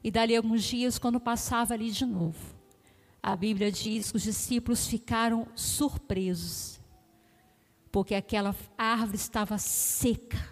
E 0.03 0.11
dali 0.11 0.36
alguns 0.36 0.64
dias, 0.64 0.98
quando 0.98 1.20
passava 1.20 1.74
ali 1.74 1.90
de 1.90 2.05
novo, 2.05 2.38
a 3.22 3.36
Bíblia 3.36 3.70
diz 3.70 4.11
que 4.11 4.16
os 4.16 4.22
discípulos 4.22 4.86
ficaram 4.86 5.46
surpresos, 5.55 6.80
porque 7.90 8.14
aquela 8.14 8.55
árvore 8.76 9.16
estava 9.16 9.59
seca, 9.59 10.44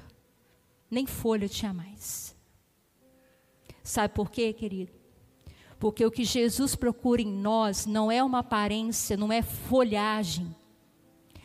nem 0.88 1.06
folha 1.06 1.48
tinha 1.48 1.72
mais. 1.72 2.36
Sabe 3.82 4.14
por 4.14 4.30
quê, 4.30 4.52
querido? 4.52 4.92
Porque 5.80 6.04
o 6.04 6.10
que 6.10 6.24
Jesus 6.24 6.76
procura 6.76 7.22
em 7.22 7.32
nós 7.32 7.86
não 7.86 8.12
é 8.12 8.22
uma 8.22 8.40
aparência, 8.40 9.16
não 9.16 9.32
é 9.32 9.42
folhagem. 9.42 10.54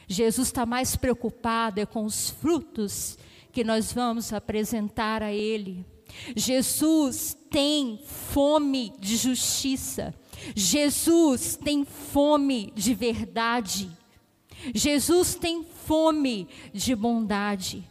Jesus 0.07 0.49
está 0.49 0.65
mais 0.65 0.95
preocupado 0.95 1.79
é 1.79 1.85
com 1.85 2.05
os 2.05 2.29
frutos 2.29 3.17
que 3.51 3.63
nós 3.63 3.91
vamos 3.91 4.31
apresentar 4.33 5.23
a 5.23 5.31
Ele. 5.31 5.85
Jesus 6.35 7.37
tem 7.49 7.99
fome 8.05 8.93
de 8.99 9.15
justiça. 9.15 10.13
Jesus 10.55 11.55
tem 11.55 11.85
fome 11.85 12.71
de 12.75 12.93
verdade. 12.93 13.91
Jesus 14.73 15.35
tem 15.35 15.63
fome 15.63 16.47
de 16.73 16.95
bondade. 16.95 17.87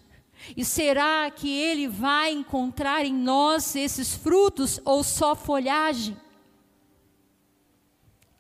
E 0.57 0.65
será 0.65 1.31
que 1.31 1.49
Ele 1.49 1.89
vai 1.89 2.33
encontrar 2.33 3.05
em 3.05 3.15
nós 3.15 3.75
esses 3.75 4.15
frutos 4.15 4.81
ou 4.85 5.03
só 5.03 5.35
folhagem? 5.35 6.17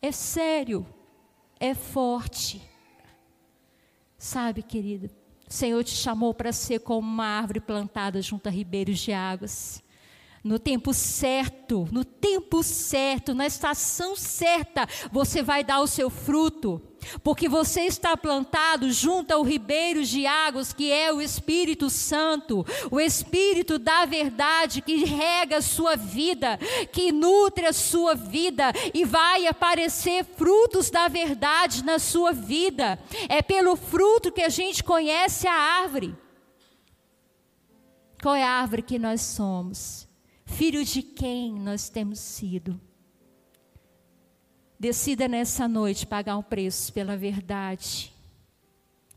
É 0.02 0.12
sério, 0.12 0.86
é 1.58 1.74
forte. 1.74 2.60
Sabe, 4.18 4.62
querido, 4.62 5.10
o 5.48 5.52
Senhor 5.52 5.84
te 5.84 5.94
chamou 5.94 6.32
para 6.32 6.52
ser 6.52 6.80
como 6.80 7.06
uma 7.06 7.26
árvore 7.26 7.60
plantada 7.60 8.20
junto 8.22 8.48
a 8.48 8.50
ribeiros 8.50 8.98
de 8.98 9.12
águas 9.12 9.83
no 10.44 10.58
tempo 10.58 10.92
certo, 10.92 11.88
no 11.90 12.04
tempo 12.04 12.62
certo, 12.62 13.32
na 13.32 13.46
estação 13.46 14.14
certa, 14.14 14.86
você 15.10 15.42
vai 15.42 15.64
dar 15.64 15.80
o 15.80 15.86
seu 15.86 16.10
fruto, 16.10 16.82
porque 17.22 17.48
você 17.48 17.82
está 17.82 18.14
plantado 18.14 18.92
junto 18.92 19.32
ao 19.32 19.42
ribeiro 19.42 20.04
de 20.04 20.26
águas, 20.26 20.70
que 20.70 20.92
é 20.92 21.10
o 21.10 21.22
Espírito 21.22 21.88
Santo, 21.88 22.64
o 22.90 23.00
Espírito 23.00 23.78
da 23.78 24.04
verdade 24.04 24.82
que 24.82 25.06
rega 25.06 25.56
a 25.56 25.62
sua 25.62 25.96
vida, 25.96 26.58
que 26.92 27.10
nutre 27.10 27.64
a 27.64 27.72
sua 27.72 28.14
vida 28.14 28.70
e 28.92 29.02
vai 29.02 29.46
aparecer 29.46 30.26
frutos 30.26 30.90
da 30.90 31.08
verdade 31.08 31.82
na 31.82 31.98
sua 31.98 32.32
vida. 32.32 32.98
É 33.30 33.40
pelo 33.40 33.76
fruto 33.76 34.30
que 34.30 34.42
a 34.42 34.50
gente 34.50 34.84
conhece 34.84 35.48
a 35.48 35.54
árvore. 35.54 36.14
Qual 38.22 38.34
é 38.34 38.42
a 38.42 38.50
árvore 38.50 38.82
que 38.82 38.98
nós 38.98 39.22
somos? 39.22 40.06
Filho 40.44 40.84
de 40.84 41.02
quem 41.02 41.52
nós 41.54 41.88
temos 41.88 42.18
sido. 42.18 42.80
Decida 44.78 45.26
nessa 45.26 45.66
noite 45.66 46.06
pagar 46.06 46.36
um 46.36 46.42
preço 46.42 46.92
pela 46.92 47.16
verdade, 47.16 48.12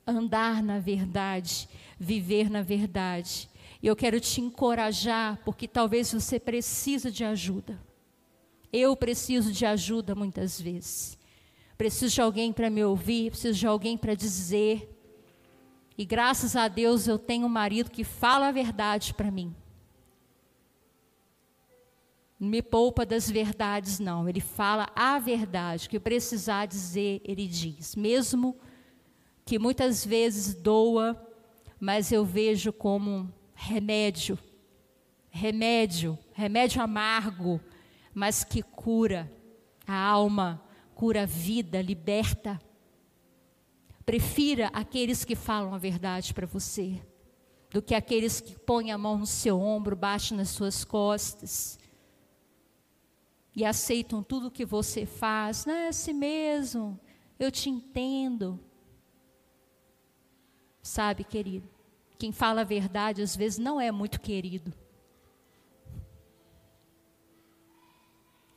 andar 0.05 0.63
na 0.63 0.79
verdade, 0.79 1.67
viver 1.99 2.49
na 2.49 2.61
verdade. 2.61 3.49
E 3.81 3.87
eu 3.87 3.95
quero 3.95 4.19
te 4.19 4.39
encorajar, 4.39 5.39
porque 5.43 5.67
talvez 5.67 6.11
você 6.13 6.39
precise 6.39 7.11
de 7.11 7.23
ajuda. 7.23 7.79
Eu 8.71 8.95
preciso 8.95 9.51
de 9.51 9.65
ajuda 9.65 10.15
muitas 10.15 10.59
vezes. 10.59 11.17
Preciso 11.77 12.15
de 12.15 12.21
alguém 12.21 12.51
para 12.51 12.69
me 12.69 12.83
ouvir, 12.83 13.31
preciso 13.31 13.59
de 13.59 13.67
alguém 13.67 13.97
para 13.97 14.15
dizer. 14.15 14.93
E 15.97 16.05
graças 16.05 16.55
a 16.55 16.67
Deus 16.67 17.07
eu 17.07 17.19
tenho 17.19 17.45
um 17.45 17.49
marido 17.49 17.91
que 17.91 18.03
fala 18.03 18.47
a 18.47 18.51
verdade 18.51 19.13
para 19.13 19.29
mim 19.29 19.53
me 22.39 22.61
poupa 22.61 23.05
das 23.05 23.29
verdades, 23.29 23.99
não. 23.99 24.29
Ele 24.29 24.39
fala 24.39 24.89
a 24.95 25.17
verdade, 25.19 25.89
que 25.89 25.99
precisar 25.99 26.67
dizer, 26.67 27.21
ele 27.23 27.47
diz. 27.47 27.95
Mesmo 27.95 28.55
que 29.45 29.57
muitas 29.57 30.05
vezes 30.05 30.53
doa, 30.53 31.19
mas 31.79 32.11
eu 32.11 32.23
vejo 32.23 32.71
como 32.71 33.31
remédio, 33.55 34.37
remédio, 35.29 36.17
remédio 36.33 36.81
amargo, 36.81 37.59
mas 38.13 38.43
que 38.43 38.61
cura 38.61 39.31
a 39.85 39.95
alma, 39.95 40.61
cura 40.93 41.23
a 41.23 41.25
vida, 41.25 41.81
liberta. 41.81 42.59
Prefira 44.05 44.67
aqueles 44.73 45.25
que 45.25 45.35
falam 45.35 45.73
a 45.73 45.77
verdade 45.77 46.33
para 46.33 46.45
você, 46.45 47.01
do 47.71 47.81
que 47.81 47.95
aqueles 47.95 48.39
que 48.39 48.57
põem 48.59 48.91
a 48.91 48.97
mão 48.97 49.17
no 49.17 49.25
seu 49.25 49.59
ombro, 49.59 49.95
baixam 49.95 50.37
nas 50.37 50.49
suas 50.49 50.85
costas 50.85 51.79
e 53.57 53.65
aceitam 53.65 54.21
tudo 54.21 54.51
que 54.51 54.63
você 54.63 55.03
faz. 55.03 55.65
Não 55.65 55.73
é 55.73 55.87
assim 55.87 56.13
mesmo, 56.13 56.99
eu 57.39 57.51
te 57.51 57.71
entendo. 57.71 58.59
Sabe, 60.79 61.23
querido, 61.23 61.67
quem 62.19 62.31
fala 62.31 62.61
a 62.61 62.63
verdade 62.63 63.23
às 63.23 63.35
vezes 63.35 63.57
não 63.57 63.81
é 63.81 63.91
muito 63.91 64.21
querido. 64.21 64.71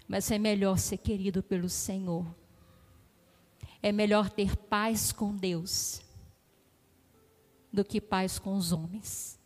Mas 0.07 0.31
é 0.31 0.39
melhor 0.39 0.79
ser 0.79 0.99
querido 0.99 1.43
pelo 1.43 1.71
Senhor. 1.71 2.27
É 3.83 3.91
melhor 3.91 4.29
ter 4.29 4.55
paz 4.55 5.13
com 5.13 5.35
Deus 5.35 6.03
do 7.73 7.83
que 7.83 8.03
paz 8.03 8.39
com 8.39 8.55
os 8.55 8.71
homens. 8.71 9.40